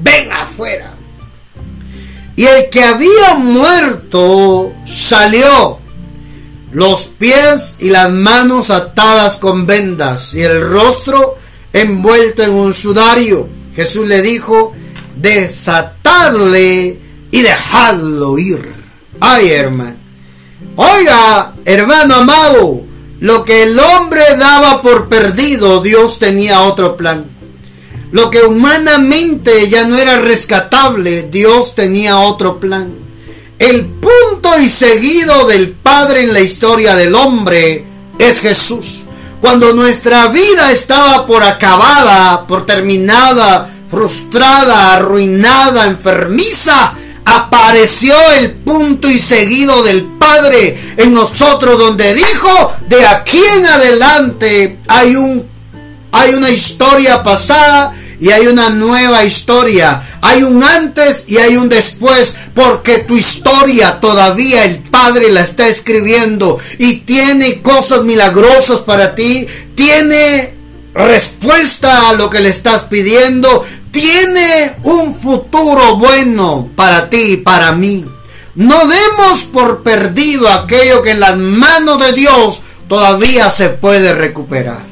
ven 0.03 0.33
afuera. 0.33 0.95
Y 2.35 2.47
el 2.47 2.71
que 2.71 2.83
había 2.83 3.35
muerto 3.35 4.73
salió, 4.87 5.79
los 6.71 7.03
pies 7.03 7.77
y 7.81 7.91
las 7.91 8.11
manos 8.11 8.71
atadas 8.71 9.37
con 9.37 9.67
vendas 9.67 10.33
y 10.33 10.41
el 10.41 10.71
rostro 10.71 11.37
envuelto 11.75 12.43
en 12.43 12.53
un 12.53 12.73
sudario. 12.73 13.47
Jesús 13.77 14.09
le 14.09 14.23
dijo, 14.23 14.73
desatadle 15.17 17.02
y 17.33 17.43
dejadlo 17.43 18.39
ir. 18.39 18.73
Ay, 19.19 19.51
hermano. 19.51 19.97
Oiga, 20.77 21.55
hermano 21.65 22.15
amado, 22.15 22.83
lo 23.19 23.45
que 23.45 23.65
el 23.65 23.79
hombre 23.79 24.23
daba 24.39 24.81
por 24.81 25.09
perdido, 25.09 25.81
Dios 25.81 26.21
tenía 26.21 26.61
otro 26.61 26.97
plan. 26.97 27.25
Lo 28.13 28.31
que 28.31 28.43
humanamente 28.43 29.69
ya 29.69 29.87
no 29.87 29.97
era 29.97 30.21
rescatable, 30.21 31.29
Dios 31.31 31.75
tenía 31.75 32.21
otro 32.21 32.61
plan. 32.61 32.93
El 33.59 33.87
punto 33.87 34.59
y 34.61 34.69
seguido 34.69 35.47
del 35.47 35.71
Padre 35.71 36.23
en 36.23 36.33
la 36.33 36.41
historia 36.41 36.95
del 36.95 37.15
hombre 37.15 37.85
es 38.19 38.41
Jesús. 38.41 39.05
Cuando 39.41 39.73
nuestra 39.73 40.29
vida 40.29 40.71
estaba 40.71 41.27
por 41.27 41.43
acabada, 41.43 42.47
por 42.47 42.67
terminada, 42.67 43.71
frustrada, 43.89 44.95
arruinada, 44.95 45.87
enfermiza, 45.87 46.95
apareció 47.25 48.15
el 48.39 48.53
punto 48.53 49.11
y 49.11 49.19
seguido 49.19 49.83
del 49.83 50.05
Padre 50.19 50.95
en 50.97 51.15
nosotros 51.15 51.79
donde 51.79 52.15
dijo, 52.15 52.73
de 52.89 53.07
aquí 53.07 53.41
en 53.59 53.67
adelante 53.67 54.79
hay 54.89 55.17
un 55.17 55.53
hay 56.15 56.35
una 56.35 56.51
historia 56.51 57.23
pasada 57.23 57.95
y 58.23 58.31
hay 58.31 58.47
una 58.47 58.71
nueva 58.71 59.25
historia. 59.25 60.01
Hay 60.21 60.45
un 60.45 60.63
antes 60.63 61.25
y 61.27 61.39
hay 61.39 61.57
un 61.57 61.69
después, 61.69 62.37
porque 62.55 62.99
tu 62.99 63.17
historia 63.17 63.99
todavía 63.99 64.65
el 64.65 64.79
Padre 64.79 65.29
la 65.33 65.41
está 65.41 65.67
escribiendo 65.67 66.61
y 66.79 66.99
tiene 66.99 67.63
cosas 67.63 68.05
milagrosas 68.05 68.79
para 68.79 69.17
ti, 69.17 69.49
tiene 69.75 70.55
respuesta 70.95 72.11
a 72.11 72.13
lo 72.13 72.31
que 72.31 72.39
le 72.39 72.51
estás 72.51 72.85
pidiendo, 72.85 73.65
tiene 73.93 74.77
un 74.83 75.15
futuro 75.15 75.97
bueno 75.97 76.71
para 76.75 77.09
ti 77.09 77.35
y 77.35 77.37
para 77.37 77.73
mí. 77.73 78.05
No 78.55 78.87
demos 78.87 79.45
por 79.45 79.83
perdido 79.83 80.49
aquello 80.49 81.03
que 81.03 81.13
en 81.13 81.21
las 81.21 81.37
manos 81.37 82.05
de 82.05 82.13
Dios 82.13 82.63
todavía 82.89 83.49
se 83.51 83.69
puede 83.69 84.13
recuperar. 84.15 84.83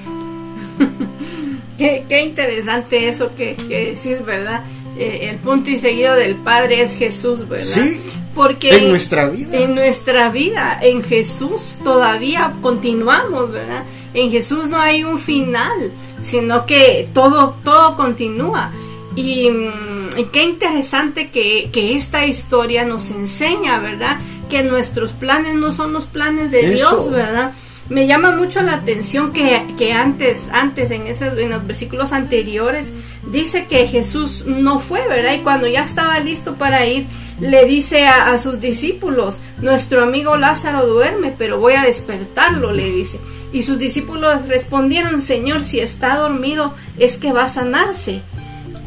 Qué, 1.77 2.05
qué 2.11 2.25
interesante 2.25 3.09
eso 3.09 3.35
que, 3.35 3.57
que 3.57 3.95
decís, 3.95 4.23
¿verdad? 4.23 4.63
Eh, 4.99 5.31
el 5.31 5.39
punto 5.39 5.71
y 5.71 5.79
seguido 5.79 6.15
del 6.15 6.37
Padre 6.37 6.83
es 6.83 6.95
Jesús, 6.95 7.49
¿verdad? 7.49 7.65
Sí. 7.67 7.99
Porque 8.35 8.77
en 8.77 8.91
nuestra 8.91 9.31
vida. 9.31 9.57
En 9.57 9.75
nuestra 9.75 10.29
vida, 10.29 10.79
en 10.83 11.03
Jesús 11.03 11.79
todavía 11.83 12.53
continuamos, 12.61 13.51
¿verdad? 13.51 13.85
En 14.13 14.31
Jesús 14.31 14.67
no 14.67 14.79
hay 14.79 15.05
un 15.05 15.19
final, 15.19 15.91
sino 16.21 16.67
que 16.67 17.09
todo, 17.15 17.57
todo 17.65 17.97
continúa. 17.97 18.73
Y, 19.17 19.51
mm, 19.51 20.31
qué 20.33 20.45
interesante 20.45 21.31
que, 21.31 21.71
que, 21.73 21.97
esta 21.97 22.27
historia 22.27 22.85
nos 22.85 23.11
enseña, 23.11 23.79
¿verdad? 23.81 24.19
Que 24.49 24.63
nuestros 24.63 25.13
planes 25.13 25.55
no 25.57 25.73
son 25.73 25.93
los 25.93 26.07
planes 26.07 26.51
de 26.51 26.71
Dios, 26.71 27.11
¿verdad? 27.11 27.53
Me 27.89 28.07
llama 28.07 28.31
mucho 28.31 28.63
la 28.63 28.75
atención 28.75 29.33
que, 29.33 29.67
que 29.77 29.93
antes, 29.93 30.49
antes 30.53 30.93
en, 30.93 31.09
esos, 31.09 31.37
en 31.37 31.51
los 31.51 31.67
versículos 31.67 32.13
anteriores, 32.13 32.93
dice 33.33 33.67
que 33.67 33.89
Jesús 33.89 34.45
no 34.47 34.79
fue, 34.79 35.09
¿verdad? 35.09 35.35
Y 35.35 35.41
cuando 35.41 35.67
ya 35.67 35.83
estaba 35.83 36.21
listo 36.21 36.55
para 36.55 36.87
ir, 36.87 37.07
le 37.41 37.65
dice 37.65 38.07
a, 38.07 38.31
a, 38.31 38.39
sus 38.39 38.61
discípulos, 38.61 39.41
nuestro 39.61 40.03
amigo 40.03 40.37
Lázaro 40.37 40.87
duerme, 40.87 41.35
pero 41.37 41.59
voy 41.59 41.73
a 41.73 41.83
despertarlo, 41.83 42.71
le 42.71 42.85
dice. 42.93 43.19
Y 43.53 43.63
sus 43.63 43.77
discípulos 43.79 44.47
respondieron, 44.47 45.21
Señor, 45.21 45.65
si 45.65 45.81
está 45.81 46.17
dormido, 46.17 46.73
es 46.97 47.17
que 47.17 47.33
va 47.33 47.47
a 47.47 47.49
sanarse. 47.49 48.23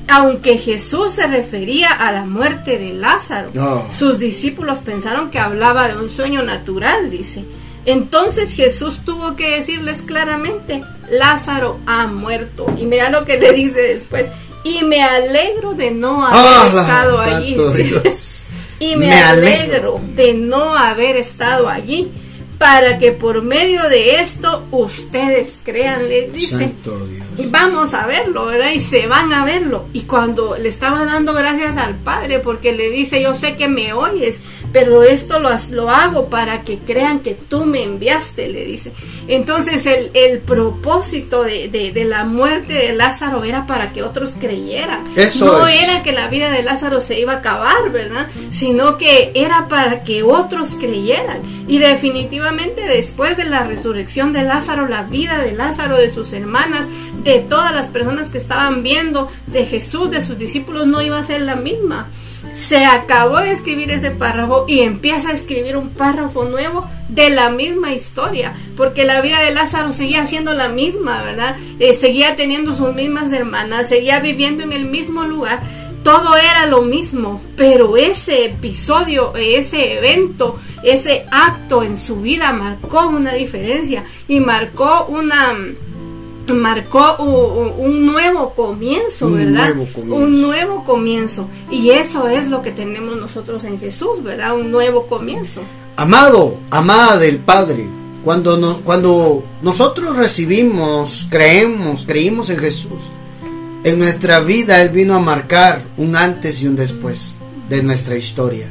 Aunque 0.08 0.58
Jesús 0.58 1.14
se 1.14 1.28
refería 1.28 1.92
a 1.92 2.12
la 2.12 2.26
muerte 2.26 2.78
de 2.78 2.94
Lázaro, 2.94 3.52
sus 3.98 4.20
discípulos 4.20 4.80
pensaron 4.80 5.32
que 5.32 5.40
hablaba 5.40 5.88
de 5.88 5.98
un 5.98 6.10
sueño 6.10 6.44
natural, 6.44 7.10
dice. 7.10 7.46
Entonces 7.86 8.54
Jesús 8.54 9.00
tuvo 9.06 9.36
que 9.36 9.60
decirles 9.60 10.02
claramente, 10.02 10.84
Lázaro 11.10 11.80
ha 11.86 12.08
muerto. 12.08 12.66
Y 12.78 12.86
mira 12.86 13.10
lo 13.10 13.26
que 13.26 13.38
le 13.38 13.52
dice 13.54 13.80
después, 13.80 14.28
y 14.64 14.84
me 14.86 15.02
alegro 15.04 15.74
de 15.74 15.92
no 15.92 16.26
haber 16.26 16.40
Ah, 16.40 16.66
estado 16.68 17.20
allí. 17.20 17.56
Y 18.80 18.98
me, 18.98 19.08
Me 19.08 19.14
alegro 19.22 19.96
alegro. 19.96 20.02
de 20.16 20.34
no 20.34 20.76
haber 20.76 21.16
estado 21.16 21.70
allí 21.70 22.12
para 22.58 22.98
que 22.98 23.12
por 23.12 23.42
medio 23.42 23.90
de 23.90 24.20
esto 24.22 24.64
ustedes 24.72 25.60
crean, 25.64 26.08
les 26.08 26.32
dice. 26.34 26.60
Santo 26.60 27.06
Dios. 27.06 27.24
Y 27.38 27.48
vamos 27.48 27.94
a 27.94 28.06
verlo, 28.06 28.46
¿verdad? 28.46 28.72
Y 28.72 28.80
se 28.80 29.08
van 29.08 29.34
a 29.34 29.44
verlo. 29.44 29.86
Y 29.94 30.02
cuando 30.02 30.56
le 30.58 30.70
estaba 30.70 31.04
dando 31.06 31.34
gracias 31.34 31.78
al 31.78 31.96
Padre, 31.96 32.40
porque 32.40 32.74
le 32.74 32.90
dice, 32.90 33.22
yo 33.22 33.34
sé 33.36 33.56
que 33.56 33.68
me 33.68 33.94
oyes, 33.94 34.42
pero 34.74 35.04
esto 35.04 35.40
lo, 35.40 35.50
lo 35.70 35.90
hago 35.90 36.28
para 36.30 36.64
que 36.64 36.80
crean 36.80 37.20
que 37.20 37.36
tú 37.36 37.64
me 37.66 37.84
enviaste, 37.84 38.50
le 38.50 38.66
dice. 38.66 38.92
Entonces 39.28 39.86
el, 39.86 40.10
el 40.14 40.40
propósito 40.40 41.44
de, 41.44 41.70
de- 41.70 41.92
de 41.92 42.04
la 42.06 42.26
muerte 42.26 42.74
de 42.74 42.94
Lázaro 42.94 43.44
era 43.44 43.66
para 43.68 43.94
que 43.94 44.04
otros 44.04 44.34
creyeran. 44.40 45.04
Eso 45.16 45.46
no 45.46 45.68
es. 45.68 45.84
era 45.84 46.04
que 46.04 46.12
la 46.12 46.28
vida 46.28 46.50
de 46.50 46.64
Lázaro 46.64 47.00
se 47.02 47.20
iba 47.20 47.34
a 47.34 47.38
acabar, 47.38 47.92
¿verdad? 47.92 48.28
Sino 48.50 48.98
que 48.98 49.32
era 49.36 49.68
para 49.68 50.04
que 50.04 50.24
otros 50.24 50.76
creyeran. 50.80 51.42
Y 51.68 51.78
definitivamente 51.78 52.82
después 52.82 53.38
de 53.38 53.46
la 53.46 53.64
resurrección 53.64 54.34
de 54.34 54.42
Lázaro, 54.44 54.88
la 54.88 55.04
vida 55.04 55.38
de 55.40 55.54
Lázaro, 55.54 55.98
de 55.98 56.12
sus 56.12 56.34
hermanas, 56.34 56.88
de 57.24 57.40
todas 57.40 57.74
las 57.74 57.88
personas 57.88 58.30
que 58.30 58.38
estaban 58.40 58.84
viendo, 58.84 59.30
de 59.48 59.66
Jesús, 59.66 60.10
de 60.12 60.22
sus 60.22 60.38
discípulos, 60.38 60.88
no 60.88 61.02
iba 61.02 61.20
a 61.20 61.24
ser 61.24 61.42
la 61.42 61.56
misma. 61.56 62.08
Se 62.56 62.86
acabó 62.86 63.40
de 63.40 63.52
escribir 63.52 63.92
ese 63.92 64.12
párrafo 64.12 64.66
y 64.68 64.82
empieza 64.82 65.30
a 65.30 65.34
escribir 65.34 65.76
un 65.78 65.90
párrafo 65.90 66.46
nuevo 66.46 66.88
de 67.10 67.30
la 67.30 67.50
misma 67.50 67.94
historia, 67.94 68.54
porque 68.78 69.06
la 69.06 69.22
vida 69.22 69.40
de 69.40 69.52
Lázaro 69.52 69.92
seguía 69.92 70.26
siendo 70.26 70.54
la 70.54 70.70
misma, 70.70 71.24
¿verdad? 71.24 71.56
Eh, 71.80 71.94
seguía 71.94 72.36
teniendo 72.36 72.76
sus 72.76 72.94
mismas 72.94 73.32
hermanas, 73.32 73.90
seguía 73.90 74.20
viviendo 74.20 74.64
en 74.64 74.74
el 74.74 74.86
mismo 74.86 75.24
lugar, 75.24 75.62
todo 76.04 76.36
era 76.36 76.66
lo 76.68 76.82
mismo, 76.82 77.42
pero 77.56 77.96
ese 77.96 78.46
episodio, 78.46 79.34
ese 79.38 79.98
evento, 79.98 80.60
ese 80.84 81.26
acto 81.32 81.82
en 81.82 81.98
su 81.98 82.18
vida 82.18 82.52
marcó 82.52 83.08
una 83.08 83.34
diferencia 83.34 84.04
y 84.28 84.42
marcó 84.42 85.06
una 85.08 85.56
marcó 86.52 87.16
un 87.24 88.06
nuevo 88.06 88.54
comienzo, 88.54 89.28
Un 89.28 89.36
¿verdad? 89.36 89.74
nuevo 89.76 89.88
comienzo. 89.94 90.16
Un 90.16 90.42
nuevo 90.42 90.84
comienzo. 90.84 91.48
Y 91.72 91.92
eso 91.92 92.28
es 92.28 92.48
lo 92.48 92.62
que 92.62 92.72
tenemos 92.72 93.16
nosotros 93.16 93.64
en 93.64 93.80
Jesús, 93.80 94.22
¿verdad? 94.24 94.56
Un 94.56 94.72
nuevo 94.72 95.08
comienzo. 95.08 95.62
Amado, 95.96 96.58
amada 96.72 97.18
del 97.18 97.38
Padre, 97.38 97.88
cuando, 98.24 98.58
nos, 98.58 98.82
cuando 98.82 99.44
nosotros 99.62 100.16
recibimos, 100.16 101.28
creemos, 101.30 102.06
creímos 102.06 102.50
en 102.50 102.60
Jesús, 102.60 103.02
en 103.84 104.00
nuestra 104.00 104.40
vida 104.40 104.82
Él 104.82 104.90
vino 104.90 105.16
a 105.16 105.20
marcar 105.20 105.84
un 105.98 106.16
antes 106.16 106.62
y 106.62 106.68
un 106.68 106.76
después 106.76 107.36
de 107.70 107.84
nuestra 107.84 108.18
historia. 108.18 108.68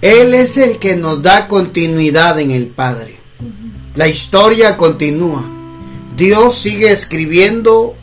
Él 0.00 0.34
es 0.34 0.56
el 0.56 0.78
que 0.78 0.94
nos 0.94 1.22
da 1.22 1.48
continuidad 1.48 2.38
en 2.38 2.50
el 2.50 2.68
Padre. 2.68 3.16
La 3.94 4.06
historia 4.06 4.76
continúa. 4.76 5.55
Dios 6.16 6.58
sigue 6.58 6.90
escribiendo 6.90 7.94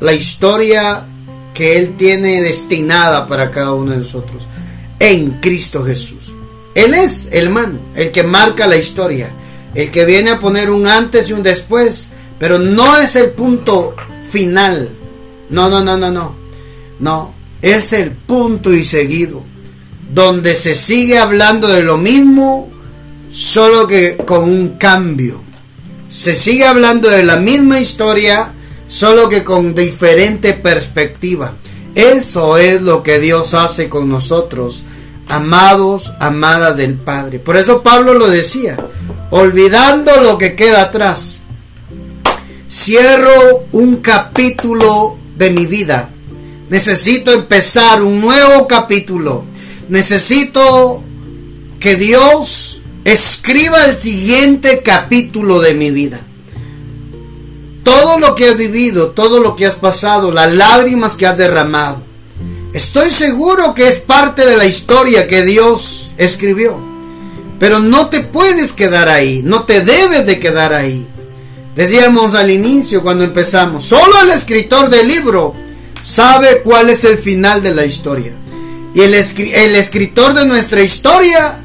la 0.00 0.12
historia 0.12 1.06
que 1.54 1.78
Él 1.78 1.96
tiene 1.96 2.42
destinada 2.42 3.26
para 3.26 3.50
cada 3.50 3.72
uno 3.72 3.92
de 3.92 3.98
nosotros 3.98 4.42
en 4.98 5.40
Cristo 5.40 5.84
Jesús. 5.84 6.32
Él 6.74 6.92
es, 6.92 7.28
hermano, 7.30 7.78
el 7.94 8.10
que 8.10 8.22
marca 8.22 8.66
la 8.66 8.76
historia, 8.76 9.30
el 9.74 9.90
que 9.90 10.04
viene 10.04 10.30
a 10.30 10.40
poner 10.40 10.70
un 10.70 10.86
antes 10.86 11.30
y 11.30 11.32
un 11.32 11.42
después, 11.42 12.08
pero 12.38 12.58
no 12.58 12.98
es 12.98 13.16
el 13.16 13.30
punto 13.30 13.94
final. 14.30 14.90
No, 15.48 15.70
no, 15.70 15.82
no, 15.82 15.96
no, 15.96 16.10
no. 16.10 16.34
No, 16.98 17.34
es 17.62 17.92
el 17.92 18.10
punto 18.10 18.74
y 18.74 18.84
seguido, 18.84 19.42
donde 20.12 20.54
se 20.54 20.74
sigue 20.74 21.18
hablando 21.18 21.68
de 21.68 21.82
lo 21.82 21.96
mismo, 21.96 22.70
solo 23.30 23.86
que 23.86 24.16
con 24.16 24.44
un 24.44 24.76
cambio. 24.78 25.45
Se 26.16 26.34
sigue 26.34 26.64
hablando 26.64 27.10
de 27.10 27.22
la 27.24 27.36
misma 27.36 27.78
historia, 27.78 28.54
solo 28.88 29.28
que 29.28 29.44
con 29.44 29.74
diferente 29.74 30.54
perspectiva. 30.54 31.56
Eso 31.94 32.56
es 32.56 32.80
lo 32.80 33.02
que 33.02 33.20
Dios 33.20 33.52
hace 33.52 33.90
con 33.90 34.08
nosotros, 34.08 34.84
amados, 35.28 36.14
amadas 36.18 36.74
del 36.78 36.94
Padre. 36.94 37.38
Por 37.38 37.58
eso 37.58 37.82
Pablo 37.82 38.14
lo 38.14 38.30
decía, 38.30 38.78
olvidando 39.30 40.22
lo 40.22 40.38
que 40.38 40.56
queda 40.56 40.84
atrás. 40.84 41.40
Cierro 42.66 43.66
un 43.72 43.96
capítulo 43.96 45.18
de 45.36 45.50
mi 45.50 45.66
vida. 45.66 46.08
Necesito 46.70 47.30
empezar 47.30 48.02
un 48.02 48.22
nuevo 48.22 48.66
capítulo. 48.66 49.44
Necesito 49.90 51.02
que 51.78 51.96
Dios 51.96 52.75
escriba 53.06 53.84
el 53.84 53.98
siguiente 53.98 54.82
capítulo 54.82 55.60
de 55.60 55.74
mi 55.74 55.92
vida. 55.92 56.20
Todo 57.84 58.18
lo 58.18 58.34
que 58.34 58.48
has 58.48 58.56
vivido, 58.56 59.10
todo 59.10 59.38
lo 59.38 59.54
que 59.54 59.64
has 59.64 59.76
pasado, 59.76 60.32
las 60.32 60.52
lágrimas 60.52 61.14
que 61.14 61.24
has 61.24 61.38
derramado, 61.38 62.02
estoy 62.72 63.10
seguro 63.10 63.74
que 63.74 63.86
es 63.86 64.00
parte 64.00 64.44
de 64.44 64.56
la 64.56 64.66
historia 64.66 65.28
que 65.28 65.44
Dios 65.44 66.10
escribió. 66.18 66.80
Pero 67.60 67.78
no 67.78 68.08
te 68.08 68.22
puedes 68.22 68.72
quedar 68.72 69.08
ahí, 69.08 69.40
no 69.44 69.62
te 69.62 69.82
debes 69.82 70.26
de 70.26 70.40
quedar 70.40 70.74
ahí. 70.74 71.06
Decíamos 71.76 72.34
al 72.34 72.50
inicio 72.50 73.04
cuando 73.04 73.22
empezamos, 73.22 73.84
solo 73.84 74.20
el 74.22 74.30
escritor 74.30 74.90
del 74.90 75.06
libro 75.06 75.54
sabe 76.02 76.60
cuál 76.64 76.90
es 76.90 77.04
el 77.04 77.18
final 77.18 77.62
de 77.62 77.72
la 77.72 77.84
historia. 77.84 78.32
Y 78.94 79.02
el, 79.02 79.14
escri- 79.14 79.52
el 79.54 79.76
escritor 79.76 80.34
de 80.34 80.44
nuestra 80.44 80.82
historia 80.82 81.60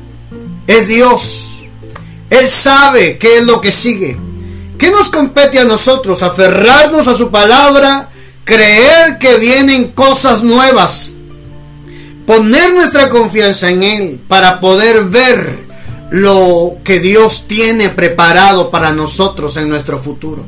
es 0.71 0.87
Dios. 0.87 1.47
Él 2.29 2.47
sabe 2.47 3.17
qué 3.17 3.39
es 3.39 3.45
lo 3.45 3.59
que 3.61 3.71
sigue. 3.71 4.17
¿Qué 4.77 4.89
nos 4.89 5.09
compete 5.09 5.59
a 5.59 5.65
nosotros? 5.65 6.23
Aferrarnos 6.23 7.07
a 7.07 7.15
su 7.15 7.29
palabra, 7.29 8.09
creer 8.43 9.17
que 9.19 9.37
vienen 9.37 9.91
cosas 9.91 10.41
nuevas, 10.41 11.11
poner 12.25 12.73
nuestra 12.73 13.09
confianza 13.09 13.69
en 13.69 13.83
Él 13.83 14.19
para 14.27 14.59
poder 14.59 15.03
ver 15.03 15.59
lo 16.09 16.77
que 16.83 16.99
Dios 16.99 17.47
tiene 17.47 17.89
preparado 17.89 18.71
para 18.71 18.91
nosotros 18.91 19.55
en 19.57 19.69
nuestro 19.69 19.97
futuro. 19.99 20.45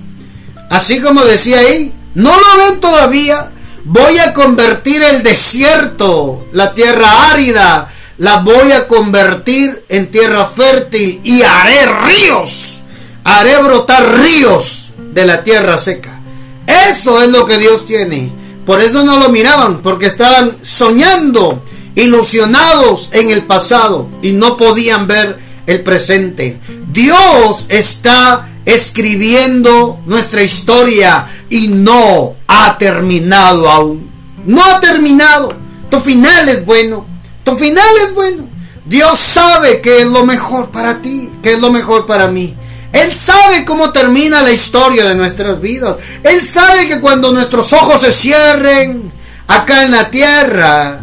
Así 0.69 0.99
como 0.99 1.23
decía 1.23 1.59
ahí, 1.59 1.93
no 2.15 2.31
lo 2.31 2.57
ven 2.57 2.79
todavía, 2.79 3.51
voy 3.83 4.17
a 4.17 4.33
convertir 4.33 5.03
el 5.03 5.21
desierto, 5.21 6.47
la 6.51 6.73
tierra 6.73 7.31
árida, 7.31 7.92
la 8.23 8.37
voy 8.37 8.71
a 8.71 8.87
convertir 8.87 9.83
en 9.89 10.09
tierra 10.09 10.45
fértil 10.45 11.19
y 11.25 11.41
haré 11.41 11.85
ríos, 12.05 12.79
haré 13.25 13.61
brotar 13.61 14.17
ríos 14.21 14.93
de 15.13 15.25
la 15.25 15.43
tierra 15.43 15.77
seca. 15.77 16.21
Eso 16.65 17.21
es 17.21 17.27
lo 17.27 17.45
que 17.45 17.57
Dios 17.57 17.85
tiene. 17.85 18.31
Por 18.65 18.79
eso 18.79 19.03
no 19.03 19.17
lo 19.17 19.27
miraban, 19.27 19.81
porque 19.81 20.05
estaban 20.05 20.55
soñando, 20.61 21.61
ilusionados 21.95 23.09
en 23.11 23.29
el 23.29 23.43
pasado 23.43 24.07
y 24.21 24.31
no 24.31 24.55
podían 24.55 25.05
ver 25.05 25.37
el 25.67 25.83
presente. 25.83 26.57
Dios 26.93 27.65
está 27.67 28.47
escribiendo 28.63 29.99
nuestra 30.05 30.43
historia 30.43 31.27
y 31.49 31.67
no 31.67 32.37
ha 32.47 32.77
terminado 32.77 33.69
aún. 33.69 34.09
No 34.45 34.63
ha 34.63 34.79
terminado. 34.79 35.53
Tu 35.89 35.99
final 35.99 36.47
es 36.47 36.65
bueno. 36.65 37.12
Tu 37.43 37.55
final 37.57 37.85
es 38.07 38.13
bueno. 38.13 38.49
Dios 38.85 39.19
sabe 39.19 39.81
que 39.81 40.01
es 40.01 40.07
lo 40.07 40.25
mejor 40.25 40.69
para 40.71 41.01
ti, 41.01 41.29
que 41.41 41.53
es 41.53 41.59
lo 41.59 41.71
mejor 41.71 42.05
para 42.05 42.27
mí. 42.27 42.55
Él 42.91 43.11
sabe 43.11 43.65
cómo 43.65 43.91
termina 43.91 44.43
la 44.43 44.51
historia 44.51 45.05
de 45.05 45.15
nuestras 45.15 45.59
vidas. 45.59 45.97
Él 46.23 46.41
sabe 46.45 46.87
que 46.87 46.99
cuando 46.99 47.31
nuestros 47.31 47.73
ojos 47.73 48.01
se 48.01 48.11
cierren 48.11 49.11
acá 49.47 49.83
en 49.83 49.91
la 49.91 50.09
tierra 50.09 51.01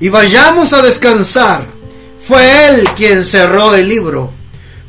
y 0.00 0.08
vayamos 0.08 0.72
a 0.72 0.82
descansar, 0.82 1.64
fue 2.20 2.68
Él 2.68 2.88
quien 2.96 3.24
cerró 3.24 3.74
el 3.74 3.88
libro. 3.88 4.32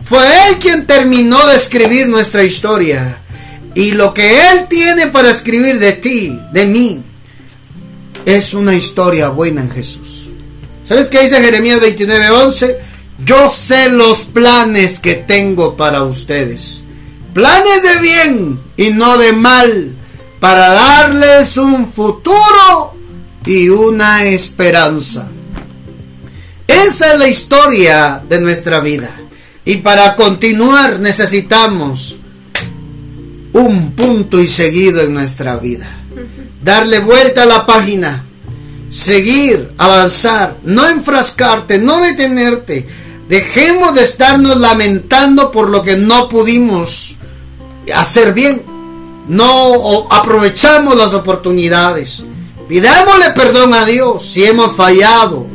Fue 0.03 0.25
Él 0.49 0.57
quien 0.57 0.87
terminó 0.87 1.45
de 1.45 1.55
escribir 1.55 2.07
nuestra 2.07 2.43
historia. 2.43 3.19
Y 3.75 3.91
lo 3.91 4.13
que 4.13 4.51
Él 4.51 4.65
tiene 4.67 5.07
para 5.07 5.29
escribir 5.29 5.77
de 5.77 5.91
ti, 5.93 6.37
de 6.51 6.65
mí, 6.65 7.03
es 8.25 8.55
una 8.55 8.75
historia 8.75 9.29
buena 9.29 9.61
en 9.61 9.69
Jesús. 9.69 10.08
¿Sabes 10.89 11.07
qué 11.07 11.21
dice 11.21 11.39
Jeremías 11.39 11.79
29:11? 11.81 12.77
Yo 13.23 13.47
sé 13.51 13.89
los 13.89 14.21
planes 14.21 14.97
que 14.97 15.13
tengo 15.13 15.77
para 15.77 16.01
ustedes. 16.01 16.83
Planes 17.31 17.83
de 17.83 17.99
bien 18.01 18.59
y 18.75 18.89
no 18.89 19.19
de 19.19 19.31
mal, 19.31 19.93
para 20.39 20.69
darles 20.69 21.57
un 21.57 21.85
futuro 21.85 22.95
y 23.45 23.69
una 23.69 24.23
esperanza. 24.23 25.29
Esa 26.65 27.13
es 27.13 27.19
la 27.19 27.27
historia 27.27 28.23
de 28.27 28.41
nuestra 28.41 28.79
vida. 28.79 29.11
Y 29.65 29.77
para 29.77 30.15
continuar 30.15 30.99
necesitamos 30.99 32.17
un 33.53 33.91
punto 33.91 34.41
y 34.41 34.47
seguido 34.47 35.01
en 35.01 35.13
nuestra 35.13 35.57
vida. 35.57 35.87
Darle 36.63 36.97
vuelta 36.97 37.43
a 37.43 37.45
la 37.45 37.67
página 37.67 38.25
seguir, 38.89 39.71
avanzar, 39.77 40.57
no 40.63 40.87
enfrascarte, 40.87 41.79
no 41.79 41.99
detenerte. 42.01 42.87
Dejemos 43.27 43.93
de 43.93 44.03
estarnos 44.03 44.57
lamentando 44.57 45.51
por 45.51 45.69
lo 45.69 45.83
que 45.83 45.95
no 45.95 46.29
pudimos 46.29 47.15
hacer 47.93 48.33
bien. 48.33 48.63
No 49.27 50.07
aprovechamos 50.09 50.97
las 50.97 51.13
oportunidades. 51.13 52.23
Pidámosle 52.67 53.31
perdón 53.31 53.73
a 53.73 53.85
Dios 53.85 54.25
si 54.25 54.43
hemos 54.43 54.75
fallado, 54.75 55.45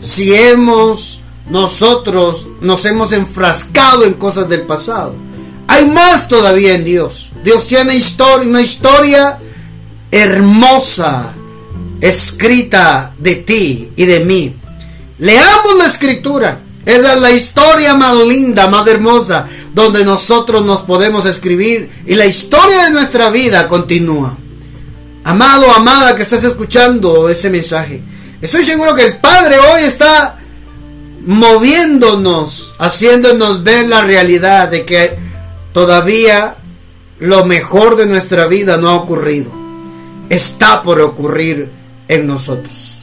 si 0.00 0.34
hemos 0.34 1.20
nosotros 1.48 2.46
nos 2.60 2.84
hemos 2.84 3.12
enfrascado 3.12 4.04
en 4.04 4.14
cosas 4.14 4.48
del 4.48 4.62
pasado. 4.62 5.16
Hay 5.66 5.84
más 5.86 6.28
todavía 6.28 6.74
en 6.74 6.84
Dios. 6.84 7.30
Dios 7.42 7.66
tiene 7.66 7.96
historia, 7.96 8.48
una 8.48 8.62
historia 8.62 9.38
hermosa, 10.10 11.34
escrita 12.00 13.14
de 13.18 13.36
ti 13.36 13.92
y 13.96 14.04
de 14.06 14.20
mí. 14.20 14.54
Leamos 15.18 15.76
la 15.78 15.86
escritura. 15.86 16.60
Esa 16.84 17.14
es 17.14 17.20
la 17.20 17.30
historia 17.30 17.94
más 17.94 18.16
linda, 18.16 18.68
más 18.68 18.86
hermosa, 18.86 19.46
donde 19.74 20.04
nosotros 20.04 20.64
nos 20.64 20.80
podemos 20.82 21.26
escribir 21.26 21.90
y 22.06 22.14
la 22.14 22.26
historia 22.26 22.84
de 22.84 22.90
nuestra 22.90 23.30
vida 23.30 23.68
continúa. 23.68 24.36
Amado, 25.24 25.70
amada 25.70 26.16
que 26.16 26.22
estás 26.22 26.42
escuchando 26.42 27.28
ese 27.28 27.50
mensaje, 27.50 28.02
estoy 28.40 28.64
seguro 28.64 28.94
que 28.94 29.04
el 29.04 29.18
Padre 29.18 29.56
hoy 29.58 29.82
está 29.82 30.38
moviéndonos, 31.26 32.74
haciéndonos 32.78 33.62
ver 33.62 33.86
la 33.86 34.00
realidad 34.00 34.68
de 34.68 34.86
que 34.86 35.18
todavía 35.74 36.56
lo 37.18 37.44
mejor 37.44 37.96
de 37.96 38.06
nuestra 38.06 38.46
vida 38.46 38.78
no 38.78 38.88
ha 38.88 38.94
ocurrido. 38.94 39.52
Está 40.30 40.82
por 40.82 41.00
ocurrir 41.00 41.79
en 42.10 42.26
nosotros. 42.26 43.02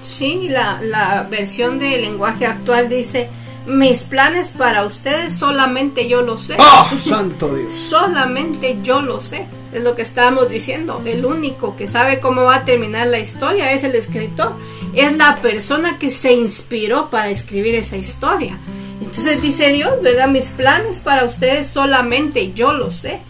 Sí, 0.00 0.48
la, 0.48 0.80
la 0.82 1.22
versión 1.30 1.78
del 1.78 2.02
lenguaje 2.02 2.46
actual 2.46 2.88
dice, 2.88 3.28
mis 3.64 4.02
planes 4.02 4.50
para 4.50 4.84
ustedes 4.84 5.34
solamente 5.34 6.08
yo 6.08 6.20
lo 6.20 6.36
sé. 6.36 6.56
¡Oh, 6.58 6.96
santo 6.98 7.54
Dios! 7.54 7.72
solamente 7.72 8.78
yo 8.82 9.00
lo 9.00 9.20
sé. 9.20 9.46
Es 9.72 9.82
lo 9.82 9.94
que 9.94 10.02
estábamos 10.02 10.48
diciendo. 10.48 11.00
El 11.04 11.24
único 11.24 11.76
que 11.76 11.86
sabe 11.86 12.18
cómo 12.18 12.42
va 12.42 12.56
a 12.56 12.64
terminar 12.64 13.06
la 13.06 13.20
historia 13.20 13.72
es 13.72 13.84
el 13.84 13.94
escritor. 13.94 14.54
Es 14.94 15.16
la 15.16 15.36
persona 15.36 15.98
que 15.98 16.10
se 16.10 16.32
inspiró 16.32 17.10
para 17.10 17.30
escribir 17.30 17.76
esa 17.76 17.96
historia. 17.96 18.58
Entonces 19.00 19.42
dice 19.42 19.72
Dios, 19.72 19.94
¿verdad? 20.02 20.28
Mis 20.28 20.48
planes 20.48 20.98
para 20.98 21.24
ustedes 21.24 21.68
solamente 21.68 22.52
yo 22.52 22.72
lo 22.72 22.90
sé. 22.90 23.20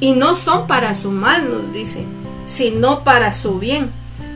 Y 0.00 0.12
no 0.12 0.36
son 0.36 0.66
para 0.66 0.94
su 0.94 1.10
mal, 1.10 1.48
nos 1.48 1.72
dice, 1.72 2.04
sino 2.46 3.02
para 3.02 3.32
su 3.32 3.58
bien 3.58 3.90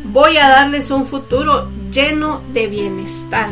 voy 0.05 0.37
a 0.37 0.49
darles 0.49 0.91
un 0.91 1.07
futuro 1.07 1.71
lleno 1.91 2.43
de 2.53 2.67
bienestar. 2.67 3.51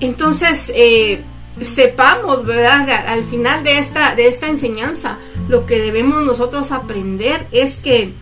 Entonces, 0.00 0.72
eh, 0.74 1.22
sepamos, 1.60 2.44
¿verdad? 2.46 2.88
Al 3.06 3.24
final 3.24 3.64
de 3.64 3.78
esta, 3.78 4.14
de 4.14 4.28
esta 4.28 4.48
enseñanza, 4.48 5.18
lo 5.48 5.66
que 5.66 5.80
debemos 5.80 6.24
nosotros 6.24 6.72
aprender 6.72 7.46
es 7.52 7.76
que 7.76 8.14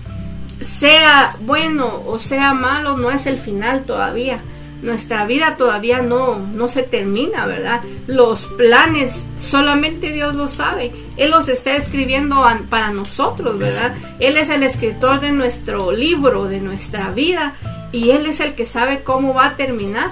sea 0.61 1.37
bueno 1.41 2.03
o 2.07 2.19
sea 2.19 2.53
malo, 2.53 2.97
no 2.97 3.11
es 3.11 3.27
el 3.27 3.39
final 3.39 3.85
todavía 3.85 4.41
nuestra 4.83 5.27
vida 5.27 5.57
todavía 5.57 6.03
no, 6.03 6.39
no 6.39 6.69
se 6.69 6.83
termina, 6.83 7.47
¿verdad? 7.47 7.81
Los 8.07 8.47
planes 8.47 9.25
solamente 9.41 10.13
Dios 10.13 10.35
los 10.35 10.53
sabe. 10.53 10.93
Él 11.17 11.31
los 11.31 11.49
está 11.49 11.77
escribiendo 11.77 12.45
para 12.71 12.91
nosotros, 12.91 13.59
¿verdad? 13.59 13.95
Él 14.21 14.37
es 14.37 14.51
el 14.51 14.63
escritor 14.63 15.21
de 15.21 15.33
nuestro 15.33 15.93
libro, 15.93 16.45
de 16.45 16.61
nuestra 16.61 17.11
vida, 17.11 17.55
y 17.93 18.11
Él 18.11 18.27
es 18.27 18.41
el 18.41 18.55
que 18.55 18.65
sabe 18.65 19.03
cómo 19.03 19.35
va 19.35 19.47
a 19.47 19.57
terminar. 19.57 20.11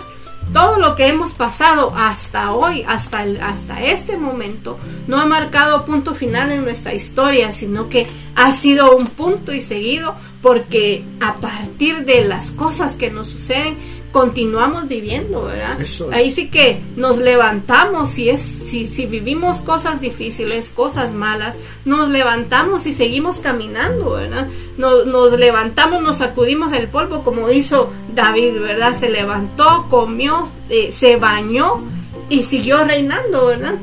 Todo 0.52 0.78
lo 0.78 0.94
que 0.94 1.08
hemos 1.08 1.32
pasado 1.32 1.92
hasta 1.96 2.52
hoy, 2.52 2.84
hasta, 2.86 3.24
el, 3.24 3.40
hasta 3.40 3.82
este 3.82 4.16
momento, 4.16 4.78
no 5.08 5.18
ha 5.18 5.26
marcado 5.26 5.84
punto 5.84 6.14
final 6.14 6.52
en 6.52 6.62
nuestra 6.62 6.94
historia, 6.94 7.52
sino 7.52 7.88
que 7.88 8.06
ha 8.36 8.52
sido 8.52 8.96
un 8.96 9.06
punto 9.06 9.52
y 9.52 9.60
seguido, 9.60 10.14
porque 10.42 11.04
a 11.20 11.34
partir 11.36 12.04
de 12.04 12.24
las 12.24 12.52
cosas 12.52 12.94
que 12.94 13.10
nos 13.10 13.26
suceden, 13.26 13.76
continuamos 14.12 14.88
viviendo, 14.88 15.44
¿verdad? 15.44 15.78
Ahí 16.12 16.30
sí 16.30 16.48
que 16.48 16.80
nos 16.96 17.18
levantamos 17.18 18.10
si 18.10 18.30
es 18.30 18.42
si, 18.42 18.86
si 18.86 19.06
vivimos 19.06 19.60
cosas 19.60 20.00
difíciles, 20.00 20.70
cosas 20.70 21.12
malas, 21.12 21.54
nos 21.84 22.08
levantamos 22.08 22.86
y 22.86 22.92
seguimos 22.92 23.38
caminando, 23.40 24.12
¿verdad? 24.12 24.48
Nos, 24.78 25.06
nos 25.06 25.38
levantamos, 25.38 26.02
nos 26.02 26.18
sacudimos 26.18 26.72
el 26.72 26.88
polvo 26.88 27.22
como 27.24 27.50
hizo 27.50 27.92
David, 28.14 28.60
¿verdad? 28.60 28.98
Se 28.98 29.10
levantó, 29.10 29.86
comió, 29.90 30.48
eh, 30.70 30.90
se 30.92 31.16
bañó 31.16 31.82
y 32.28 32.42
siguió 32.44 32.84
reinando, 32.84 33.46
¿verdad? 33.46 33.74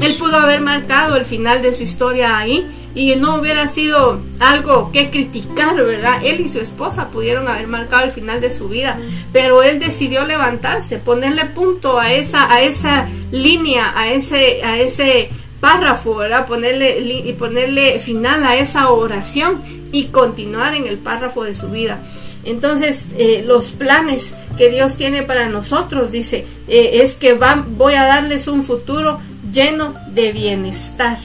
Él 0.00 0.14
pudo 0.18 0.36
haber 0.36 0.60
marcado 0.60 1.16
el 1.16 1.24
final 1.24 1.62
de 1.62 1.74
su 1.74 1.82
historia 1.82 2.38
ahí 2.38 2.66
y 2.96 3.14
no 3.16 3.36
hubiera 3.36 3.68
sido 3.68 4.20
algo 4.40 4.90
que 4.90 5.10
criticar, 5.10 5.76
¿verdad? 5.76 6.24
Él 6.24 6.40
y 6.40 6.48
su 6.48 6.58
esposa 6.58 7.10
pudieron 7.10 7.46
haber 7.46 7.68
marcado 7.68 8.04
el 8.04 8.10
final 8.10 8.40
de 8.40 8.50
su 8.50 8.70
vida, 8.70 8.98
pero 9.34 9.62
él 9.62 9.78
decidió 9.78 10.24
levantarse, 10.24 10.96
ponerle 10.96 11.44
punto 11.44 12.00
a 12.00 12.12
esa 12.14 12.50
a 12.52 12.62
esa 12.62 13.06
línea, 13.30 13.92
a 13.94 14.10
ese 14.10 14.64
a 14.64 14.78
ese 14.80 15.28
párrafo, 15.60 16.16
¿verdad? 16.16 16.46
Ponerle 16.46 16.98
y 17.00 17.32
ponerle 17.34 17.98
final 17.98 18.44
a 18.44 18.56
esa 18.56 18.88
oración 18.88 19.62
y 19.92 20.06
continuar 20.06 20.74
en 20.74 20.86
el 20.86 20.96
párrafo 20.96 21.44
de 21.44 21.54
su 21.54 21.68
vida. 21.68 22.00
Entonces, 22.44 23.08
eh, 23.18 23.42
los 23.44 23.70
planes 23.70 24.32
que 24.56 24.70
Dios 24.70 24.96
tiene 24.96 25.22
para 25.22 25.48
nosotros, 25.48 26.12
dice, 26.12 26.46
eh, 26.68 27.00
es 27.02 27.14
que 27.14 27.34
van, 27.34 27.76
voy 27.76 27.94
a 27.94 28.06
darles 28.06 28.46
un 28.46 28.62
futuro 28.62 29.20
lleno 29.52 29.94
de 30.14 30.32
bienestar. 30.32 31.18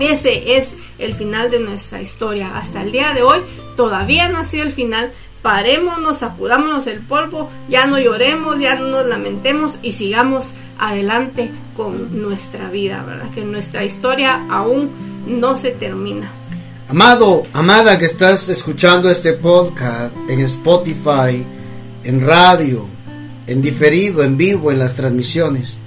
Ese 0.00 0.56
es 0.56 0.72
el 0.98 1.14
final 1.14 1.50
de 1.50 1.60
nuestra 1.60 2.00
historia. 2.00 2.56
Hasta 2.56 2.82
el 2.82 2.90
día 2.90 3.12
de 3.12 3.22
hoy 3.22 3.40
todavía 3.76 4.30
no 4.30 4.38
ha 4.38 4.44
sido 4.44 4.64
el 4.64 4.72
final. 4.72 5.12
Parémonos, 5.42 6.18
sacudámonos 6.18 6.86
el 6.86 7.00
polvo, 7.00 7.50
ya 7.68 7.86
no 7.86 7.98
lloremos, 7.98 8.58
ya 8.58 8.76
no 8.76 8.88
nos 8.88 9.06
lamentemos 9.06 9.78
y 9.82 9.92
sigamos 9.92 10.48
adelante 10.78 11.50
con 11.76 12.20
nuestra 12.20 12.70
vida, 12.70 13.04
¿verdad? 13.06 13.30
Que 13.34 13.44
nuestra 13.44 13.84
historia 13.84 14.46
aún 14.50 14.90
no 15.26 15.56
se 15.56 15.70
termina. 15.70 16.32
Amado, 16.88 17.46
amada 17.52 17.98
que 17.98 18.06
estás 18.06 18.48
escuchando 18.48 19.10
este 19.10 19.34
podcast 19.34 20.14
en 20.28 20.40
Spotify, 20.40 21.44
en 22.04 22.20
radio, 22.26 22.86
en 23.46 23.60
diferido, 23.60 24.22
en 24.22 24.36
vivo, 24.36 24.72
en 24.72 24.78
las 24.78 24.96
transmisiones. 24.96 25.78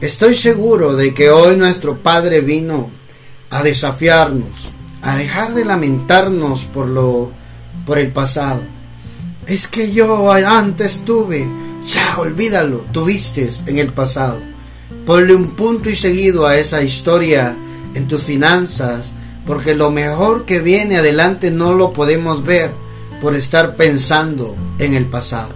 Estoy 0.00 0.34
seguro 0.34 0.94
de 0.94 1.14
que 1.14 1.30
hoy 1.30 1.56
nuestro 1.56 1.96
Padre 1.98 2.42
vino 2.42 2.90
a 3.52 3.62
desafiarnos, 3.62 4.70
a 5.02 5.16
dejar 5.16 5.54
de 5.54 5.64
lamentarnos 5.64 6.64
por 6.64 6.88
lo 6.88 7.30
por 7.86 7.98
el 7.98 8.08
pasado. 8.08 8.62
Es 9.46 9.68
que 9.68 9.92
yo 9.92 10.32
antes 10.32 11.04
tuve, 11.04 11.46
ya 11.86 12.16
olvídalo, 12.18 12.84
tuviste 12.92 13.48
en 13.66 13.78
el 13.78 13.92
pasado. 13.92 14.40
Ponle 15.06 15.34
un 15.34 15.56
punto 15.56 15.90
y 15.90 15.96
seguido 15.96 16.46
a 16.46 16.56
esa 16.56 16.82
historia 16.82 17.56
en 17.94 18.08
tus 18.08 18.22
finanzas, 18.22 19.12
porque 19.46 19.74
lo 19.74 19.90
mejor 19.90 20.44
que 20.44 20.60
viene 20.60 20.96
adelante 20.96 21.50
no 21.50 21.74
lo 21.74 21.92
podemos 21.92 22.44
ver 22.44 22.70
por 23.20 23.34
estar 23.34 23.76
pensando 23.76 24.56
en 24.78 24.94
el 24.94 25.06
pasado, 25.06 25.54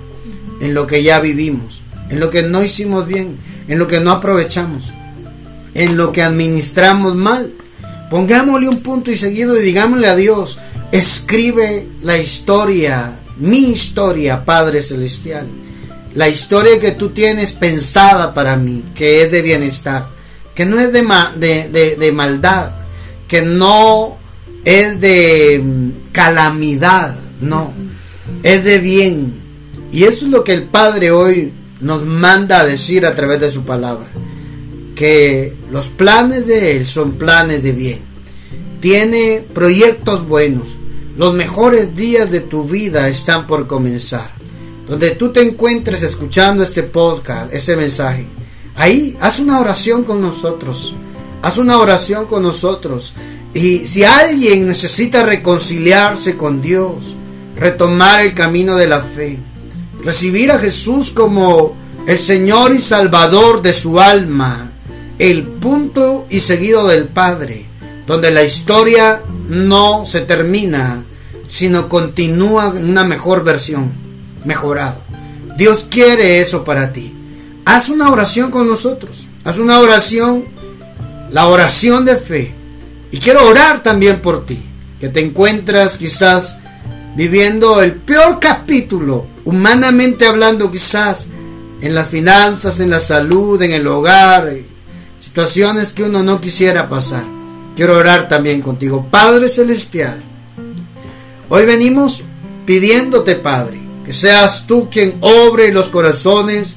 en 0.61 0.75
lo 0.75 0.87
que 0.87 1.03
ya 1.03 1.21
vivimos. 1.21 1.83
en 2.09 2.21
lo 2.21 2.31
que 2.31 2.45
no 2.45 2.63
hicimos 2.63 3.07
bien, 3.07 3.37
en 3.67 3.79
lo 3.79 3.89
que 3.89 3.99
no 4.01 4.13
aprovechamos, 4.13 4.93
en 5.75 5.97
lo 5.97 6.13
que 6.13 6.23
administramos 6.23 7.17
mal. 7.17 7.53
Pongámosle 8.11 8.69
un 8.69 8.81
punto 8.81 9.11
y 9.11 9.17
seguido 9.17 9.59
y 9.59 9.65
digámosle 9.65 10.09
a 10.09 10.17
Dios, 10.17 10.59
escribe 10.93 11.89
la 12.03 12.19
historia, 12.19 13.21
mi 13.39 13.71
historia, 13.71 14.45
Padre 14.45 14.83
Celestial. 14.83 15.47
La 16.15 16.29
historia 16.29 16.81
que 16.81 16.93
tú 16.93 17.11
tienes 17.11 17.53
pensada 17.53 18.33
para 18.33 18.57
mí, 18.57 18.85
que 18.95 19.23
es 19.23 19.31
de 19.31 19.43
bienestar, 19.43 20.09
que 20.55 20.65
no 20.65 20.81
es 20.81 20.93
de, 20.93 21.03
de, 21.71 21.97
de 21.97 22.13
maldad, 22.13 22.71
que 23.29 23.43
no 23.43 24.17
es 24.65 25.01
de 25.01 25.61
mm, 25.63 26.13
calamidad, 26.13 27.17
no, 27.41 27.73
es 28.43 28.65
de 28.65 28.79
bien. 28.79 29.35
Y 29.93 30.05
eso 30.05 30.25
es 30.25 30.31
lo 30.31 30.45
que 30.45 30.53
el 30.53 30.65
Padre 30.65 31.11
hoy 31.11 31.53
nos 31.81 32.05
manda 32.05 32.61
a 32.61 32.67
decir 32.67 33.07
a 33.07 33.15
través 33.15 33.41
de 33.41 33.51
su 33.51 33.65
palabra, 33.65 34.07
que 34.97 35.55
los 35.71 35.89
planes 35.89 36.47
de 36.49 36.77
Él 36.77 36.87
son 36.87 37.13
planes 37.13 37.63
de 37.63 37.71
bien. 37.71 38.01
Tiene 38.81 39.45
proyectos 39.55 40.27
buenos. 40.27 40.79
Los 41.17 41.35
mejores 41.35 41.95
días 41.95 42.31
de 42.31 42.41
tu 42.41 42.65
vida 42.65 43.09
están 43.09 43.47
por 43.47 43.67
comenzar. 43.67 44.33
Donde 44.89 45.11
tú 45.11 45.33
te 45.33 45.43
encuentres 45.43 46.03
escuchando 46.03 46.63
este 46.63 46.83
podcast, 46.83 47.53
este 47.53 47.77
mensaje, 47.77 48.27
ahí 48.75 49.17
haz 49.21 49.39
una 49.39 49.61
oración 49.61 50.03
con 50.03 50.21
nosotros. 50.21 50.97
Haz 51.43 51.59
una 51.59 51.79
oración 51.79 52.27
con 52.27 52.43
nosotros. 52.43 53.13
Y 53.53 53.87
si 53.87 54.03
alguien 54.03 54.67
necesita 54.67 55.25
reconciliarse 55.25 56.37
con 56.37 56.63
Dios, 56.63 57.15
retomar 57.57 58.21
el 58.21 58.35
camino 58.35 58.77
de 58.77 58.87
la 58.87 59.01
fe, 59.01 59.39
recibir 60.03 60.51
a 60.53 60.59
Jesús 60.59 61.11
como 61.11 61.77
el 62.07 62.19
Señor 62.19 62.73
y 62.73 62.81
Salvador 62.81 63.61
de 63.61 63.73
su 63.73 63.99
alma, 64.01 64.73
el 65.19 65.45
punto 65.45 66.27
y 66.31 66.41
seguido 66.41 66.87
del 66.89 67.09
Padre, 67.09 67.67
donde 68.07 68.31
la 68.31 68.43
historia 68.43 69.23
no 69.49 70.05
se 70.05 70.21
termina, 70.21 71.05
sino 71.49 71.89
continúa 71.89 72.73
en 72.77 72.89
una 72.91 73.05
mejor 73.05 73.45
versión, 73.45 73.93
mejorado. 74.45 75.01
Dios 75.57 75.87
quiere 75.89 76.41
eso 76.41 76.65
para 76.65 76.93
ti. 76.93 77.15
Haz 77.65 77.89
una 77.89 78.11
oración 78.11 78.51
con 78.51 78.69
nosotros. 78.69 79.27
Haz 79.45 79.59
una 79.59 79.81
oración, 79.81 80.45
la 81.31 81.49
oración 81.49 82.05
de 82.05 82.17
fe. 82.17 82.55
Y 83.11 83.19
quiero 83.19 83.49
orar 83.49 83.83
también 83.83 84.21
por 84.21 84.45
ti, 84.45 84.59
que 85.01 85.09
te 85.09 85.21
encuentras 85.21 85.97
quizás 85.97 86.59
viviendo 87.17 87.83
el 87.83 87.95
peor 87.95 88.39
capítulo, 88.41 89.27
humanamente 89.45 90.27
hablando 90.27 90.71
quizás, 90.71 91.27
en 91.81 91.95
las 91.95 92.09
finanzas, 92.09 92.81
en 92.81 92.91
la 92.91 93.01
salud, 93.01 93.61
en 93.63 93.73
el 93.73 93.87
hogar, 93.87 94.53
situaciones 95.37 95.93
que 95.93 96.03
uno 96.03 96.23
no 96.23 96.41
quisiera 96.41 96.89
pasar. 96.89 97.23
Quiero 97.77 97.99
orar 97.99 98.27
también 98.27 98.63
contigo. 98.63 99.07
Padre 99.11 99.51
Celestial, 99.51 100.19
hoy 101.51 101.67
venimos 101.67 102.23
pidiéndote, 102.65 103.35
Padre, 103.35 103.79
que 104.03 104.15
seas 104.15 104.67
tú 104.67 104.89
quien 104.91 105.19
obre 105.21 105.75
los 105.75 105.91
corazones, 105.91 106.77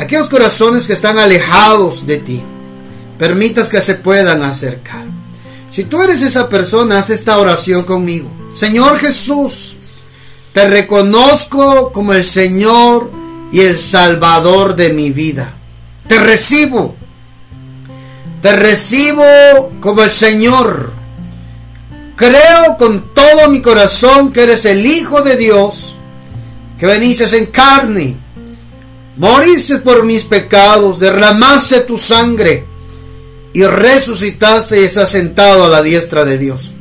aquellos 0.00 0.28
corazones 0.28 0.88
que 0.88 0.94
están 0.94 1.16
alejados 1.16 2.04
de 2.04 2.16
ti. 2.16 2.42
Permitas 3.20 3.68
que 3.68 3.80
se 3.80 3.94
puedan 3.94 4.42
acercar. 4.42 5.04
Si 5.70 5.84
tú 5.84 6.02
eres 6.02 6.22
esa 6.22 6.48
persona, 6.48 6.98
haz 6.98 7.10
esta 7.10 7.38
oración 7.38 7.84
conmigo. 7.84 8.28
Señor 8.52 8.98
Jesús, 8.98 9.76
te 10.52 10.66
reconozco 10.66 11.92
como 11.92 12.14
el 12.14 12.24
Señor 12.24 13.12
y 13.52 13.60
el 13.60 13.78
Salvador 13.78 14.74
de 14.74 14.92
mi 14.92 15.10
vida. 15.10 15.54
Te 16.08 16.18
recibo. 16.18 16.96
Te 18.42 18.50
recibo 18.56 19.72
como 19.80 20.02
el 20.02 20.10
Señor. 20.10 20.92
Creo 22.16 22.76
con 22.76 23.14
todo 23.14 23.48
mi 23.48 23.62
corazón 23.62 24.32
que 24.32 24.42
eres 24.42 24.64
el 24.64 24.84
Hijo 24.84 25.22
de 25.22 25.36
Dios, 25.36 25.94
que 26.76 26.86
veniste 26.86 27.24
en 27.36 27.46
carne, 27.46 28.16
moriste 29.16 29.78
por 29.78 30.04
mis 30.04 30.24
pecados, 30.24 30.98
derramaste 30.98 31.82
tu 31.82 31.96
sangre 31.96 32.64
y 33.52 33.62
resucitaste 33.62 34.80
y 34.80 34.84
estás 34.86 35.10
sentado 35.10 35.66
a 35.66 35.68
la 35.68 35.80
diestra 35.80 36.24
de 36.24 36.36
Dios. 36.36 36.72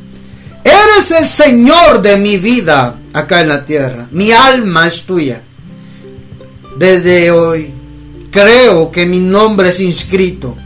Eres 0.63 1.11
el 1.11 1.27
Señor 1.27 2.01
de 2.01 2.17
mi 2.17 2.37
vida 2.37 2.95
acá 3.13 3.41
en 3.41 3.49
la 3.49 3.65
tierra. 3.65 4.07
Mi 4.09 4.31
alma 4.31 4.87
es 4.87 5.03
tuya. 5.03 5.43
Desde 6.75 7.29
hoy 7.29 7.71
creo 8.31 8.91
que 8.91 9.05
mi 9.05 9.19
nombre 9.19 9.69
es 9.69 9.79
inscrito 9.79 10.57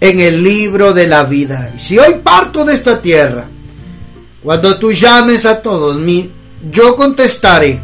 en 0.00 0.20
el 0.20 0.42
libro 0.42 0.92
de 0.92 1.06
la 1.06 1.24
vida. 1.24 1.74
Si 1.78 1.98
hoy 1.98 2.16
parto 2.22 2.64
de 2.64 2.74
esta 2.74 3.00
tierra, 3.00 3.48
cuando 4.42 4.78
tú 4.78 4.92
llames 4.92 5.44
a 5.44 5.60
todos, 5.60 5.96
mi, 5.96 6.30
yo 6.70 6.96
contestaré 6.96 7.80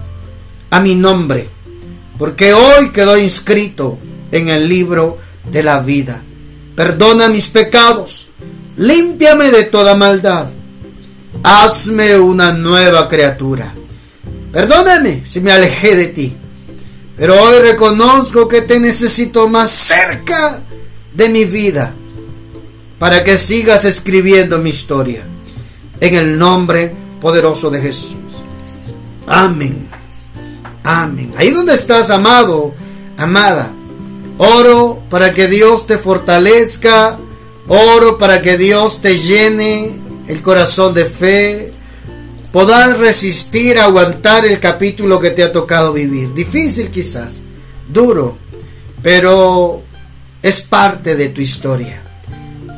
a 0.71 0.81
mi 0.81 0.95
nombre, 0.95 1.49
porque 2.19 2.55
hoy 2.55 2.91
quedó 2.91 3.19
inscrito 3.19 3.99
en 4.33 4.49
el 4.49 4.69
libro 4.69 5.19
de 5.51 5.63
la 5.63 5.81
vida. 5.81 6.23
Perdona 6.75 7.29
mis 7.29 7.49
pecados, 7.49 8.29
límpiame 8.77 9.51
de 9.51 9.65
toda 9.65 9.95
maldad 9.95 10.49
hazme 11.43 12.19
una 12.19 12.53
nueva 12.53 13.09
criatura. 13.09 13.73
Perdóname 14.53 15.23
si 15.25 15.41
me 15.41 15.53
alejé 15.53 15.97
de 15.97 16.07
ti, 16.07 16.37
pero 17.17 17.41
hoy 17.41 17.59
reconozco 17.61 18.49
que 18.49 18.63
te 18.63 18.81
necesito 18.81 19.49
más 19.49 19.71
cerca 19.71 20.61
de 21.15 21.29
mi 21.29 21.45
vida 21.45 21.95
para 22.99 23.25
que 23.25 23.39
sigas 23.39 23.85
escribiendo 23.85 24.59
mi 24.59 24.71
historia. 24.71 25.25
En 26.01 26.15
el 26.15 26.39
nombre 26.39 26.95
poderoso 27.21 27.71
de 27.71 27.81
Jesús. 27.81 28.17
Amén. 29.27 29.89
Amén. 30.85 31.33
Ahí 31.37 31.51
donde 31.51 31.75
estás, 31.75 32.11
amado, 32.11 32.75
amada. 33.17 33.73
Oro 34.39 35.03
para 35.09 35.33
que 35.33 35.49
Dios 35.49 35.87
te 35.87 35.99
fortalezca. 35.99 37.19
Oro 37.69 38.19
para 38.19 38.43
que 38.43 38.57
Dios 38.57 39.01
te 39.01 39.19
llene 39.19 40.07
el 40.29 40.43
corazón 40.43 40.95
de 40.95 41.07
fe, 41.07 41.71
podrás 42.53 42.99
resistir, 42.99 43.79
aguantar 43.79 44.45
el 44.45 44.61
capítulo 44.61 45.21
que 45.21 45.31
te 45.31 45.43
ha 45.43 45.53
tocado 45.53 45.93
vivir. 45.93 46.33
Difícil 46.35 46.91
quizás, 46.91 47.41
duro, 47.89 48.37
pero 49.03 49.83
es 50.43 50.61
parte 50.61 51.17
de 51.17 51.29
tu 51.29 51.41
historia. 51.41 52.03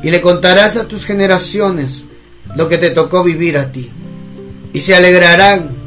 Y 0.03 0.11
le 0.11 0.21
contarás 0.21 0.77
a 0.77 0.87
tus 0.87 1.05
generaciones 1.05 2.05
lo 2.55 2.67
que 2.67 2.77
te 2.77 2.91
tocó 2.91 3.23
vivir 3.23 3.57
a 3.57 3.71
ti. 3.71 3.91
Y 4.73 4.81
se 4.81 4.95
alegrarán 4.95 5.79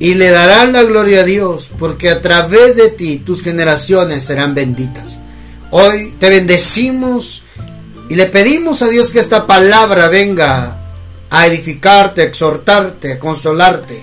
y 0.00 0.14
le 0.14 0.30
darán 0.30 0.72
la 0.72 0.82
gloria 0.82 1.20
a 1.20 1.24
Dios, 1.24 1.70
porque 1.78 2.08
a 2.08 2.22
través 2.22 2.74
de 2.74 2.88
ti 2.88 3.18
tus 3.18 3.42
generaciones 3.42 4.24
serán 4.24 4.54
benditas. 4.54 5.18
Hoy 5.70 6.14
te 6.18 6.30
bendecimos 6.30 7.42
y 8.08 8.14
le 8.14 8.26
pedimos 8.26 8.80
a 8.82 8.88
Dios 8.88 9.12
que 9.12 9.20
esta 9.20 9.46
palabra 9.46 10.08
venga 10.08 10.78
a 11.28 11.46
edificarte, 11.46 12.22
a 12.22 12.24
exhortarte, 12.24 13.12
a 13.12 13.18
consolarte. 13.18 14.02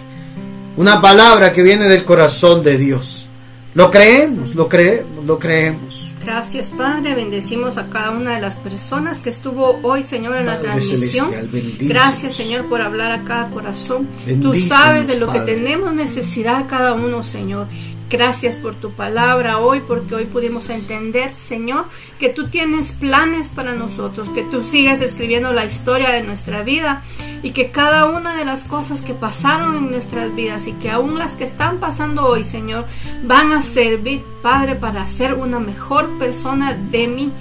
Una 0.78 1.02
palabra 1.02 1.52
que 1.52 1.64
viene 1.64 1.90
del 1.90 2.06
corazón 2.06 2.64
de 2.64 2.78
Dios. 2.78 3.26
Lo 3.74 3.90
creemos, 3.90 4.54
lo 4.54 4.70
creemos, 4.70 5.26
lo 5.26 5.40
creemos. 5.40 6.07
Gracias, 6.28 6.72
Padre. 6.72 7.16
Bendecimos 7.16 7.78
a 7.78 7.90
cada 7.90 8.12
una 8.12 8.36
de 8.36 8.42
las 8.42 8.58
personas 8.58 9.22
que 9.22 9.30
estuvo 9.30 9.80
hoy, 9.82 10.04
Señor, 10.04 10.36
en 10.36 10.48
la 10.48 10.60
transmisión. 10.60 11.32
Gracias, 11.80 12.36
Señor, 12.36 12.66
por 12.66 12.82
hablar 12.82 13.14
a 13.14 13.24
cada 13.24 13.50
corazón. 13.50 14.10
Tú 14.42 14.54
sabes 14.54 15.08
de 15.08 15.18
lo 15.18 15.32
que 15.32 15.40
tenemos 15.40 15.94
necesidad 15.94 16.66
cada 16.68 16.96
uno, 16.96 17.24
Señor. 17.24 17.68
Gracias 18.10 18.56
por 18.56 18.74
tu 18.74 18.92
palabra 18.92 19.60
hoy, 19.60 19.82
porque 19.86 20.16
hoy 20.16 20.24
pudimos 20.24 20.70
entender, 20.70 21.32
Señor, 21.32 21.88
que 22.20 22.30
tú 22.30 22.48
tienes 22.48 22.94
planes 22.94 23.50
para 23.50 23.74
nosotros, 23.74 24.30
que 24.30 24.44
tú 24.44 24.64
sigas 24.64 25.02
escribiendo 25.02 25.52
la 25.52 25.66
historia 25.66 26.12
de 26.12 26.24
nuestra 26.24 26.64
vida 26.64 27.04
y 27.44 27.52
que 27.52 27.70
cada 27.70 28.06
una 28.06 28.38
de 28.38 28.46
las 28.46 28.64
cosas 28.64 29.02
que 29.02 29.14
pasaron 29.14 29.76
en 29.76 29.92
nuestras 29.92 30.34
vidas 30.34 30.68
y 30.68 30.72
que 30.74 30.90
aún 30.90 31.20
las 31.20 31.34
que 31.34 31.44
están 31.44 31.80
pasando 31.80 32.26
hoy, 32.26 32.46
Señor, 32.46 32.86
van 33.24 33.52
a 33.52 33.62
servir, 33.62 34.24
Padre, 34.42 34.76
para 34.76 35.06
ser 35.06 35.34
una 35.34 35.60
mejor 35.60 36.18
persona 36.18 36.76
de 36.76 37.10
mí. 37.10 37.34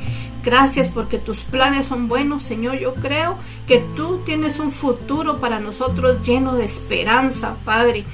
Gracias 0.44 0.88
porque 0.88 1.18
tus 1.18 1.42
planes 1.42 1.86
son 1.86 2.08
buenos, 2.08 2.42
Señor. 2.42 2.76
Yo 2.78 2.94
creo 2.94 3.36
que 3.68 3.84
tú 3.94 4.22
tienes 4.26 4.58
un 4.58 4.72
futuro 4.72 5.40
para 5.40 5.60
nosotros 5.60 6.26
lleno 6.26 6.54
de 6.54 6.64
esperanza, 6.64 7.54
Padre 7.64 8.04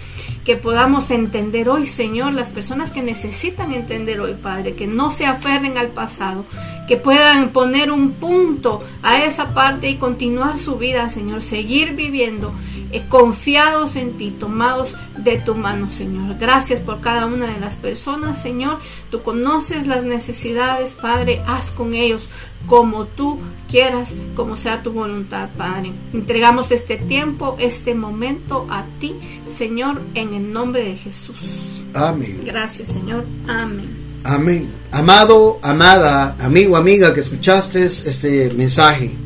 que 0.45 0.57
podamos 0.57 1.11
entender 1.11 1.69
hoy, 1.69 1.87
Señor, 1.87 2.33
las 2.33 2.49
personas 2.49 2.91
que 2.91 3.03
necesitan 3.03 3.73
entender 3.73 4.21
hoy, 4.21 4.35
Padre, 4.35 4.75
que 4.75 4.87
no 4.87 5.11
se 5.11 5.25
aferren 5.25 5.79
al 5.79 5.89
pasado, 5.89 6.45
que 6.89 6.97
puedan 6.97 7.51
poner 7.51 7.93
un 7.93 8.13
punto 8.13 8.83
a 9.03 9.25
esa 9.25 9.55
parte 9.55 9.89
y 9.89 9.97
continuar 9.97 10.59
su 10.59 10.77
vida, 10.77 11.09
Señor, 11.11 11.43
seguir 11.43 11.95
viviendo 11.95 12.53
confiados 13.01 13.97
en 13.97 14.17
ti, 14.19 14.31
tomados 14.31 14.95
de 15.17 15.39
tu 15.39 15.55
mano, 15.55 15.91
Señor. 15.91 16.37
Gracias 16.39 16.81
por 16.81 17.01
cada 17.01 17.27
una 17.27 17.47
de 17.47 17.61
las 17.61 17.77
personas, 17.77 18.41
Señor. 18.41 18.79
Tú 19.11 19.23
conoces 19.23 19.87
las 19.87 20.05
necesidades, 20.05 20.95
Padre. 20.95 21.43
Haz 21.47 21.71
con 21.71 21.95
ellos 21.95 22.29
como 22.67 23.07
tú 23.07 23.39
quieras, 23.71 24.15
como 24.37 24.57
sea 24.57 24.83
tu 24.83 24.93
voluntad, 24.93 25.49
Padre. 25.57 25.93
Entregamos 26.13 26.71
este 26.71 26.97
tiempo, 26.97 27.57
este 27.59 27.95
momento 27.95 28.67
a 28.71 28.85
ti, 29.01 29.15
Señor, 29.47 30.03
en 30.15 30.35
el 30.35 30.53
nombre 30.53 30.85
de 30.85 30.97
Jesús. 30.97 31.83
Amén. 31.95 32.43
Gracias, 32.45 32.89
Señor. 32.89 33.25
Amén. 33.49 34.03
Amén. 34.25 34.69
Amado, 34.93 35.59
amada, 35.63 36.37
amigo, 36.39 36.77
amiga 36.77 37.13
que 37.13 37.21
escuchaste 37.21 37.85
este 37.85 38.53
mensaje. 38.53 39.22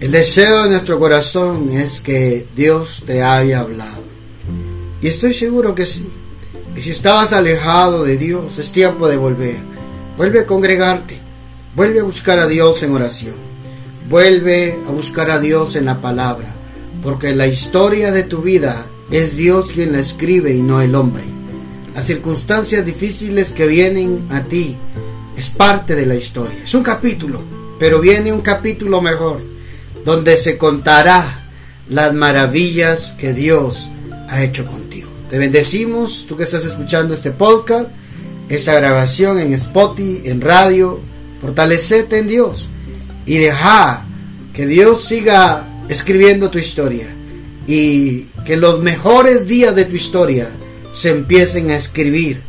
El 0.00 0.12
deseo 0.12 0.62
de 0.62 0.70
nuestro 0.70 0.98
corazón 0.98 1.68
es 1.76 2.00
que 2.00 2.46
Dios 2.56 3.02
te 3.06 3.22
haya 3.22 3.60
hablado. 3.60 4.02
Y 5.02 5.08
estoy 5.08 5.34
seguro 5.34 5.74
que 5.74 5.84
sí. 5.84 6.08
Y 6.74 6.80
si 6.80 6.88
estabas 6.88 7.34
alejado 7.34 8.04
de 8.04 8.16
Dios, 8.16 8.58
es 8.58 8.72
tiempo 8.72 9.08
de 9.08 9.18
volver. 9.18 9.58
Vuelve 10.16 10.40
a 10.40 10.46
congregarte. 10.46 11.18
Vuelve 11.76 12.00
a 12.00 12.04
buscar 12.04 12.38
a 12.38 12.46
Dios 12.46 12.82
en 12.82 12.94
oración. 12.94 13.34
Vuelve 14.08 14.78
a 14.88 14.90
buscar 14.90 15.30
a 15.30 15.38
Dios 15.38 15.76
en 15.76 15.84
la 15.84 16.00
palabra. 16.00 16.48
Porque 17.02 17.36
la 17.36 17.46
historia 17.46 18.10
de 18.10 18.22
tu 18.22 18.40
vida 18.40 18.86
es 19.10 19.36
Dios 19.36 19.70
quien 19.70 19.92
la 19.92 20.00
escribe 20.00 20.54
y 20.54 20.62
no 20.62 20.80
el 20.80 20.94
hombre. 20.94 21.24
Las 21.94 22.06
circunstancias 22.06 22.86
difíciles 22.86 23.52
que 23.52 23.66
vienen 23.66 24.28
a 24.30 24.44
ti 24.44 24.78
es 25.36 25.50
parte 25.50 25.94
de 25.94 26.06
la 26.06 26.14
historia. 26.14 26.62
Es 26.64 26.72
un 26.72 26.82
capítulo, 26.82 27.42
pero 27.78 28.00
viene 28.00 28.32
un 28.32 28.40
capítulo 28.40 29.02
mejor, 29.02 29.40
donde 30.04 30.36
se 30.36 30.56
contará 30.58 31.48
las 31.88 32.14
maravillas 32.14 33.14
que 33.18 33.32
Dios 33.32 33.90
ha 34.28 34.42
hecho 34.42 34.66
contigo. 34.66 35.08
Te 35.28 35.38
bendecimos, 35.38 36.26
tú 36.28 36.36
que 36.36 36.44
estás 36.44 36.64
escuchando 36.64 37.14
este 37.14 37.30
podcast, 37.30 37.88
esta 38.48 38.74
grabación 38.74 39.38
en 39.38 39.54
Spotify, 39.54 40.22
en 40.24 40.40
radio. 40.40 41.00
Fortalecete 41.40 42.18
en 42.18 42.28
Dios 42.28 42.68
y 43.24 43.38
deja 43.38 44.04
que 44.52 44.66
Dios 44.66 45.02
siga 45.04 45.84
escribiendo 45.88 46.50
tu 46.50 46.58
historia 46.58 47.06
y 47.66 48.26
que 48.44 48.56
los 48.56 48.80
mejores 48.80 49.46
días 49.46 49.74
de 49.74 49.86
tu 49.86 49.96
historia 49.96 50.50
se 50.92 51.10
empiecen 51.10 51.70
a 51.70 51.76
escribir 51.76 52.42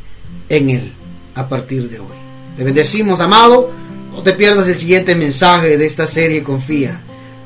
en 0.49 0.71
Él 0.71 0.93
a 1.35 1.47
partir 1.47 1.89
de 1.89 1.99
hoy. 1.99 2.07
Te 2.57 2.63
bendecimos, 2.63 3.21
amado. 3.21 3.71
No 4.11 4.23
te 4.23 4.33
pierdas 4.33 4.67
el 4.67 4.77
siguiente 4.77 5.15
mensaje 5.15 5.77
de 5.77 5.85
esta 5.85 6.05
serie 6.05 6.43
Confía, 6.43 7.01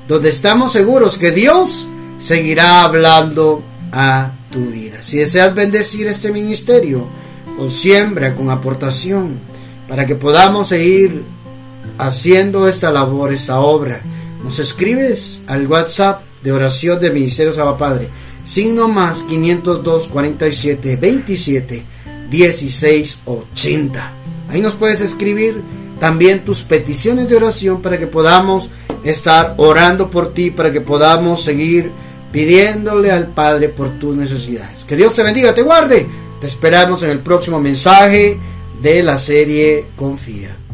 donde 0.07 0.29
estamos 0.29 0.71
seguros 0.71 1.17
que 1.17 1.31
Dios 1.31 1.87
seguirá 2.19 2.83
hablando 2.83 3.63
a 3.91 4.31
tu 4.51 4.65
vida. 4.67 5.01
Si 5.01 5.17
deseas 5.17 5.55
bendecir 5.55 6.07
este 6.07 6.31
ministerio, 6.31 7.07
con 7.57 7.69
siembra, 7.71 8.35
con 8.35 8.49
aportación, 8.49 9.39
para 9.87 10.05
que 10.05 10.15
podamos 10.15 10.69
seguir 10.69 11.23
haciendo 11.97 12.67
esta 12.67 12.91
labor, 12.91 13.33
esta 13.33 13.59
obra, 13.59 14.01
nos 14.43 14.59
escribes 14.59 15.41
al 15.47 15.67
WhatsApp 15.67 16.21
de 16.43 16.51
oración 16.51 16.99
del 16.99 17.13
Ministerio 17.13 17.53
Saba 17.53 17.77
Padre 17.77 18.09
signo 18.45 18.87
más 18.87 19.23
502 19.23 20.07
47 20.07 20.95
27 20.95 21.83
16 22.29 23.19
80. 23.25 24.13
Ahí 24.49 24.61
nos 24.61 24.75
puedes 24.75 25.01
escribir 25.01 25.61
también 25.99 26.45
tus 26.45 26.61
peticiones 26.61 27.27
de 27.27 27.35
oración 27.35 27.81
para 27.81 27.97
que 27.97 28.07
podamos 28.07 28.69
estar 29.05 29.53
orando 29.57 30.09
por 30.09 30.33
ti, 30.33 30.51
para 30.51 30.71
que 30.71 30.81
podamos 30.81 31.43
seguir 31.43 31.91
pidiéndole 32.31 33.11
al 33.11 33.27
Padre 33.27 33.69
por 33.69 33.99
tus 33.99 34.15
necesidades. 34.15 34.83
Que 34.83 34.95
Dios 34.95 35.15
te 35.15 35.23
bendiga, 35.23 35.53
te 35.53 35.61
guarde. 35.61 36.05
Te 36.41 36.47
esperamos 36.47 37.01
en 37.03 37.11
el 37.11 37.19
próximo 37.19 37.59
mensaje 37.59 38.37
de 38.81 39.03
la 39.03 39.17
serie 39.17 39.85
Confía. 39.95 40.64